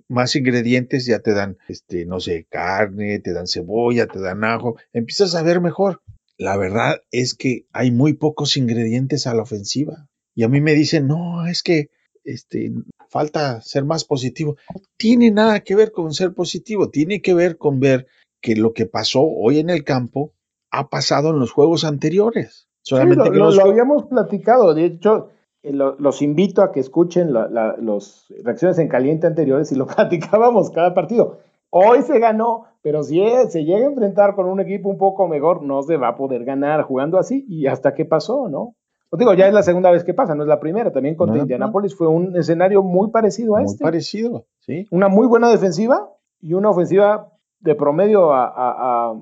más 0.08 0.34
ingredientes, 0.34 1.06
ya 1.06 1.20
te 1.20 1.32
dan, 1.32 1.58
este, 1.68 2.06
no 2.06 2.20
sé, 2.20 2.46
carne, 2.50 3.18
te 3.20 3.32
dan 3.32 3.46
cebolla, 3.46 4.06
te 4.06 4.20
dan 4.20 4.44
ajo, 4.44 4.76
empiezas 4.92 5.34
a 5.34 5.42
ver 5.42 5.60
mejor. 5.60 6.02
La 6.36 6.56
verdad 6.56 6.96
es 7.10 7.34
que 7.34 7.66
hay 7.72 7.90
muy 7.90 8.14
pocos 8.14 8.56
ingredientes 8.56 9.26
a 9.26 9.34
la 9.34 9.42
ofensiva. 9.42 10.08
Y 10.34 10.42
a 10.42 10.48
mí 10.48 10.60
me 10.60 10.74
dicen, 10.74 11.06
no, 11.06 11.46
es 11.46 11.62
que 11.62 11.90
este, 12.24 12.72
falta 13.08 13.60
ser 13.60 13.84
más 13.84 14.04
positivo. 14.04 14.56
No 14.74 14.80
tiene 14.96 15.30
nada 15.30 15.60
que 15.60 15.76
ver 15.76 15.92
con 15.92 16.12
ser 16.12 16.34
positivo, 16.34 16.90
tiene 16.90 17.22
que 17.22 17.34
ver 17.34 17.56
con 17.56 17.78
ver 17.78 18.06
que 18.40 18.56
lo 18.56 18.72
que 18.72 18.86
pasó 18.86 19.22
hoy 19.22 19.58
en 19.58 19.70
el 19.70 19.84
campo 19.84 20.34
ha 20.70 20.88
pasado 20.88 21.30
en 21.30 21.38
los 21.38 21.52
juegos 21.52 21.84
anteriores. 21.84 22.68
Solamente 22.82 23.30
lo, 23.30 23.50
lo, 23.50 23.62
habíamos 23.62 24.06
platicado, 24.06 24.74
de 24.74 24.86
hecho, 24.86 25.30
eh, 25.64 25.72
los 25.72 26.20
invito 26.20 26.62
a 26.62 26.70
que 26.70 26.80
escuchen 26.80 27.32
las 27.32 28.26
reacciones 28.44 28.78
en 28.78 28.88
caliente 28.88 29.26
anteriores 29.26 29.72
y 29.72 29.76
lo 29.76 29.86
platicábamos 29.96 30.70
cada 30.70 30.94
partido. 30.94 31.38
Hoy 31.70 32.02
se 32.02 32.18
ganó, 32.20 32.66
pero 32.82 33.02
si 33.02 33.20
se 33.48 33.64
llega 33.64 33.86
a 33.86 33.90
enfrentar 33.90 34.36
con 34.36 34.46
un 34.46 34.60
equipo 34.60 34.88
un 34.88 34.98
poco 34.98 35.26
mejor, 35.26 35.62
no 35.62 35.82
se 35.82 35.96
va 35.96 36.08
a 36.08 36.16
poder 36.16 36.44
ganar 36.44 36.82
jugando 36.82 37.18
así. 37.18 37.44
¿Y 37.48 37.66
hasta 37.66 37.94
qué 37.94 38.04
pasó, 38.04 38.48
no? 38.48 38.76
Os 39.10 39.18
digo, 39.18 39.32
ya 39.34 39.48
es 39.48 39.54
la 39.54 39.62
segunda 39.62 39.90
vez 39.90 40.04
que 40.04 40.14
pasa, 40.14 40.34
no 40.34 40.42
es 40.42 40.48
la 40.48 40.60
primera. 40.60 40.92
También 40.92 41.16
contra 41.16 41.38
Indianapolis 41.38 41.96
fue 41.96 42.08
un 42.08 42.36
escenario 42.36 42.82
muy 42.82 43.10
parecido 43.10 43.56
a 43.56 43.60
muy 43.60 43.70
este. 43.70 43.82
parecido, 43.82 44.44
sí. 44.60 44.86
Una 44.90 45.08
muy 45.08 45.26
buena 45.26 45.48
defensiva 45.48 46.10
y 46.40 46.54
una 46.54 46.70
ofensiva 46.70 47.32
de 47.60 47.74
promedio 47.74 48.32
a, 48.32 49.14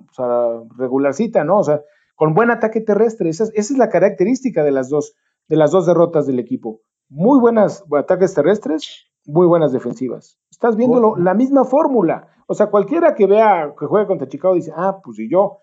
regularcita, 0.77 1.45
¿no? 1.45 1.59
O 1.59 1.65
sea, 1.65 1.83
con 2.17 2.35
buen 2.35 2.51
ataque 2.51 2.81
terrestre. 2.81 3.31
esa 3.31 3.45
es 3.55 3.71
la 3.71 3.89
característica 3.89 4.65
de 4.65 4.73
las 4.73 4.89
dos 4.89 5.15
de 5.49 5.57
las 5.57 5.71
dos 5.71 5.87
derrotas 5.87 6.27
del 6.27 6.39
equipo. 6.39 6.81
Muy 7.09 7.39
buenas 7.39 7.85
ataques 7.93 8.35
terrestres, 8.35 9.07
muy 9.27 9.47
buenas 9.47 9.73
defensivas. 9.73 10.39
Estás 10.51 10.77
viendo 10.77 11.17
la 11.17 11.35
misma 11.35 11.65
fórmula. 11.65 12.29
O 12.47 12.55
sea, 12.55 12.69
cualquiera 12.69 13.15
que 13.15 13.27
vea 13.27 13.75
que 13.79 13.87
juega 13.87 14.07
contra 14.07 14.29
Chicago 14.29 14.55
dice, 14.55 14.73
ah, 14.75 15.01
pues 15.03 15.17
si 15.17 15.31
yo 15.31 15.59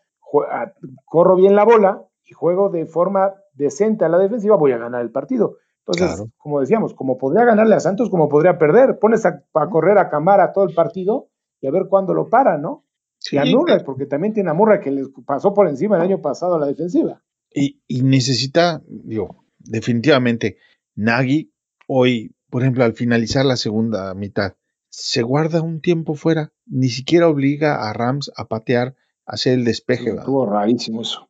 ah, 0.51 0.71
corro 1.05 1.35
bien 1.35 1.55
la 1.55 1.65
bola 1.65 2.03
y 2.25 2.33
juego 2.33 2.69
de 2.69 2.85
forma 2.85 3.33
decente 3.53 4.05
a 4.05 4.09
la 4.09 4.17
defensiva, 4.17 4.55
voy 4.55 4.71
a 4.71 4.77
ganar 4.77 5.01
el 5.01 5.11
partido. 5.11 5.57
Entonces, 5.85 6.27
como 6.37 6.59
decíamos, 6.59 6.93
como 6.93 7.17
podría 7.17 7.45
ganarle 7.45 7.75
a 7.75 7.79
Santos, 7.79 8.09
como 8.09 8.29
podría 8.29 8.57
perder, 8.59 8.99
pones 8.99 9.25
a, 9.25 9.43
correr 9.71 9.97
a 9.97 10.09
Camara 10.09 10.53
todo 10.53 10.65
el 10.65 10.75
partido 10.75 11.29
y 11.61 11.67
a 11.67 11.71
ver 11.71 11.87
cuándo 11.89 12.13
lo 12.13 12.29
para, 12.29 12.57
¿no? 12.57 12.85
y 13.31 13.37
a 13.37 13.43
Murray, 13.43 13.83
porque 13.83 14.05
también 14.05 14.33
tiene 14.33 14.49
a 14.49 14.53
Murray 14.53 14.79
que 14.79 14.91
les 14.91 15.09
pasó 15.25 15.53
por 15.53 15.67
encima 15.67 15.97
el 15.97 16.03
año 16.03 16.21
pasado 16.21 16.55
a 16.55 16.59
la 16.59 16.67
defensiva. 16.67 17.21
Y, 17.51 17.81
y 17.87 18.03
necesita, 18.03 18.81
digo, 18.87 19.43
definitivamente, 19.59 20.57
Nagy 20.95 21.51
hoy, 21.87 22.35
por 22.49 22.61
ejemplo, 22.61 22.83
al 22.83 22.93
finalizar 22.93 23.45
la 23.45 23.57
segunda 23.57 24.13
mitad, 24.13 24.55
se 24.89 25.21
guarda 25.21 25.61
un 25.61 25.81
tiempo 25.81 26.15
fuera, 26.15 26.51
ni 26.65 26.89
siquiera 26.89 27.27
obliga 27.27 27.89
a 27.89 27.93
Rams 27.93 28.31
a 28.35 28.47
patear, 28.47 28.95
a 29.25 29.33
hacer 29.33 29.53
el 29.53 29.65
despeje. 29.65 30.11
Estuvo 30.11 30.45
rarísimo 30.45 31.01
eso. 31.01 31.29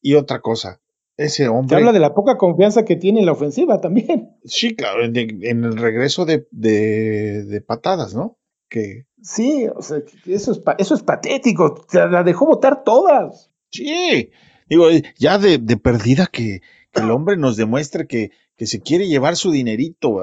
Y 0.00 0.14
otra 0.14 0.40
cosa, 0.40 0.80
ese 1.16 1.48
hombre. 1.48 1.76
Se 1.76 1.76
habla 1.76 1.92
de 1.92 2.00
la 2.00 2.14
poca 2.14 2.36
confianza 2.36 2.84
que 2.84 2.96
tiene 2.96 3.20
en 3.20 3.26
la 3.26 3.32
ofensiva 3.32 3.80
también. 3.80 4.36
Sí, 4.44 4.74
claro, 4.74 5.04
en, 5.04 5.16
el 5.64 5.76
regreso 5.76 6.24
de, 6.24 6.46
de, 6.50 7.60
patadas, 7.66 8.14
¿no? 8.14 8.38
Que... 8.68 9.06
Sí, 9.22 9.66
o 9.74 9.80
sea, 9.80 9.98
eso 10.26 10.52
es, 10.52 10.60
eso 10.78 10.94
es 10.94 11.02
patético. 11.02 11.86
La 11.92 12.22
dejó 12.22 12.46
votar 12.46 12.84
todas. 12.84 13.50
Sí, 13.70 14.30
digo, 14.68 14.86
ya 15.16 15.38
de, 15.38 15.58
de 15.58 15.76
perdida 15.76 16.26
que, 16.26 16.60
que 16.94 17.02
el 17.02 17.10
hombre 17.10 17.36
nos 17.36 17.56
demuestre 17.56 18.06
que, 18.06 18.30
que 18.56 18.66
se 18.66 18.80
quiere 18.80 19.08
llevar 19.08 19.36
su 19.36 19.50
dinerito, 19.50 20.22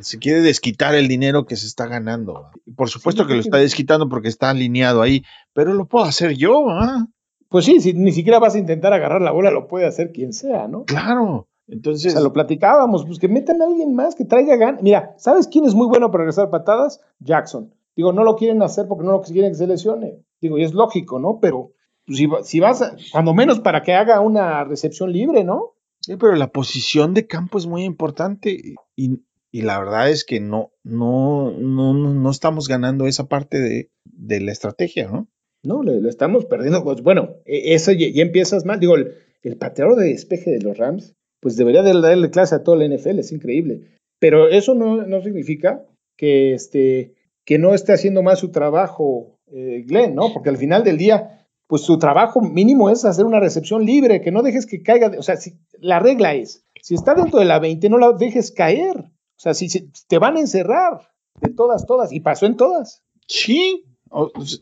se 0.00 0.18
quiere 0.18 0.40
desquitar 0.40 0.94
el 0.94 1.08
dinero 1.08 1.46
que 1.46 1.56
se 1.56 1.66
está 1.66 1.86
ganando. 1.86 2.50
Por 2.74 2.88
supuesto 2.88 3.26
que 3.26 3.34
lo 3.34 3.40
está 3.40 3.58
desquitando 3.58 4.08
porque 4.08 4.28
está 4.28 4.50
alineado 4.50 5.02
ahí, 5.02 5.22
pero 5.52 5.74
lo 5.74 5.86
puedo 5.86 6.04
hacer 6.06 6.34
yo. 6.36 6.68
¿ah? 6.70 7.06
Pues 7.48 7.66
sí, 7.66 7.80
si 7.80 7.92
ni 7.92 8.12
siquiera 8.12 8.38
vas 8.38 8.54
a 8.54 8.58
intentar 8.58 8.92
agarrar 8.92 9.22
la 9.22 9.30
bola, 9.30 9.50
lo 9.50 9.68
puede 9.68 9.86
hacer 9.86 10.10
quien 10.12 10.32
sea, 10.32 10.66
¿no? 10.66 10.84
Claro. 10.84 11.48
Entonces. 11.68 12.12
O 12.12 12.16
sea, 12.16 12.22
lo 12.22 12.32
platicábamos, 12.32 13.04
pues 13.04 13.18
que 13.18 13.28
metan 13.28 13.60
a 13.60 13.66
alguien 13.66 13.94
más, 13.94 14.14
que 14.14 14.24
traiga 14.24 14.56
ganas. 14.56 14.82
Mira, 14.82 15.14
¿sabes 15.18 15.46
quién 15.48 15.64
es 15.64 15.74
muy 15.74 15.86
bueno 15.86 16.10
para 16.10 16.22
regresar 16.22 16.50
patadas? 16.50 17.00
Jackson. 17.20 17.72
Digo, 17.94 18.12
no 18.12 18.24
lo 18.24 18.36
quieren 18.36 18.62
hacer 18.62 18.86
porque 18.88 19.04
no 19.04 19.12
lo 19.12 19.22
quieren 19.22 19.52
que 19.52 19.58
se 19.58 19.66
lesione. 19.66 20.18
Digo, 20.40 20.58
y 20.58 20.64
es 20.64 20.74
lógico, 20.74 21.18
¿no? 21.18 21.38
Pero 21.40 21.72
pues, 22.06 22.18
si, 22.18 22.28
si 22.42 22.60
vas, 22.60 22.82
a, 22.82 22.96
cuando 23.12 23.34
menos 23.34 23.60
para 23.60 23.82
que 23.82 23.94
haga 23.94 24.20
una 24.20 24.64
recepción 24.64 25.12
libre, 25.12 25.44
¿no? 25.44 25.75
Sí, 26.06 26.16
pero 26.16 26.36
la 26.36 26.52
posición 26.52 27.14
de 27.14 27.26
campo 27.26 27.58
es 27.58 27.66
muy 27.66 27.82
importante 27.82 28.56
y, 28.94 29.18
la 29.50 29.76
verdad 29.80 30.08
es 30.08 30.24
que 30.24 30.38
no, 30.38 30.70
no, 30.84 31.50
no, 31.50 31.94
no 31.94 32.30
estamos 32.30 32.68
ganando 32.68 33.08
esa 33.08 33.26
parte 33.26 33.58
de, 33.58 34.40
la 34.40 34.52
estrategia, 34.52 35.08
¿no? 35.08 35.28
No, 35.64 35.82
le, 35.82 36.08
estamos 36.08 36.44
perdiendo. 36.44 36.84
Pues 36.84 37.02
bueno, 37.02 37.34
e, 37.44 37.74
eso 37.74 37.90
ya, 37.90 38.06
empiezas 38.22 38.64
mal. 38.64 38.78
Digo, 38.78 38.94
el, 38.94 39.14
el, 39.42 39.56
pateador 39.56 39.96
de 39.96 40.10
despeje 40.10 40.52
de 40.52 40.60
los 40.60 40.78
Rams, 40.78 41.16
pues 41.40 41.56
debería 41.56 41.82
de 41.82 42.00
darle 42.00 42.30
clase 42.30 42.54
a 42.54 42.62
toda 42.62 42.76
la 42.76 42.86
NFL, 42.86 43.18
es 43.18 43.32
increíble. 43.32 43.80
Pero 44.20 44.48
eso 44.48 44.76
no, 44.76 45.04
no 45.08 45.20
significa 45.22 45.84
que, 46.16 46.54
este, 46.54 47.14
que 47.44 47.58
no 47.58 47.74
esté 47.74 47.94
haciendo 47.94 48.22
mal 48.22 48.36
su 48.36 48.52
trabajo 48.52 49.40
eh, 49.48 49.82
Glenn, 49.84 50.14
¿no? 50.14 50.32
Porque 50.32 50.50
al 50.50 50.56
final 50.56 50.84
del 50.84 50.98
día, 50.98 51.45
pues 51.66 51.82
su 51.82 51.98
trabajo 51.98 52.40
mínimo 52.40 52.90
es 52.90 53.04
hacer 53.04 53.24
una 53.24 53.40
recepción 53.40 53.84
libre, 53.84 54.20
que 54.20 54.30
no 54.30 54.42
dejes 54.42 54.66
que 54.66 54.82
caiga, 54.82 55.12
o 55.18 55.22
sea, 55.22 55.36
si, 55.36 55.58
la 55.80 55.98
regla 55.98 56.34
es, 56.34 56.64
si 56.80 56.94
está 56.94 57.14
dentro 57.14 57.38
de 57.38 57.44
la 57.44 57.58
20, 57.58 57.88
no 57.88 57.98
la 57.98 58.12
dejes 58.12 58.52
caer, 58.52 58.96
o 58.98 59.38
sea, 59.38 59.54
si, 59.54 59.68
te 60.08 60.18
van 60.18 60.36
a 60.36 60.40
encerrar 60.40 61.12
de 61.40 61.50
todas, 61.50 61.86
todas, 61.86 62.12
y 62.12 62.20
pasó 62.20 62.46
en 62.46 62.56
todas. 62.56 63.02
Sí, 63.26 63.84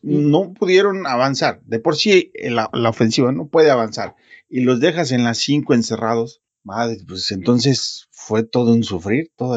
no 0.03 0.55
pudieron 0.55 1.07
avanzar, 1.07 1.61
de 1.64 1.79
por 1.79 1.97
sí 1.97 2.33
eh, 2.35 2.51
la, 2.51 2.71
ofensiva 2.88 3.31
no 3.33 3.49
puede 3.49 3.71
avanzar, 3.71 4.17
y 4.49 4.61
los 4.61 4.81
dejas 4.81 5.12
en 5.12 5.25
las 5.25 5.38
5 5.38 5.75
encerrados, 5.75 6.40
madre, 6.62 6.97
pues 7.07 7.31
entonces 7.31 8.09
fue 8.11 8.45
todo 8.45 8.73
un 8.73 8.83
sufrir, 8.83 9.31
todo 9.37 9.57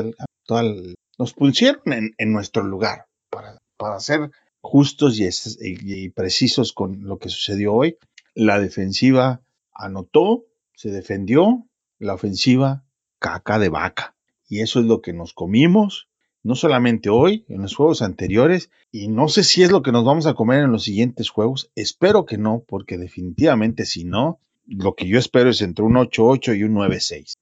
el, 0.59 0.95
nos 1.17 1.33
pusieron 1.33 1.93
en, 1.93 2.11
en 2.17 2.33
nuestro 2.33 2.63
lugar 2.63 3.05
para, 3.29 3.57
para 3.77 3.95
hacer 3.95 4.31
justos 4.67 5.17
y, 5.17 6.09
precisos 6.09 6.73
con 6.73 7.05
lo 7.05 7.17
que 7.19 7.29
sucedió 7.29 7.73
hoy. 7.73 7.97
La 8.35 8.59
defensiva 8.59 9.41
anotó, 9.73 10.45
se 10.75 10.91
defendió, 10.91 11.65
la 11.99 12.15
ofensiva 12.15 12.83
caca 13.17 13.59
de 13.59 13.69
vaca. 13.69 14.15
Y 14.49 14.59
eso 14.59 14.79
es 14.81 14.85
lo 14.85 15.01
que 15.01 15.13
nos 15.13 15.33
comimos, 15.33 16.09
no 16.43 16.55
solamente 16.55 17.09
hoy, 17.09 17.45
en 17.47 17.61
los 17.61 17.75
juegos 17.75 18.01
anteriores, 18.01 18.69
y 18.91 19.07
no 19.07 19.29
sé 19.29 19.43
si 19.43 19.63
es 19.63 19.71
lo 19.71 19.81
que 19.81 19.93
nos 19.93 20.03
vamos 20.03 20.27
a 20.27 20.33
comer 20.33 20.63
en 20.63 20.71
los 20.71 20.83
siguientes 20.83 21.29
juegos. 21.29 21.71
Espero 21.75 22.25
que 22.25 22.37
no, 22.37 22.63
porque 22.67 22.97
definitivamente 22.97 23.85
si 23.85 24.03
no, 24.03 24.39
lo 24.65 24.95
que 24.95 25.07
yo 25.07 25.17
espero 25.17 25.49
es 25.49 25.61
entre 25.61 25.85
un 25.85 25.93
8-8 25.93 26.57
y 26.57 26.63
un 26.63 26.75
9-6. 26.75 27.35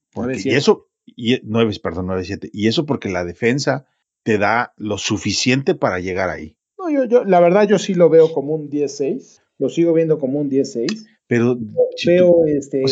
Y 0.44 0.54
eso, 0.54 0.86
y, 1.04 1.40
9, 1.42 1.80
perdón, 1.82 2.06
9-7. 2.06 2.50
Y 2.52 2.68
eso 2.68 2.86
porque 2.86 3.08
la 3.08 3.24
defensa 3.24 3.86
te 4.22 4.38
da 4.38 4.74
lo 4.76 4.96
suficiente 4.96 5.74
para 5.74 5.98
llegar 5.98 6.30
ahí 6.30 6.55
yo, 6.90 7.24
la 7.24 7.40
verdad 7.40 7.68
yo 7.68 7.78
sí 7.78 7.94
lo 7.94 8.08
veo 8.08 8.32
como 8.32 8.54
un 8.54 8.70
10-6, 8.70 9.40
lo 9.58 9.68
sigo 9.68 9.92
viendo 9.92 10.18
como 10.18 10.40
un 10.40 10.50
10-6. 10.50 11.06
Pero 11.28 11.58
veo, 12.06 12.44
este, 12.46 12.82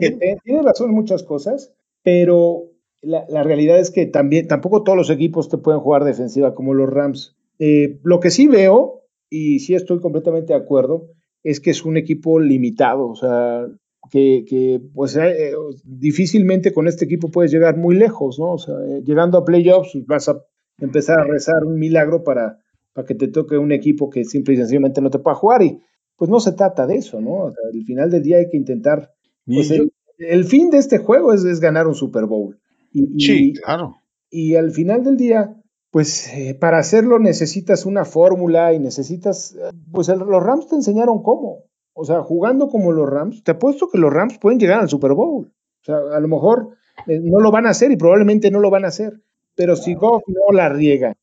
que 0.00 0.36
tiene 0.42 0.62
razón 0.62 0.90
en 0.90 0.96
muchas 0.96 1.22
cosas, 1.22 1.72
pero 2.02 2.72
la, 3.02 3.42
realidad 3.42 3.78
es 3.78 3.90
que 3.90 4.06
también 4.06 4.48
tampoco 4.48 4.82
todos 4.82 4.98
los 4.98 5.10
equipos 5.10 5.48
te 5.48 5.58
pueden 5.58 5.80
jugar 5.80 6.04
defensiva 6.04 6.54
como 6.54 6.74
los 6.74 6.90
Rams. 6.90 7.36
Eh, 7.60 8.00
lo 8.02 8.18
que 8.20 8.30
sí 8.30 8.48
veo, 8.48 9.02
y 9.30 9.60
sí 9.60 9.74
estoy 9.74 10.00
completamente 10.00 10.52
de 10.52 10.58
acuerdo, 10.58 11.08
es 11.44 11.60
que 11.60 11.70
es 11.70 11.84
un 11.84 11.96
equipo 11.96 12.40
limitado, 12.40 13.08
o 13.08 13.14
sea, 13.14 13.66
que, 14.10 14.80
pues 14.94 15.16
eh, 15.16 15.52
difícilmente 15.84 16.72
con 16.72 16.88
este 16.88 17.04
equipo 17.04 17.30
puedes 17.30 17.52
llegar 17.52 17.76
muy 17.76 17.94
lejos, 17.94 18.38
¿no? 18.38 18.54
O 18.54 18.58
sea, 18.58 18.74
eh, 18.86 19.02
llegando 19.04 19.38
a 19.38 19.44
playoffs 19.44 19.92
pues, 19.92 20.06
vas 20.06 20.28
a 20.28 20.42
empezar 20.80 21.20
a 21.20 21.24
rezar 21.24 21.64
un 21.64 21.78
milagro 21.78 22.24
para, 22.24 22.58
para 22.98 23.06
que 23.06 23.14
te 23.14 23.28
toque 23.28 23.56
un 23.56 23.70
equipo 23.70 24.10
que 24.10 24.24
simple 24.24 24.54
y 24.54 24.56
sencillamente 24.56 25.00
no 25.00 25.08
te 25.08 25.20
pueda 25.20 25.36
jugar 25.36 25.62
y 25.62 25.80
pues 26.16 26.28
no 26.28 26.40
se 26.40 26.50
trata 26.50 26.84
de 26.84 26.96
eso, 26.96 27.20
¿no? 27.20 27.44
O 27.44 27.52
sea, 27.52 27.62
al 27.72 27.84
final 27.84 28.10
del 28.10 28.24
día 28.24 28.38
hay 28.38 28.48
que 28.48 28.56
intentar, 28.56 29.14
pues 29.46 29.70
el, 29.70 30.44
fin 30.46 30.68
de 30.70 30.78
este 30.78 30.98
juego 30.98 31.32
es, 31.32 31.44
es 31.44 31.60
ganar 31.60 31.86
un 31.86 31.94
Super 31.94 32.24
Bowl. 32.24 32.58
Y, 32.92 33.20
sí, 33.20 33.52
claro. 33.52 33.94
Y 34.30 34.56
al 34.56 34.72
final 34.72 35.04
del 35.04 35.16
día, 35.16 35.54
pues 35.92 36.26
eh, 36.34 36.56
para 36.56 36.78
hacerlo 36.78 37.20
necesitas 37.20 37.86
una 37.86 38.04
fórmula 38.04 38.72
y 38.72 38.80
necesitas, 38.80 39.56
pues 39.92 40.08
los 40.08 40.42
Rams 40.42 40.66
te 40.66 40.74
enseñaron 40.74 41.22
cómo. 41.22 41.66
O 41.92 42.04
sea, 42.04 42.24
jugando 42.24 42.66
como 42.66 42.90
los 42.90 43.08
Rams, 43.08 43.44
te 43.44 43.52
apuesto 43.52 43.88
que 43.88 43.98
los 43.98 44.12
Rams 44.12 44.38
pueden 44.38 44.58
llegar 44.58 44.80
al 44.80 44.88
Super 44.88 45.12
Bowl. 45.12 45.52
O 45.82 45.84
sea, 45.84 45.98
a 46.16 46.18
lo 46.18 46.26
mejor 46.26 46.70
eh, 47.06 47.20
no 47.22 47.38
lo 47.38 47.52
van 47.52 47.66
a 47.68 47.70
hacer 47.70 47.92
y 47.92 47.96
probablemente 47.96 48.50
no 48.50 48.58
lo 48.58 48.70
van 48.70 48.84
a 48.84 48.88
hacer. 48.88 49.22
Pero 49.54 49.76
si 49.76 49.94
Goff 49.94 50.24
no 50.26 50.52
la 50.52 50.68
riega 50.68 51.16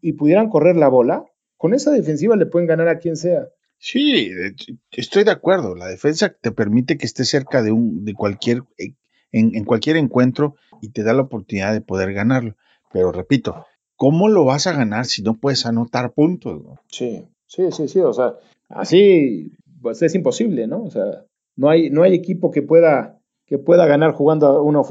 y, 0.00 0.12
pudieran 0.12 0.50
correr 0.50 0.76
la 0.76 0.88
bola, 0.88 1.24
con 1.56 1.74
esa 1.74 1.90
defensiva 1.90 2.36
le 2.36 2.46
pueden 2.46 2.68
ganar 2.68 2.88
a 2.88 2.98
quien 2.98 3.16
sea. 3.16 3.48
Sí, 3.78 4.30
estoy 4.92 5.24
de 5.24 5.30
acuerdo. 5.30 5.74
La 5.74 5.88
defensa 5.88 6.32
te 6.40 6.52
permite 6.52 6.98
que 6.98 7.06
estés 7.06 7.28
cerca 7.28 7.62
de 7.62 7.72
un, 7.72 8.04
de 8.04 8.14
cualquier, 8.14 8.62
eh, 8.78 8.94
en, 9.32 9.64
cualquier 9.64 9.96
encuentro 9.96 10.54
y 10.80 10.90
te 10.90 11.02
da 11.02 11.14
la 11.14 11.22
oportunidad 11.22 11.72
de 11.72 11.80
poder 11.80 12.12
ganarlo. 12.12 12.54
Pero 12.92 13.10
repito, 13.10 13.66
¿cómo 13.96 14.28
lo 14.28 14.44
vas 14.44 14.66
a 14.66 14.72
ganar 14.72 15.06
si 15.06 15.22
no 15.22 15.34
puedes 15.34 15.66
anotar 15.66 16.12
puntos? 16.12 16.62
Sí, 16.88 17.24
sí, 17.46 17.72
sí, 17.72 17.88
sí. 17.88 18.00
O 18.00 18.12
sea, 18.12 18.34
así 18.68 19.52
pues 19.80 20.00
es 20.02 20.14
imposible, 20.14 20.66
¿no? 20.66 20.84
O 20.84 20.90
sea, 20.90 21.24
no 21.56 21.68
hay, 21.68 21.90
no 21.90 22.02
hay 22.02 22.14
equipo 22.14 22.50
que 22.50 22.62
pueda, 22.62 23.20
que 23.46 23.58
pueda 23.58 23.86
ganar 23.86 24.12
jugando 24.12 24.46
a 24.46 24.62
uno, 24.62 24.82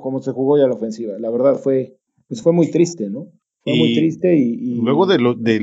como 0.00 0.20
se 0.20 0.32
jugó 0.32 0.58
ya 0.58 0.66
la 0.66 0.74
ofensiva. 0.74 1.18
La 1.18 1.30
verdad 1.30 1.56
fue, 1.56 1.98
pues 2.28 2.40
fue 2.40 2.52
muy 2.52 2.70
triste, 2.70 3.10
¿no? 3.10 3.32
Fue 3.64 3.76
muy 3.76 3.94
triste 3.94 4.36
y, 4.36 4.76
luego 4.76 5.06
de, 5.06 5.18
lo, 5.18 5.34
de, 5.34 5.58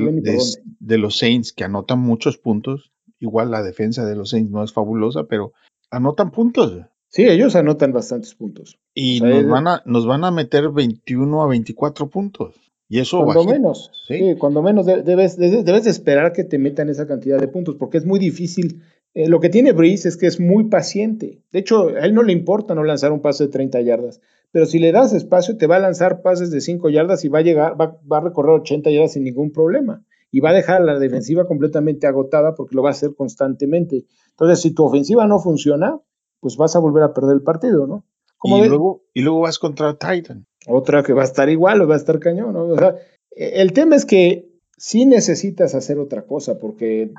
de, 0.79 0.97
los 0.97 1.17
Saints 1.17 1.53
que 1.53 1.63
anotan 1.63 1.99
muchos 1.99 2.37
puntos, 2.37 2.91
igual 3.19 3.51
la 3.51 3.63
defensa 3.63 4.05
de 4.05 4.15
los 4.15 4.29
Saints 4.29 4.51
no 4.51 4.63
es 4.63 4.73
fabulosa, 4.73 5.23
pero 5.23 5.53
anotan 5.89 6.31
puntos. 6.31 6.81
Sí, 7.07 7.23
ellos 7.23 7.55
anotan 7.55 7.93
bastantes 7.93 8.35
puntos. 8.35 8.77
Y 8.93 9.21
nos, 9.21 9.47
van 9.47 9.67
a, 9.67 9.81
nos 9.85 10.05
van 10.05 10.25
a 10.25 10.31
meter 10.31 10.69
21 10.69 11.41
a 11.41 11.47
24 11.47 12.09
puntos. 12.09 12.55
Y 12.87 12.99
eso 12.99 13.23
cuando 13.23 13.45
menos, 13.45 13.89
¿sí? 14.07 14.35
cuando 14.37 14.61
menos 14.61 14.85
debes, 14.85 15.37
debes 15.37 15.83
de 15.85 15.89
esperar 15.89 16.33
que 16.33 16.43
te 16.43 16.59
metan 16.59 16.89
esa 16.89 17.07
cantidad 17.07 17.39
de 17.39 17.47
puntos, 17.47 17.75
porque 17.75 17.97
es 17.97 18.05
muy 18.05 18.19
difícil. 18.19 18.83
Eh, 19.15 19.29
lo 19.29 19.39
que 19.39 19.49
tiene 19.49 19.71
Breeze 19.71 20.09
es 20.09 20.17
que 20.17 20.27
es 20.27 20.39
muy 20.39 20.65
paciente. 20.65 21.41
De 21.51 21.59
hecho, 21.59 21.87
a 21.87 22.05
él 22.05 22.13
no 22.13 22.21
le 22.21 22.33
importa 22.33 22.75
no 22.75 22.83
lanzar 22.83 23.13
un 23.13 23.21
pase 23.21 23.45
de 23.45 23.49
30 23.49 23.81
yardas, 23.81 24.21
pero 24.51 24.65
si 24.65 24.77
le 24.77 24.91
das 24.91 25.13
espacio, 25.13 25.57
te 25.57 25.67
va 25.67 25.77
a 25.77 25.79
lanzar 25.79 26.21
pases 26.21 26.51
de 26.51 26.61
5 26.61 26.89
yardas 26.89 27.23
y 27.25 27.29
va 27.29 27.39
a 27.39 27.41
llegar, 27.41 27.79
va, 27.79 27.97
va 28.11 28.17
a 28.17 28.21
recorrer 28.21 28.51
80 28.51 28.91
yardas 28.91 29.13
sin 29.13 29.23
ningún 29.23 29.51
problema. 29.51 30.03
Y 30.31 30.41
va 30.41 30.49
a 30.49 30.53
dejar 30.53 30.81
a 30.81 30.85
la 30.85 30.99
defensiva 30.99 31.47
completamente 31.47 32.07
agotada 32.07 32.55
porque 32.55 32.75
lo 32.75 32.83
va 32.83 32.89
a 32.89 32.91
hacer 32.91 33.15
constantemente. 33.15 34.05
Entonces, 34.31 34.61
si 34.61 34.73
tu 34.73 34.83
ofensiva 34.83 35.25
no 35.27 35.39
funciona, 35.39 35.97
pues 36.41 36.57
vas 36.57 36.75
a 36.75 36.79
volver 36.79 37.03
a 37.03 37.13
perder 37.13 37.35
el 37.35 37.41
partido, 37.41 37.87
¿no? 37.87 38.05
y, 38.43 38.67
luego, 38.67 39.03
y 39.13 39.21
luego 39.21 39.39
vas 39.41 39.59
contra 39.59 39.97
Titan. 39.97 40.45
Otra 40.67 41.03
que 41.03 41.13
va 41.13 41.21
a 41.21 41.25
estar 41.25 41.47
igual 41.49 41.81
o 41.81 41.87
va 41.87 41.95
a 41.95 41.97
estar 41.97 42.19
cañón, 42.19 42.53
¿no? 42.53 42.65
O 42.65 42.77
sea, 42.77 42.95
el 43.31 43.71
tema 43.73 43.95
es 43.95 44.05
que 44.05 44.54
sí 44.77 45.05
necesitas 45.05 45.75
hacer 45.75 45.99
otra 45.99 46.23
cosa, 46.23 46.59
porque 46.59 47.11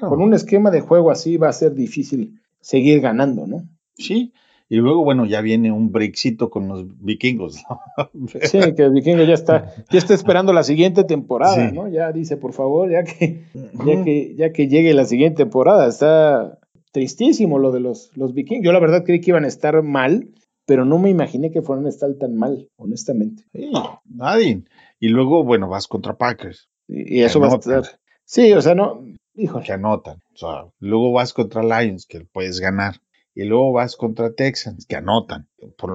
con 0.00 0.20
un 0.20 0.34
esquema 0.34 0.70
de 0.70 0.80
juego 0.80 1.10
así 1.10 1.36
va 1.36 1.48
a 1.48 1.52
ser 1.52 1.74
difícil 1.74 2.40
seguir 2.60 3.00
ganando, 3.00 3.46
¿no? 3.46 3.68
Sí, 3.94 4.32
y 4.68 4.76
luego, 4.76 5.02
bueno, 5.02 5.26
ya 5.26 5.40
viene 5.40 5.72
un 5.72 5.90
breakcito 5.90 6.48
con 6.48 6.68
los 6.68 6.86
vikingos. 7.02 7.64
sí, 8.44 8.58
que 8.76 8.84
el 8.84 8.92
vikingo 8.92 9.24
ya 9.24 9.34
está, 9.34 9.74
ya 9.90 9.98
está 9.98 10.14
esperando 10.14 10.52
la 10.52 10.62
siguiente 10.62 11.02
temporada, 11.02 11.72
¿no? 11.72 11.88
Ya 11.88 12.12
dice, 12.12 12.36
por 12.36 12.52
favor, 12.52 12.90
ya 12.90 13.02
que, 13.02 13.42
ya 13.84 14.04
que, 14.04 14.34
ya 14.36 14.52
que 14.52 14.68
llegue 14.68 14.94
la 14.94 15.06
siguiente 15.06 15.42
temporada. 15.42 15.88
Está 15.88 16.60
tristísimo 16.92 17.58
lo 17.58 17.72
de 17.72 17.80
los, 17.80 18.16
los 18.16 18.32
vikingos. 18.32 18.64
Yo 18.64 18.72
la 18.72 18.78
verdad 18.78 19.02
creí 19.04 19.20
que 19.20 19.30
iban 19.30 19.44
a 19.44 19.48
estar 19.48 19.82
mal 19.82 20.28
pero 20.70 20.84
no 20.84 21.00
me 21.00 21.10
imaginé 21.10 21.50
que 21.50 21.62
fueran 21.62 21.86
a 21.86 21.88
estar 21.88 22.14
tan 22.14 22.36
mal, 22.36 22.68
honestamente. 22.76 23.42
Sí, 23.52 23.72
nadie. 24.04 24.62
Y 25.00 25.08
luego, 25.08 25.42
bueno, 25.42 25.68
vas 25.68 25.88
contra 25.88 26.16
Packers. 26.16 26.68
Y, 26.90 27.22
eso 27.22 27.40
va 27.40 27.48
a 27.48 27.56
estar. 27.56 27.84
Sí, 28.24 28.52
o 28.52 28.60
sea, 28.60 28.74
no. 28.74 29.04
Híjole. 29.34 29.64
Que 29.64 29.72
anotan. 29.72 30.20
O 30.34 30.36
sea, 30.36 30.66
luego 30.80 31.12
vas 31.12 31.32
contra 31.32 31.62
Lions, 31.62 32.06
que 32.06 32.20
puedes 32.20 32.60
ganar. 32.60 32.96
Y 33.34 33.44
luego 33.44 33.72
vas 33.72 33.96
contra 33.96 34.32
Texans, 34.32 34.86
que 34.86 34.96
anotan. 34.96 35.48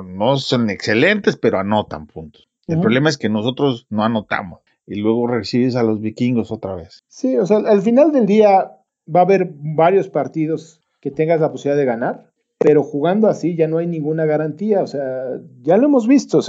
no 0.06 0.38
son 0.38 0.70
excelentes, 0.70 1.36
pero 1.38 1.60
anotan 1.60 2.08
puntos. 2.08 2.48
El 2.68 2.80
problema 2.80 3.10
es 3.10 3.18
que 3.18 3.30
nosotros 3.30 3.86
no 3.90 4.04
anotamos. 4.04 4.62
Y 4.88 4.96
luego 4.96 5.28
recibes 5.28 5.76
a 5.76 5.84
los 5.84 6.00
vikingos 6.00 6.52
otra 6.52 6.76
vez. 6.76 7.04
Sí, 7.08 7.38
o 7.38 7.46
sea, 7.46 7.58
al 7.58 7.82
final 7.82 8.12
del 8.12 8.26
día 8.26 8.72
va 9.14 9.20
a 9.20 9.24
haber 9.24 9.52
varios 9.54 10.10
partidos 10.10 10.82
que 11.00 11.12
tengas 11.12 11.40
la 11.42 11.52
posibilidad 11.52 11.78
de 11.78 11.86
ganar 11.86 12.32
pero 12.66 12.82
jugando 12.82 13.28
así 13.28 13.56
ya 13.56 13.68
no 13.68 13.78
hay 13.78 13.86
ninguna 13.86 14.26
garantía, 14.26 14.82
o 14.82 14.88
sea, 14.88 15.40
ya 15.62 15.78
lo 15.78 15.86
hemos 15.86 16.08
visto, 16.08 16.40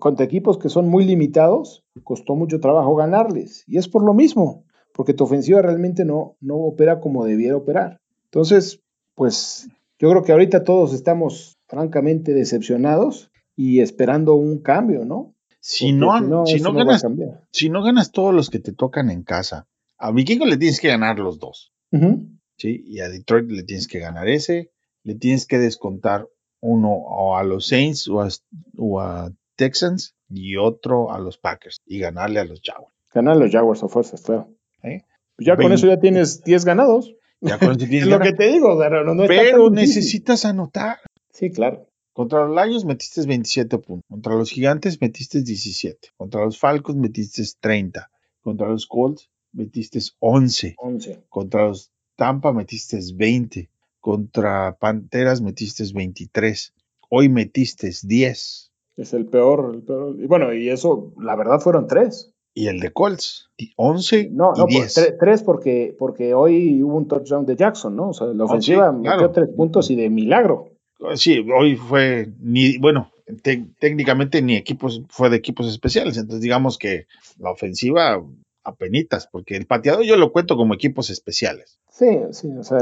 contra 0.00 0.26
equipos 0.26 0.58
que 0.58 0.68
son 0.68 0.88
muy 0.88 1.04
limitados, 1.04 1.84
costó 2.02 2.34
mucho 2.34 2.58
trabajo 2.58 2.96
ganarles, 2.96 3.62
y 3.68 3.78
es 3.78 3.86
por 3.86 4.04
lo 4.04 4.12
mismo, 4.12 4.64
porque 4.92 5.14
tu 5.14 5.22
ofensiva 5.22 5.62
realmente 5.62 6.04
no, 6.04 6.36
no 6.40 6.56
opera 6.56 6.98
como 6.98 7.24
debiera 7.24 7.56
operar. 7.56 8.00
Entonces, 8.24 8.80
pues 9.14 9.68
yo 10.00 10.10
creo 10.10 10.24
que 10.24 10.32
ahorita 10.32 10.64
todos 10.64 10.92
estamos 10.92 11.56
francamente 11.68 12.34
decepcionados 12.34 13.30
y 13.54 13.78
esperando 13.78 14.34
un 14.34 14.58
cambio, 14.58 15.04
¿no? 15.04 15.36
Si 15.60 15.92
no, 15.92 16.46
si, 16.46 16.60
no, 16.60 16.72
ganas, 16.72 17.06
si 17.52 17.70
no 17.70 17.82
ganas 17.84 18.10
todos 18.10 18.34
los 18.34 18.50
que 18.50 18.58
te 18.58 18.72
tocan 18.72 19.08
en 19.08 19.22
casa, 19.22 19.68
a 19.98 20.10
Vikingo 20.10 20.46
le 20.46 20.56
tienes 20.56 20.80
que 20.80 20.88
ganar 20.88 21.20
los 21.20 21.38
dos. 21.38 21.72
¿sí? 22.56 22.82
Y 22.86 22.98
a 23.00 23.08
Detroit 23.08 23.48
le 23.48 23.62
tienes 23.62 23.86
que 23.86 24.00
ganar 24.00 24.28
ese, 24.28 24.72
le 25.02 25.14
tienes 25.14 25.46
que 25.46 25.58
descontar 25.58 26.28
uno 26.60 26.92
o 26.92 27.36
a 27.36 27.42
los 27.42 27.66
Saints 27.66 28.08
o 28.08 29.00
a, 29.00 29.32
Texans 29.56 30.14
y 30.30 30.56
otro 30.56 31.12
a 31.12 31.18
los 31.18 31.36
Packers 31.36 31.82
y 31.84 31.98
ganarle 31.98 32.40
a 32.40 32.44
los 32.46 32.62
Jaguars. 32.64 32.94
Ganar 33.12 33.36
a 33.36 33.38
los 33.40 33.52
Jaguars 33.52 33.82
a 33.82 33.88
fuerzas, 33.88 34.22
claro. 34.22 34.48
¿Eh? 34.82 35.02
Pues 35.36 35.46
ya 35.46 35.56
con 35.56 35.70
eso 35.72 35.86
ya 35.86 36.00
tienes 36.00 36.42
10 36.44 36.64
ganados. 36.64 37.14
Ya 37.42 37.58
con 37.58 37.72
eso 37.72 37.78
tienes 37.88 38.06
Lo 38.06 38.20
que 38.20 38.32
te 38.32 38.46
digo, 38.46 38.78
pero 38.78 39.68
necesitas 39.68 40.46
anotar. 40.46 40.98
Sí, 41.30 41.50
claro. 41.50 41.90
Contra 42.12 42.46
los 42.46 42.66
Lions 42.66 42.84
metiste 42.84 43.24
27 43.24 43.78
puntos. 43.78 44.06
Contra 44.08 44.34
los 44.34 44.50
Gigantes 44.50 45.00
metiste 45.00 45.42
17. 45.42 46.08
Contra 46.16 46.44
los 46.44 46.58
Falcons 46.58 46.98
metiste 46.98 47.42
30. 47.60 48.10
Contra 48.42 48.68
los 48.68 48.86
Colts 48.86 49.30
metiste 49.52 50.00
11. 50.18 50.74
11. 50.78 51.24
Contra 51.28 51.68
los 51.68 51.90
Tampa 52.16 52.52
metiste 52.52 52.98
20. 53.14 53.70
Contra 54.00 54.76
Panteras 54.78 55.40
metiste 55.40 55.84
23. 55.92 56.74
Hoy 57.08 57.28
metiste 57.28 57.90
10. 58.02 58.72
Es 58.96 59.14
el 59.14 59.26
peor, 59.26 59.72
el 59.74 59.82
peor. 59.82 60.16
Y 60.18 60.26
bueno, 60.26 60.52
y 60.52 60.68
eso, 60.68 61.12
la 61.18 61.36
verdad, 61.36 61.60
fueron 61.60 61.86
tres. 61.86 62.32
Y 62.52 62.66
el 62.66 62.80
de 62.80 62.92
Colts, 62.92 63.48
11 63.76 64.30
no, 64.32 64.52
y 64.54 64.58
no, 64.58 64.66
10. 64.66 64.94
Pues, 64.94 65.14
tres 65.18 65.42
porque, 65.42 65.94
porque 65.98 66.34
hoy 66.34 66.82
hubo 66.82 66.96
un 66.96 67.06
touchdown 67.06 67.46
de 67.46 67.56
Jackson, 67.56 67.94
¿no? 67.94 68.10
O 68.10 68.12
sea, 68.12 68.26
la 68.28 68.44
oh, 68.44 68.46
ofensiva 68.46 68.90
metió 68.92 69.30
tres 69.30 69.48
puntos 69.56 69.90
y 69.90 69.96
de 69.96 70.10
milagro. 70.10 70.70
Sí, 71.14 71.44
hoy 71.56 71.76
fue, 71.76 72.28
ni 72.40 72.76
bueno, 72.78 73.10
técnicamente 73.78 74.42
ni 74.42 74.56
equipos, 74.56 75.02
fue 75.08 75.30
de 75.30 75.36
equipos 75.36 75.68
especiales. 75.68 76.16
Entonces, 76.16 76.42
digamos 76.42 76.76
que 76.76 77.06
la 77.38 77.50
ofensiva 77.50 78.22
apenitas, 78.64 79.26
porque 79.26 79.56
el 79.56 79.66
pateador 79.66 80.04
yo 80.04 80.16
lo 80.16 80.32
cuento 80.32 80.56
como 80.56 80.74
equipos 80.74 81.10
especiales. 81.10 81.78
Sí, 81.90 82.18
sí, 82.32 82.48
o 82.58 82.62
sea, 82.62 82.78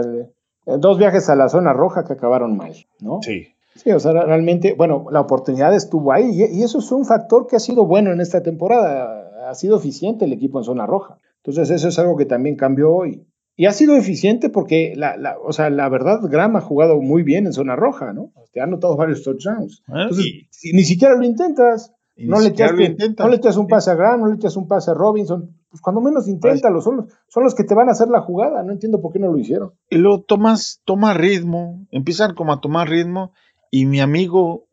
dos 0.79 0.99
viajes 0.99 1.29
a 1.29 1.37
la 1.37 1.49
zona 1.49 1.73
roja 1.73 2.05
que 2.05 2.13
acabaron 2.13 2.57
mal, 2.57 2.75
¿no? 3.01 3.21
Sí. 3.23 3.49
Sí, 3.75 3.93
o 3.93 4.01
sea, 4.01 4.13
realmente, 4.13 4.75
bueno, 4.77 5.07
la 5.13 5.21
oportunidad 5.21 5.73
estuvo 5.75 6.13
ahí 6.13 6.43
y, 6.51 6.63
eso 6.63 6.81
es 6.81 6.91
un 6.91 7.05
factor 7.05 7.47
que 7.47 7.57
ha 7.57 7.61
sido 7.61 7.87
bueno 7.87 8.13
en 8.13 8.21
esta 8.21 8.43
temporada. 8.43 9.49
Ha 9.49 9.55
sido 9.55 9.77
eficiente 9.77 10.25
el 10.25 10.33
equipo 10.33 10.59
en 10.59 10.65
zona 10.65 10.85
roja. 10.85 11.19
Entonces, 11.45 11.71
eso 11.71 11.89
es 11.89 11.99
algo 11.99 12.17
que 12.17 12.27
también 12.27 12.57
cambió 12.57 12.93
hoy. 12.93 13.25
Y 13.55 13.67
ha 13.67 13.73
sido 13.73 13.95
eficiente 13.97 14.51
porque, 14.51 14.95
la, 14.97 15.17
la, 15.17 15.37
o 15.39 15.53
sea, 15.53 15.71
la 15.71 15.89
verdad, 15.89 16.21
Graham 16.25 16.57
ha 16.57 16.61
jugado 16.61 17.01
muy 17.01 17.23
bien 17.23 17.47
en 17.47 17.53
zona 17.53 17.77
roja, 17.77 18.13
¿no? 18.13 18.33
Te 18.53 18.61
ha 18.61 18.65
anotado 18.65 18.97
varios 18.97 19.23
touchdowns. 19.23 19.83
Ah, 19.87 20.03
Entonces, 20.03 20.27
ni 20.73 20.83
siquiera 20.83 21.15
lo 21.15 21.25
intentas. 21.25 21.93
No 22.17 22.41
le, 22.41 22.49
echas, 22.49 22.73
no 22.73 23.29
le, 23.29 23.37
echas, 23.37 23.57
un 23.57 23.69
pase 23.69 23.93
a 23.93 23.95
Graham, 23.95 24.23
no 24.23 24.27
le 24.27 24.35
echas 24.35 24.57
un 24.57 24.67
pase 24.67 24.91
a 24.91 24.95
Robinson 24.95 25.57
pues 25.71 25.83
cuando 25.83 26.01
menos 26.01 26.29
inténtalo, 26.29 26.81
son 26.81 26.97
los, 26.97 27.07
son 27.29 27.45
los 27.45 27.55
que 27.55 27.65
te 27.65 27.75
van 27.75 27.89
a 27.89 27.93
hacer 27.93 28.09
la 28.09 28.21
jugada, 28.21 28.63
no 28.63 28.73
entiendo 28.73 29.01
por 29.01 29.13
qué 29.13 29.19
no 29.19 29.31
lo 29.31 29.39
hicieron. 29.39 29.75
Y 29.91 29.97
luego 29.97 30.23
tomas, 30.23 30.81
toma 30.85 31.15
ritmo, 31.15 31.87
empiezan 31.91 32.35
como 32.35 32.53
a 32.53 32.61
tomar 32.61 32.89
ritmo, 32.89 33.33
y 33.71 33.87
mi 33.87 34.01
amigo, 34.01 34.67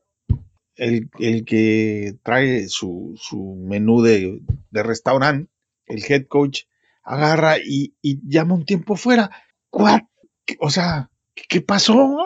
el, 0.75 1.09
que 1.45 2.17
trae 2.23 2.67
su, 2.67 3.15
menú 3.57 4.01
de, 4.01 4.41
restaurante, 4.71 5.51
el 5.85 6.03
head 6.07 6.27
coach 6.27 6.63
agarra 7.03 7.57
y, 7.57 7.93
llama 8.27 8.55
un 8.55 8.65
tiempo 8.65 8.95
fuera. 8.95 9.31
O 9.71 10.69
sea, 10.69 11.11
¿qué 11.49 11.61
pasó? 11.61 12.17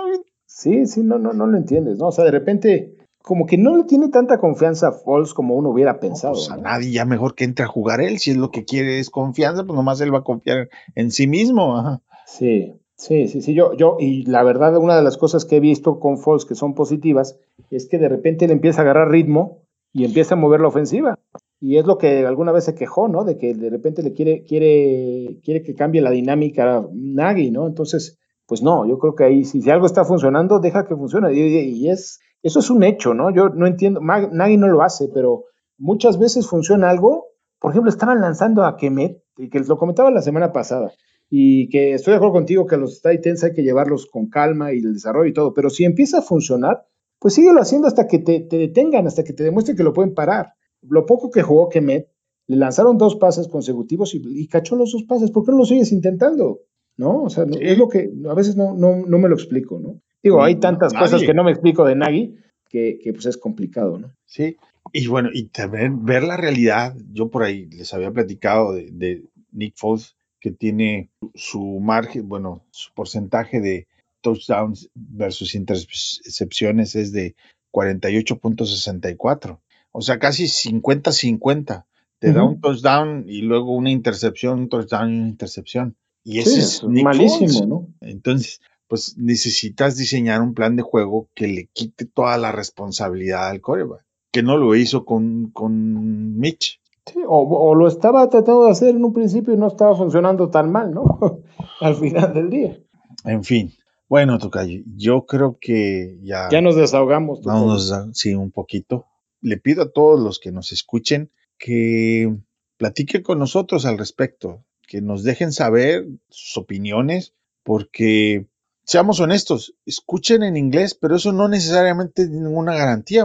Sí, 0.46 0.86
sí, 0.86 1.02
no, 1.02 1.18
no, 1.18 1.34
no 1.34 1.48
lo 1.48 1.58
entiendes, 1.58 1.98
¿no? 1.98 2.08
O 2.08 2.12
sea, 2.12 2.26
de 2.26 2.32
repente, 2.32 2.98
como 3.30 3.46
que 3.46 3.60
no 3.60 3.78
le 3.78 3.84
tiene 3.84 4.10
tanta 4.10 4.40
confianza 4.40 4.88
a 4.88 4.92
Foles 4.92 5.36
como 5.36 5.54
uno 5.54 5.70
hubiera 5.70 6.00
pensado. 6.00 6.34
pues 6.34 6.50
a 6.50 6.58
nadie 6.58 6.90
ya 6.90 7.06
mejor 7.06 7.36
que 7.36 7.44
entre 7.44 7.64
a 7.64 7.68
jugar 7.68 8.02
él. 8.02 8.18
Si 8.18 8.32
es 8.32 8.38
lo 8.38 8.50
que 8.50 8.66
quiere 8.66 8.98
es 8.98 9.12
confianza, 9.12 9.64
pues 9.66 9.76
nomás 9.76 10.02
él 10.02 10.12
va 10.12 10.18
a 10.18 10.24
confiar 10.24 10.68
en 10.96 11.12
sí 11.12 11.28
mismo. 11.28 12.02
Sí, 12.26 12.74
sí, 12.96 13.28
sí, 13.28 13.44
sí. 13.44 13.54
Yo, 13.54 13.74
yo, 13.74 13.98
y 14.00 14.24
la 14.24 14.42
verdad, 14.42 14.76
una 14.78 14.96
de 14.96 15.04
las 15.04 15.16
cosas 15.18 15.46
que 15.46 15.58
he 15.58 15.60
visto 15.60 16.00
con 16.00 16.18
Foles 16.18 16.46
que 16.46 16.56
son 16.56 16.74
positivas 16.74 17.38
es 17.70 17.88
que 17.88 18.00
de 18.00 18.10
repente 18.10 18.46
él 18.46 18.52
empieza 18.52 18.82
a 18.82 18.82
agarrar 18.82 19.12
ritmo 19.12 19.60
y 19.94 20.06
empieza 20.06 20.34
a 20.34 20.38
mover 20.40 20.62
la 20.62 20.70
ofensiva. 20.70 21.20
Y 21.62 21.78
es 21.78 21.86
lo 21.86 22.00
que 22.00 22.26
alguna 22.26 22.52
vez 22.52 22.64
se 22.64 22.74
quejó, 22.74 23.10
¿no? 23.10 23.26
De 23.26 23.38
que 23.38 23.54
de 23.54 23.70
repente 23.70 24.02
le 24.02 24.14
quiere, 24.14 24.44
quiere, 24.44 25.38
quiere 25.44 25.62
que 25.62 25.76
cambie 25.76 26.02
la 26.02 26.10
dinámica 26.10 26.78
a 26.78 26.88
Nagy, 26.92 27.52
¿no? 27.52 27.68
Entonces, 27.68 28.18
pues 28.48 28.64
no, 28.64 28.88
yo 28.88 28.98
creo 28.98 29.14
que 29.14 29.26
ahí, 29.26 29.46
si, 29.46 29.62
si 29.62 29.70
algo 29.70 29.86
está 29.86 30.04
funcionando, 30.04 30.60
deja 30.60 30.88
que 30.88 30.96
funcione. 30.96 31.32
Y, 31.32 31.88
es, 31.88 32.20
eso 32.42 32.60
es 32.60 32.70
un 32.70 32.84
hecho, 32.84 33.14
¿no? 33.14 33.34
Yo 33.34 33.50
no 33.50 33.68
entiendo, 33.68 34.02
Nagy 34.02 34.58
no 34.58 34.68
lo 34.68 34.82
hace, 34.82 35.10
pero 35.14 35.46
muchas 35.78 36.18
veces 36.20 36.48
funciona 36.48 36.90
algo. 36.90 37.28
Por 37.60 37.72
ejemplo, 37.72 37.90
estaban 37.90 38.22
lanzando 38.22 38.64
a 38.64 38.78
Kemet, 38.78 39.22
que 39.52 39.60
lo 39.60 39.78
comentaba 39.78 40.12
la 40.12 40.22
semana 40.22 40.52
pasada, 40.52 40.92
y 41.30 41.70
que 41.70 41.94
estoy 41.94 42.12
de 42.12 42.18
acuerdo 42.18 42.34
contigo 42.34 42.66
que 42.66 42.76
a 42.76 42.78
los 42.78 43.02
Titans 43.02 43.44
hay 43.44 43.54
que 43.54 43.64
llevarlos 43.64 44.08
con 44.08 44.30
calma 44.30 44.74
y 44.74 44.80
el 44.80 44.94
desarrollo 44.94 45.30
y 45.30 45.34
todo, 45.34 45.54
pero 45.54 45.70
si 45.70 45.84
empieza 45.84 46.20
a 46.20 46.22
funcionar, 46.22 46.86
pues 47.20 47.34
síguelo 47.34 47.60
haciendo 47.60 47.88
hasta 47.88 48.08
que 48.08 48.20
te, 48.20 48.48
detengan, 48.50 49.06
hasta 49.06 49.24
que 49.24 49.34
te 49.34 49.44
demuestren 49.44 49.78
que 49.78 49.84
lo 49.84 49.94
pueden 49.94 50.14
parar. 50.14 50.54
Lo 50.82 51.06
poco 51.06 51.30
que 51.30 51.44
jugó 51.44 51.70
Kemet, 51.70 52.08
le 52.48 52.56
lanzaron 52.56 52.98
dos 52.98 53.18
pases 53.18 53.48
consecutivos 53.48 54.16
y, 54.16 54.48
cachó 54.48 54.76
los 54.76 54.94
dos 54.94 55.04
pases. 55.04 55.30
¿Por 55.30 55.46
qué 55.46 55.52
no 55.52 55.60
lo 55.60 55.66
sigues 55.66 55.92
intentando? 55.92 56.62
¿No? 56.98 57.24
O 57.24 57.30
sea, 57.30 57.46
es 57.60 57.78
lo 57.78 57.88
que 57.90 58.10
a 58.28 58.34
veces 58.34 58.56
no, 58.56 58.74
no, 58.74 59.06
no, 59.06 59.20
me 59.20 59.30
lo 59.30 59.36
explico, 59.36 59.80
¿no? 59.80 60.02
Digo, 60.24 60.44
hay 60.44 60.56
tantas 60.56 60.94
cosas 60.94 61.22
que 61.22 61.34
no 61.34 61.44
me 61.44 61.52
explico 61.52 61.86
de 61.86 61.96
Nagy 61.96 62.36
que, 62.70 63.00
que, 63.02 63.14
pues 63.14 63.26
es 63.26 63.38
complicado, 63.38 63.98
¿no? 63.98 64.12
Sí, 64.26 64.58
y 64.92 65.08
bueno, 65.08 65.30
y 65.34 65.44
también 65.46 66.06
ver 66.06 66.24
la 66.24 66.38
realidad, 66.38 66.96
yo 67.12 67.30
por 67.30 67.44
ahí 67.44 67.66
les 67.68 67.94
había 67.94 68.12
platicado 68.12 68.74
de, 68.74 68.90
de 68.92 69.24
Nick 69.52 69.76
Foles, 69.76 70.16
que 70.40 70.52
tiene 70.52 71.10
su 71.36 71.80
margen, 71.80 72.28
bueno, 72.30 72.64
su 72.72 72.94
porcentaje 72.94 73.60
de 73.60 73.88
touchdowns 74.22 74.90
versus 74.96 75.56
intercepciones 75.56 76.96
es 76.96 77.12
de 77.12 77.36
48.64. 77.72 79.60
O 79.92 80.02
sea, 80.02 80.20
casi 80.20 80.46
50-50. 80.46 81.86
Te 82.20 82.34
da 82.34 82.44
un 82.44 82.60
touchdown 82.60 83.26
y 83.28 83.42
luego 83.42 83.74
una 83.74 83.92
intercepción, 83.92 84.60
un 84.60 84.70
touchdown 84.70 85.14
y 85.14 85.20
una 85.20 85.30
intercepción. 85.30 85.96
Y 86.26 86.40
eso 86.40 86.60
es 86.60 86.84
malísimo, 86.84 87.66
¿no? 87.66 87.88
Entonces, 88.02 88.60
pues 88.90 89.16
necesitas 89.18 89.96
diseñar 89.96 90.42
un 90.42 90.54
plan 90.54 90.76
de 90.76 90.82
juego 90.82 91.30
que 91.36 91.48
le 91.48 91.70
quite 91.72 92.06
toda 92.06 92.38
la 92.38 92.52
responsabilidad 92.52 93.48
al 93.48 93.62
coreback, 93.62 94.04
que 94.32 94.44
no 94.44 94.58
lo 94.58 94.76
hizo 94.76 95.06
con, 95.06 95.52
con 95.52 96.38
Mitch. 96.38 96.82
Sí, 97.06 97.20
o, 97.26 97.38
o, 97.38 97.76
lo 97.76 97.88
estaba 97.88 98.28
tratando 98.30 98.66
de 98.66 98.72
hacer 98.72 98.96
en 98.96 99.06
un 99.06 99.14
principio 99.14 99.54
y 99.54 99.58
no 99.58 99.68
estaba 99.68 99.96
funcionando 99.96 100.50
tan 100.50 100.72
mal, 100.72 100.92
¿no? 100.92 101.20
Al 101.80 101.96
final 101.96 102.34
del 102.34 102.50
día. 102.50 102.80
En 103.26 103.44
fin, 103.44 103.72
bueno, 104.10 104.40
Tocayo, 104.40 104.82
yo 104.98 105.28
creo 105.28 105.60
que 105.62 106.18
ya... 106.24 106.50
Ya 106.50 106.62
nos 106.62 106.76
desahogamos. 106.76 107.42
Vamos, 107.44 107.94
sí, 108.14 108.34
un 108.34 108.52
poquito. 108.52 109.06
Le 109.40 109.58
pido 109.58 109.84
a 109.84 109.92
todos 109.92 110.20
los 110.20 110.40
que 110.40 110.52
nos 110.52 110.72
escuchen 110.72 111.32
que 111.60 112.36
platiquen 112.78 113.22
con 113.22 113.38
nosotros 113.38 113.86
al 113.86 114.00
respecto, 114.00 114.66
que 114.88 115.02
nos 115.02 115.24
dejen 115.24 115.52
saber 115.52 116.08
sus 116.30 116.58
opiniones, 116.58 117.36
porque 117.64 118.49
seamos 118.90 119.20
honestos, 119.20 119.76
escuchen 119.86 120.42
en 120.42 120.58
inglés, 120.58 120.98
pero 121.00 121.16
eso 121.16 121.32
no 121.32 121.48
necesariamente 121.48 122.24
es 122.24 122.32
ninguna 122.32 122.74
garantía, 122.74 123.24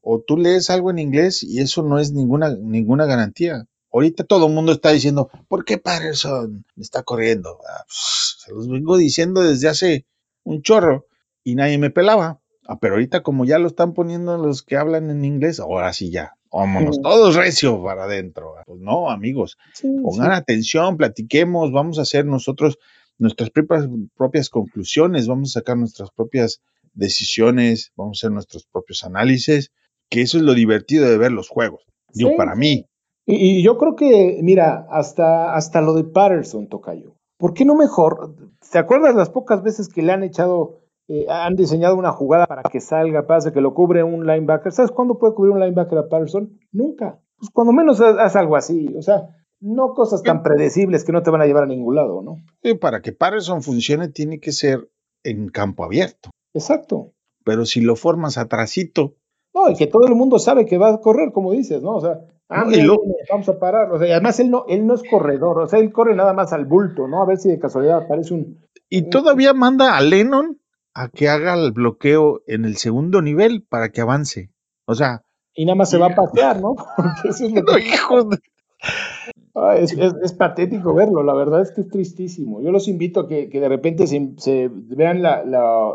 o 0.00 0.20
tú 0.26 0.38
lees 0.38 0.70
algo 0.70 0.90
en 0.90 0.98
inglés 0.98 1.42
y 1.42 1.60
eso 1.60 1.82
no 1.82 1.98
es 1.98 2.12
ninguna, 2.12 2.56
ninguna 2.56 3.04
garantía. 3.04 3.66
Ahorita 3.92 4.24
todo 4.24 4.46
el 4.46 4.54
mundo 4.54 4.72
está 4.72 4.90
diciendo, 4.90 5.28
¿por 5.48 5.66
qué 5.66 5.76
Patterson 5.76 6.64
está 6.78 7.02
corriendo? 7.02 7.58
Ah, 7.68 7.84
se 7.88 8.52
los 8.52 8.70
vengo 8.70 8.96
diciendo 8.96 9.42
desde 9.42 9.68
hace 9.68 10.06
un 10.44 10.62
chorro 10.62 11.08
y 11.44 11.56
nadie 11.56 11.76
me 11.76 11.90
pelaba. 11.90 12.40
Ah, 12.66 12.78
pero 12.80 12.94
ahorita 12.94 13.22
como 13.22 13.44
ya 13.44 13.58
lo 13.58 13.66
están 13.66 13.92
poniendo 13.92 14.38
los 14.38 14.62
que 14.62 14.78
hablan 14.78 15.10
en 15.10 15.26
inglés, 15.26 15.60
ahora 15.60 15.92
sí 15.92 16.10
ya, 16.10 16.36
vámonos, 16.50 17.02
todos 17.02 17.34
recio 17.34 17.82
para 17.84 18.04
adentro. 18.04 18.54
Pues 18.64 18.80
no, 18.80 19.10
amigos, 19.10 19.58
pongan 20.02 20.32
atención, 20.32 20.96
platiquemos, 20.96 21.70
vamos 21.70 21.98
a 21.98 22.02
hacer 22.02 22.24
nosotros 22.24 22.78
nuestras 23.18 23.50
propias, 23.50 23.88
propias 24.16 24.48
conclusiones, 24.48 25.28
vamos 25.28 25.50
a 25.50 25.60
sacar 25.60 25.76
nuestras 25.76 26.10
propias 26.10 26.60
decisiones, 26.94 27.92
vamos 27.96 28.18
a 28.18 28.26
hacer 28.26 28.32
nuestros 28.32 28.66
propios 28.66 29.04
análisis, 29.04 29.72
que 30.08 30.22
eso 30.22 30.38
es 30.38 30.44
lo 30.44 30.54
divertido 30.54 31.08
de 31.08 31.18
ver 31.18 31.32
los 31.32 31.48
juegos. 31.48 31.84
Digo, 32.12 32.36
para 32.36 32.54
mí. 32.54 32.86
Y, 33.24 33.62
yo 33.62 33.78
creo 33.78 33.96
que, 33.96 34.40
mira, 34.42 34.86
hasta, 34.90 35.54
hasta 35.54 35.80
lo 35.80 35.94
de 35.94 36.04
Patterson, 36.04 36.68
Tocayo. 36.68 37.14
¿Por 37.38 37.54
qué 37.54 37.64
no 37.64 37.74
mejor? 37.74 38.34
¿Te 38.70 38.78
acuerdas 38.78 39.14
las 39.14 39.30
pocas 39.30 39.62
veces 39.62 39.88
que 39.88 40.02
le 40.02 40.12
han 40.12 40.22
echado, 40.22 40.80
eh, 41.08 41.26
han 41.28 41.56
diseñado 41.56 41.96
una 41.96 42.12
jugada 42.12 42.46
para 42.46 42.62
que 42.62 42.80
salga, 42.80 43.26
pase, 43.26 43.52
que 43.52 43.60
lo 43.60 43.74
cubre 43.74 44.02
un 44.02 44.26
linebacker? 44.26 44.72
¿Sabes 44.72 44.90
cuándo 44.90 45.18
puede 45.18 45.34
cubrir 45.34 45.52
un 45.52 45.60
linebacker 45.60 45.98
a 45.98 46.08
Patterson? 46.08 46.58
Nunca. 46.72 47.20
Pues 47.38 47.50
cuando 47.50 47.72
menos 47.72 48.00
haz, 48.00 48.36
algo 48.36 48.56
así. 48.56 48.94
O 48.96 49.02
sea, 49.02 49.28
no 49.62 49.94
cosas 49.94 50.22
tan 50.22 50.42
predecibles 50.42 51.04
que 51.04 51.12
no 51.12 51.22
te 51.22 51.30
van 51.30 51.40
a 51.40 51.46
llevar 51.46 51.64
a 51.64 51.66
ningún 51.66 51.94
lado, 51.94 52.20
¿no? 52.22 52.36
Sí, 52.62 52.74
para 52.74 53.00
que 53.00 53.12
Patterson 53.12 53.62
funcione 53.62 54.08
tiene 54.08 54.40
que 54.40 54.52
ser 54.52 54.90
en 55.24 55.48
campo 55.48 55.84
abierto. 55.84 56.30
Exacto. 56.52 57.12
Pero 57.44 57.64
si 57.64 57.80
lo 57.80 57.96
formas 57.96 58.36
atrasito. 58.36 59.14
No, 59.54 59.70
y 59.70 59.74
que 59.74 59.86
todo 59.86 60.06
el 60.06 60.14
mundo 60.14 60.38
sabe 60.38 60.66
que 60.66 60.78
va 60.78 60.90
a 60.92 61.00
correr, 61.00 61.32
como 61.32 61.52
dices, 61.52 61.82
¿no? 61.82 61.96
O 61.96 62.00
sea, 62.00 62.20
Ah, 62.54 62.70
vamos 63.30 63.48
a 63.48 63.58
parar. 63.58 63.90
O 63.92 63.98
sea, 63.98 64.08
y 64.08 64.10
además 64.10 64.38
él 64.40 64.50
no, 64.50 64.66
él 64.68 64.86
no 64.86 64.94
es 64.94 65.02
corredor, 65.08 65.58
o 65.60 65.66
sea, 65.66 65.78
él 65.78 65.90
corre 65.90 66.14
nada 66.14 66.34
más 66.34 66.52
al 66.52 66.66
bulto, 66.66 67.08
¿no? 67.08 67.22
A 67.22 67.26
ver 67.26 67.38
si 67.38 67.48
de 67.48 67.58
casualidad 67.58 68.04
aparece 68.04 68.34
un. 68.34 68.60
Y 68.90 69.08
todavía 69.08 69.54
manda 69.54 69.96
a 69.96 70.00
Lennon 70.02 70.60
a 70.92 71.08
que 71.08 71.30
haga 71.30 71.54
el 71.54 71.72
bloqueo 71.72 72.42
en 72.46 72.66
el 72.66 72.76
segundo 72.76 73.22
nivel 73.22 73.62
para 73.66 73.88
que 73.90 74.02
avance. 74.02 74.50
O 74.84 74.94
sea. 74.94 75.22
Y 75.54 75.64
nada 75.64 75.76
más 75.76 75.90
se 75.90 75.96
va 75.98 76.08
a 76.08 76.14
pasear, 76.14 76.60
¿no? 76.60 76.74
eso 77.24 77.46
es, 77.46 77.52
es, 79.76 80.32
patético 80.32 80.94
verlo, 80.94 81.22
la 81.22 81.34
verdad 81.34 81.60
es 81.62 81.72
que 81.72 81.82
es 81.82 81.88
tristísimo. 81.88 82.60
Yo 82.62 82.70
los 82.70 82.88
invito 82.88 83.20
a 83.20 83.28
que, 83.28 83.48
de 83.48 83.68
repente 83.68 84.06
se, 84.06 84.70
vean 84.72 85.22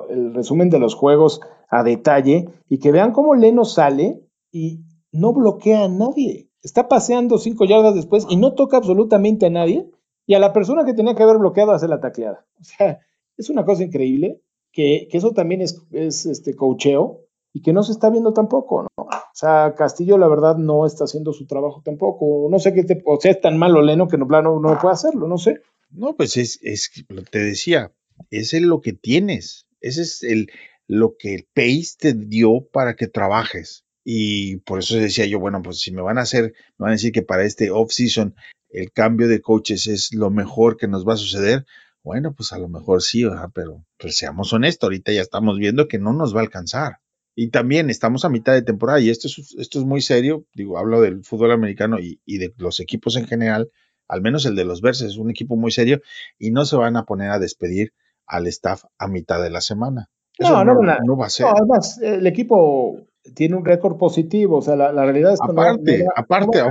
el 0.09 0.33
resumen 0.33 0.69
de 0.69 0.79
los 0.79 0.95
juegos 0.95 1.41
a 1.69 1.83
detalle 1.83 2.49
y 2.69 2.79
que 2.79 2.91
vean 2.91 3.11
cómo 3.11 3.35
Leno 3.35 3.65
sale 3.65 4.21
y 4.51 4.81
no 5.11 5.33
bloquea 5.33 5.85
a 5.85 5.87
nadie 5.87 6.47
está 6.67 6.87
paseando 6.87 7.37
cinco 7.37 7.65
yardas 7.65 7.95
después 7.95 8.25
y 8.29 8.35
no 8.35 8.53
toca 8.53 8.77
absolutamente 8.77 9.45
a 9.45 9.49
nadie, 9.49 9.89
y 10.25 10.33
a 10.33 10.39
la 10.39 10.51
persona 10.51 10.83
que 10.83 10.93
tenía 10.93 11.15
que 11.15 11.23
haber 11.23 11.37
bloqueado 11.37 11.71
hace 11.71 11.87
la 11.87 12.01
tacleada. 12.01 12.45
O 12.59 12.63
sea, 12.63 12.99
es 13.37 13.49
una 13.49 13.63
cosa 13.63 13.83
increíble 13.83 14.41
que, 14.71 15.07
eso 15.11 15.31
también 15.31 15.61
es, 15.61 15.85
este 15.91 16.55
cocheo 16.55 17.21
y 17.57 17.61
que 17.63 17.73
no 17.73 17.81
se 17.81 17.91
está 17.91 18.11
viendo 18.11 18.33
tampoco, 18.33 18.83
¿no? 18.83 19.03
O 19.03 19.09
sea, 19.33 19.73
Castillo, 19.75 20.19
la 20.19 20.27
verdad, 20.27 20.57
no 20.57 20.85
está 20.85 21.05
haciendo 21.05 21.33
su 21.33 21.47
trabajo 21.47 21.81
tampoco. 21.83 22.47
No 22.51 22.59
sé 22.59 22.71
qué 22.71 22.83
te, 22.83 23.01
o 23.03 23.19
sea, 23.19 23.31
es 23.31 23.41
tan 23.41 23.57
malo 23.57 23.81
Leno 23.81 24.07
que 24.07 24.15
no, 24.15 24.27
no, 24.27 24.59
no 24.59 24.79
puede 24.79 24.93
hacerlo, 24.93 25.27
no 25.27 25.39
sé. 25.39 25.61
No, 25.89 26.15
pues 26.15 26.37
es, 26.37 26.59
es, 26.61 26.91
te 27.31 27.39
decía, 27.39 27.91
ese 28.29 28.57
es 28.57 28.63
lo 28.63 28.81
que 28.81 28.93
tienes. 28.93 29.65
Ese 29.81 30.03
es 30.03 30.21
el, 30.21 30.51
lo 30.85 31.15
que 31.17 31.33
el 31.33 31.47
Pace 31.51 31.95
te 31.97 32.13
dio 32.13 32.67
para 32.71 32.95
que 32.95 33.07
trabajes. 33.07 33.85
Y 34.03 34.57
por 34.57 34.77
eso 34.77 34.95
decía 34.97 35.25
yo, 35.25 35.39
bueno, 35.39 35.63
pues 35.63 35.79
si 35.79 35.91
me 35.91 36.03
van 36.03 36.19
a 36.19 36.21
hacer, 36.21 36.53
me 36.77 36.83
van 36.83 36.89
a 36.91 36.93
decir 36.93 37.11
que 37.11 37.23
para 37.23 37.43
este 37.43 37.71
off-season 37.71 38.35
el 38.69 38.91
cambio 38.91 39.27
de 39.27 39.41
coaches 39.41 39.87
es 39.87 40.13
lo 40.13 40.29
mejor 40.29 40.77
que 40.77 40.87
nos 40.87 41.07
va 41.07 41.13
a 41.13 41.17
suceder. 41.17 41.65
Bueno, 42.03 42.35
pues 42.35 42.53
a 42.53 42.59
lo 42.59 42.69
mejor 42.69 43.01
sí, 43.01 43.25
pero 43.55 43.83
pues 43.97 44.15
seamos 44.15 44.53
honestos, 44.53 44.87
ahorita 44.87 45.11
ya 45.11 45.21
estamos 45.21 45.57
viendo 45.57 45.87
que 45.87 45.97
no 45.97 46.13
nos 46.13 46.35
va 46.35 46.41
a 46.41 46.43
alcanzar. 46.43 46.99
Y 47.39 47.49
también 47.49 47.91
estamos 47.91 48.25
a 48.25 48.29
mitad 48.29 48.53
de 48.53 48.63
temporada 48.63 48.99
y 48.99 49.11
esto 49.11 49.27
es, 49.27 49.55
esto 49.59 49.77
es 49.77 49.85
muy 49.85 50.01
serio, 50.01 50.45
digo, 50.55 50.79
hablo 50.79 51.01
del 51.01 51.23
fútbol 51.23 51.51
americano 51.51 51.97
y, 51.99 52.19
de 52.25 52.51
los 52.57 52.79
equipos 52.79 53.15
en 53.15 53.27
general, 53.27 53.69
al 54.07 54.23
menos 54.23 54.47
el 54.47 54.55
de 54.55 54.65
los 54.65 54.81
Verses 54.81 55.11
es 55.11 55.17
un 55.17 55.29
equipo 55.29 55.55
muy 55.55 55.69
serio 55.69 56.01
y 56.39 56.49
no 56.49 56.65
se 56.65 56.77
van 56.77 56.97
a 56.97 57.05
poner 57.05 57.29
a 57.29 57.37
despedir 57.37 57.93
al 58.25 58.47
staff 58.47 58.85
a 58.97 59.07
mitad 59.07 59.39
de 59.39 59.51
la 59.51 59.61
semana. 59.61 60.09
no, 60.39 60.65
no, 60.65 60.73
no, 60.81 61.15
va 61.15 61.27
a 61.27 61.29
ser. 61.29 61.45
No, 61.45 61.53
además, 61.55 61.99
el 62.01 62.25
equipo 62.25 63.01
tiene 63.35 63.55
un 63.55 63.65
récord 63.65 63.97
positivo, 63.97 64.57
o 64.57 64.61
sea, 64.63 64.75
la, 64.75 64.91
realidad 64.91 65.33
es 65.33 65.39
que 65.39 65.51
aparte, 65.51 66.03
no, 66.05 66.11
aparte, 66.15 66.61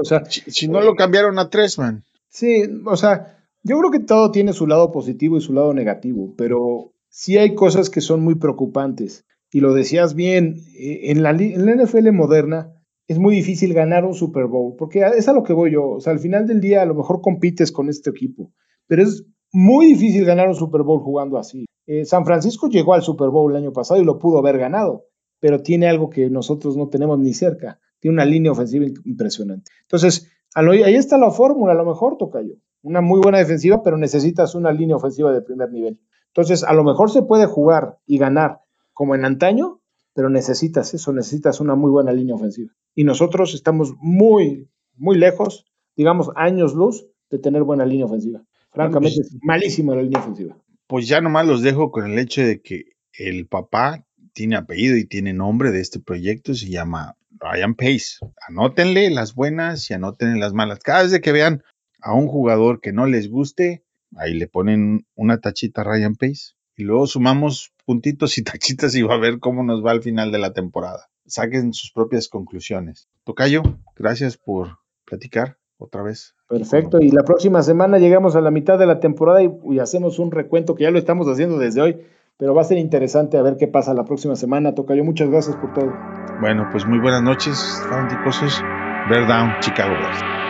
o 0.00 0.04
sea, 0.04 0.24
si, 0.24 0.68
no 0.68 0.80
lo 0.80 0.92
eh, 0.92 0.96
cambiaron 0.96 1.38
a 1.38 1.50
Tresman. 1.50 2.02
Sí, 2.30 2.62
o 2.86 2.96
sea, 2.96 3.44
yo 3.62 3.78
creo 3.78 3.90
que 3.90 4.00
todo 4.00 4.30
tiene 4.30 4.54
su 4.54 4.66
lado 4.66 4.90
positivo 4.90 5.36
y 5.36 5.42
su 5.42 5.52
lado 5.52 5.74
negativo, 5.74 6.32
pero 6.38 6.94
sí 7.10 7.36
hay 7.36 7.54
cosas 7.54 7.90
que 7.90 8.00
son 8.00 8.22
muy 8.22 8.36
preocupantes. 8.36 9.26
Y 9.54 9.60
lo 9.60 9.72
decías 9.72 10.16
bien, 10.16 10.56
eh, 10.76 11.12
en 11.12 11.22
la, 11.22 11.32
NFL 11.32 12.10
moderna, 12.10 12.72
es 13.06 13.20
muy 13.20 13.36
difícil 13.36 13.72
ganar 13.72 14.04
un 14.04 14.14
Super 14.14 14.46
Bowl, 14.46 14.74
porque 14.76 15.06
es 15.16 15.28
a 15.28 15.32
lo 15.32 15.44
que 15.44 15.52
voy 15.52 15.70
yo. 15.70 15.90
O 15.90 16.00
sea, 16.00 16.12
al 16.12 16.18
final 16.18 16.48
del 16.48 16.60
día 16.60 16.82
a 16.82 16.86
lo 16.86 16.96
mejor 16.96 17.20
compites 17.20 17.70
con 17.70 17.88
este 17.88 18.10
equipo, 18.10 18.50
pero 18.88 19.04
es 19.04 19.24
muy 19.52 19.86
difícil 19.86 20.24
ganar 20.24 20.48
un 20.48 20.56
Super 20.56 20.82
Bowl 20.82 20.98
jugando 20.98 21.38
así. 21.38 21.66
Eh, 21.86 22.04
San 22.04 22.24
Francisco 22.24 22.68
llegó 22.68 22.94
al 22.94 23.02
Super 23.02 23.28
Bowl 23.28 23.52
el 23.52 23.58
año 23.58 23.72
pasado 23.72 24.00
y 24.00 24.04
lo 24.04 24.18
pudo 24.18 24.38
haber 24.38 24.58
ganado, 24.58 25.04
pero 25.38 25.62
tiene 25.62 25.86
algo 25.86 26.10
que 26.10 26.28
nosotros 26.30 26.76
no 26.76 26.88
tenemos 26.88 27.20
ni 27.20 27.32
cerca. 27.32 27.78
Tiene 28.00 28.14
una 28.14 28.24
línea 28.24 28.50
ofensiva 28.50 28.86
impresionante. 29.04 29.70
Entonces, 29.82 30.32
ahí 30.56 30.96
está 30.96 31.16
la 31.16 31.30
fórmula, 31.30 31.74
a 31.74 31.76
lo 31.76 31.84
mejor 31.84 32.16
toca 32.18 32.42
yo. 32.42 32.54
Una 32.82 33.02
muy 33.02 33.20
buena 33.20 33.38
defensiva, 33.38 33.84
pero 33.84 33.98
necesitas 33.98 34.56
una 34.56 34.72
línea 34.72 34.96
ofensiva 34.96 35.32
de 35.32 35.42
primer 35.42 35.70
nivel. 35.70 36.00
Entonces, 36.26 36.64
a 36.64 36.72
lo 36.72 36.82
mejor 36.82 37.12
se 37.12 37.22
puede 37.22 37.46
jugar 37.46 37.98
y 38.04 38.18
ganar 38.18 38.63
como 38.94 39.14
en 39.14 39.24
antaño, 39.24 39.80
pero 40.14 40.30
necesitas 40.30 40.94
eso, 40.94 41.12
necesitas 41.12 41.60
una 41.60 41.74
muy 41.74 41.90
buena 41.90 42.12
línea 42.12 42.34
ofensiva. 42.34 42.72
Y 42.94 43.04
nosotros 43.04 43.52
estamos 43.54 43.94
muy, 43.98 44.70
muy 44.96 45.18
lejos, 45.18 45.66
digamos, 45.96 46.30
años 46.36 46.74
luz 46.74 47.06
de 47.30 47.38
tener 47.38 47.64
buena 47.64 47.84
línea 47.84 48.06
ofensiva. 48.06 48.42
Francamente, 48.70 49.18
pues, 49.18 49.34
es 49.34 49.38
malísima 49.42 49.94
la 49.94 50.02
línea 50.02 50.20
ofensiva. 50.20 50.56
Pues 50.86 51.08
ya 51.08 51.20
nomás 51.20 51.46
los 51.46 51.62
dejo 51.62 51.90
con 51.90 52.10
el 52.10 52.18
hecho 52.18 52.42
de 52.42 52.62
que 52.62 52.84
el 53.12 53.46
papá 53.46 54.06
tiene 54.32 54.56
apellido 54.56 54.96
y 54.96 55.06
tiene 55.06 55.32
nombre 55.32 55.70
de 55.70 55.80
este 55.80 56.00
proyecto, 56.00 56.54
se 56.54 56.68
llama 56.68 57.16
Ryan 57.38 57.74
Pace. 57.74 58.18
Anótenle 58.48 59.10
las 59.10 59.34
buenas 59.34 59.90
y 59.90 59.94
anótenle 59.94 60.38
las 60.38 60.52
malas. 60.52 60.78
Cada 60.80 61.04
vez 61.04 61.20
que 61.20 61.32
vean 61.32 61.62
a 62.00 62.14
un 62.14 62.28
jugador 62.28 62.80
que 62.80 62.92
no 62.92 63.06
les 63.06 63.28
guste, 63.28 63.84
ahí 64.16 64.34
le 64.34 64.46
ponen 64.46 65.06
una 65.14 65.40
tachita 65.40 65.80
a 65.80 65.84
Ryan 65.84 66.14
Pace 66.14 66.54
y 66.76 66.84
luego 66.84 67.06
sumamos 67.06 67.73
puntitos 67.84 68.38
y 68.38 68.44
tachitas 68.44 68.94
y 68.94 69.02
va 69.02 69.14
a 69.14 69.18
ver 69.18 69.38
cómo 69.38 69.62
nos 69.62 69.84
va 69.84 69.92
al 69.92 70.02
final 70.02 70.32
de 70.32 70.38
la 70.38 70.52
temporada. 70.52 71.08
Saquen 71.26 71.72
sus 71.72 71.90
propias 71.90 72.28
conclusiones. 72.28 73.08
Tocayo, 73.24 73.62
gracias 73.96 74.36
por 74.36 74.78
platicar 75.04 75.56
otra 75.78 76.02
vez. 76.02 76.34
Perfecto, 76.48 77.00
y 77.00 77.10
la 77.10 77.22
próxima 77.22 77.62
semana 77.62 77.98
llegamos 77.98 78.36
a 78.36 78.40
la 78.40 78.50
mitad 78.50 78.78
de 78.78 78.86
la 78.86 79.00
temporada 79.00 79.42
y, 79.42 79.78
hacemos 79.78 80.18
un 80.18 80.30
recuento 80.30 80.74
que 80.74 80.84
ya 80.84 80.90
lo 80.90 80.98
estamos 80.98 81.26
haciendo 81.26 81.58
desde 81.58 81.80
hoy, 81.80 81.96
pero 82.36 82.54
va 82.54 82.62
a 82.62 82.64
ser 82.64 82.78
interesante 82.78 83.38
a 83.38 83.42
ver 83.42 83.56
qué 83.56 83.66
pasa 83.66 83.94
la 83.94 84.04
próxima 84.04 84.36
semana. 84.36 84.74
Tocayo, 84.74 85.04
muchas 85.04 85.30
gracias 85.30 85.56
por 85.56 85.72
todo. 85.72 85.92
Bueno, 86.40 86.68
pues 86.70 86.86
muy 86.86 86.98
buenas 86.98 87.22
noches, 87.22 87.82
fanáticosos. 87.88 88.62
Bear 89.08 89.26
Down, 89.26 89.60
Chicago 89.60 89.94
Bears. 89.94 90.43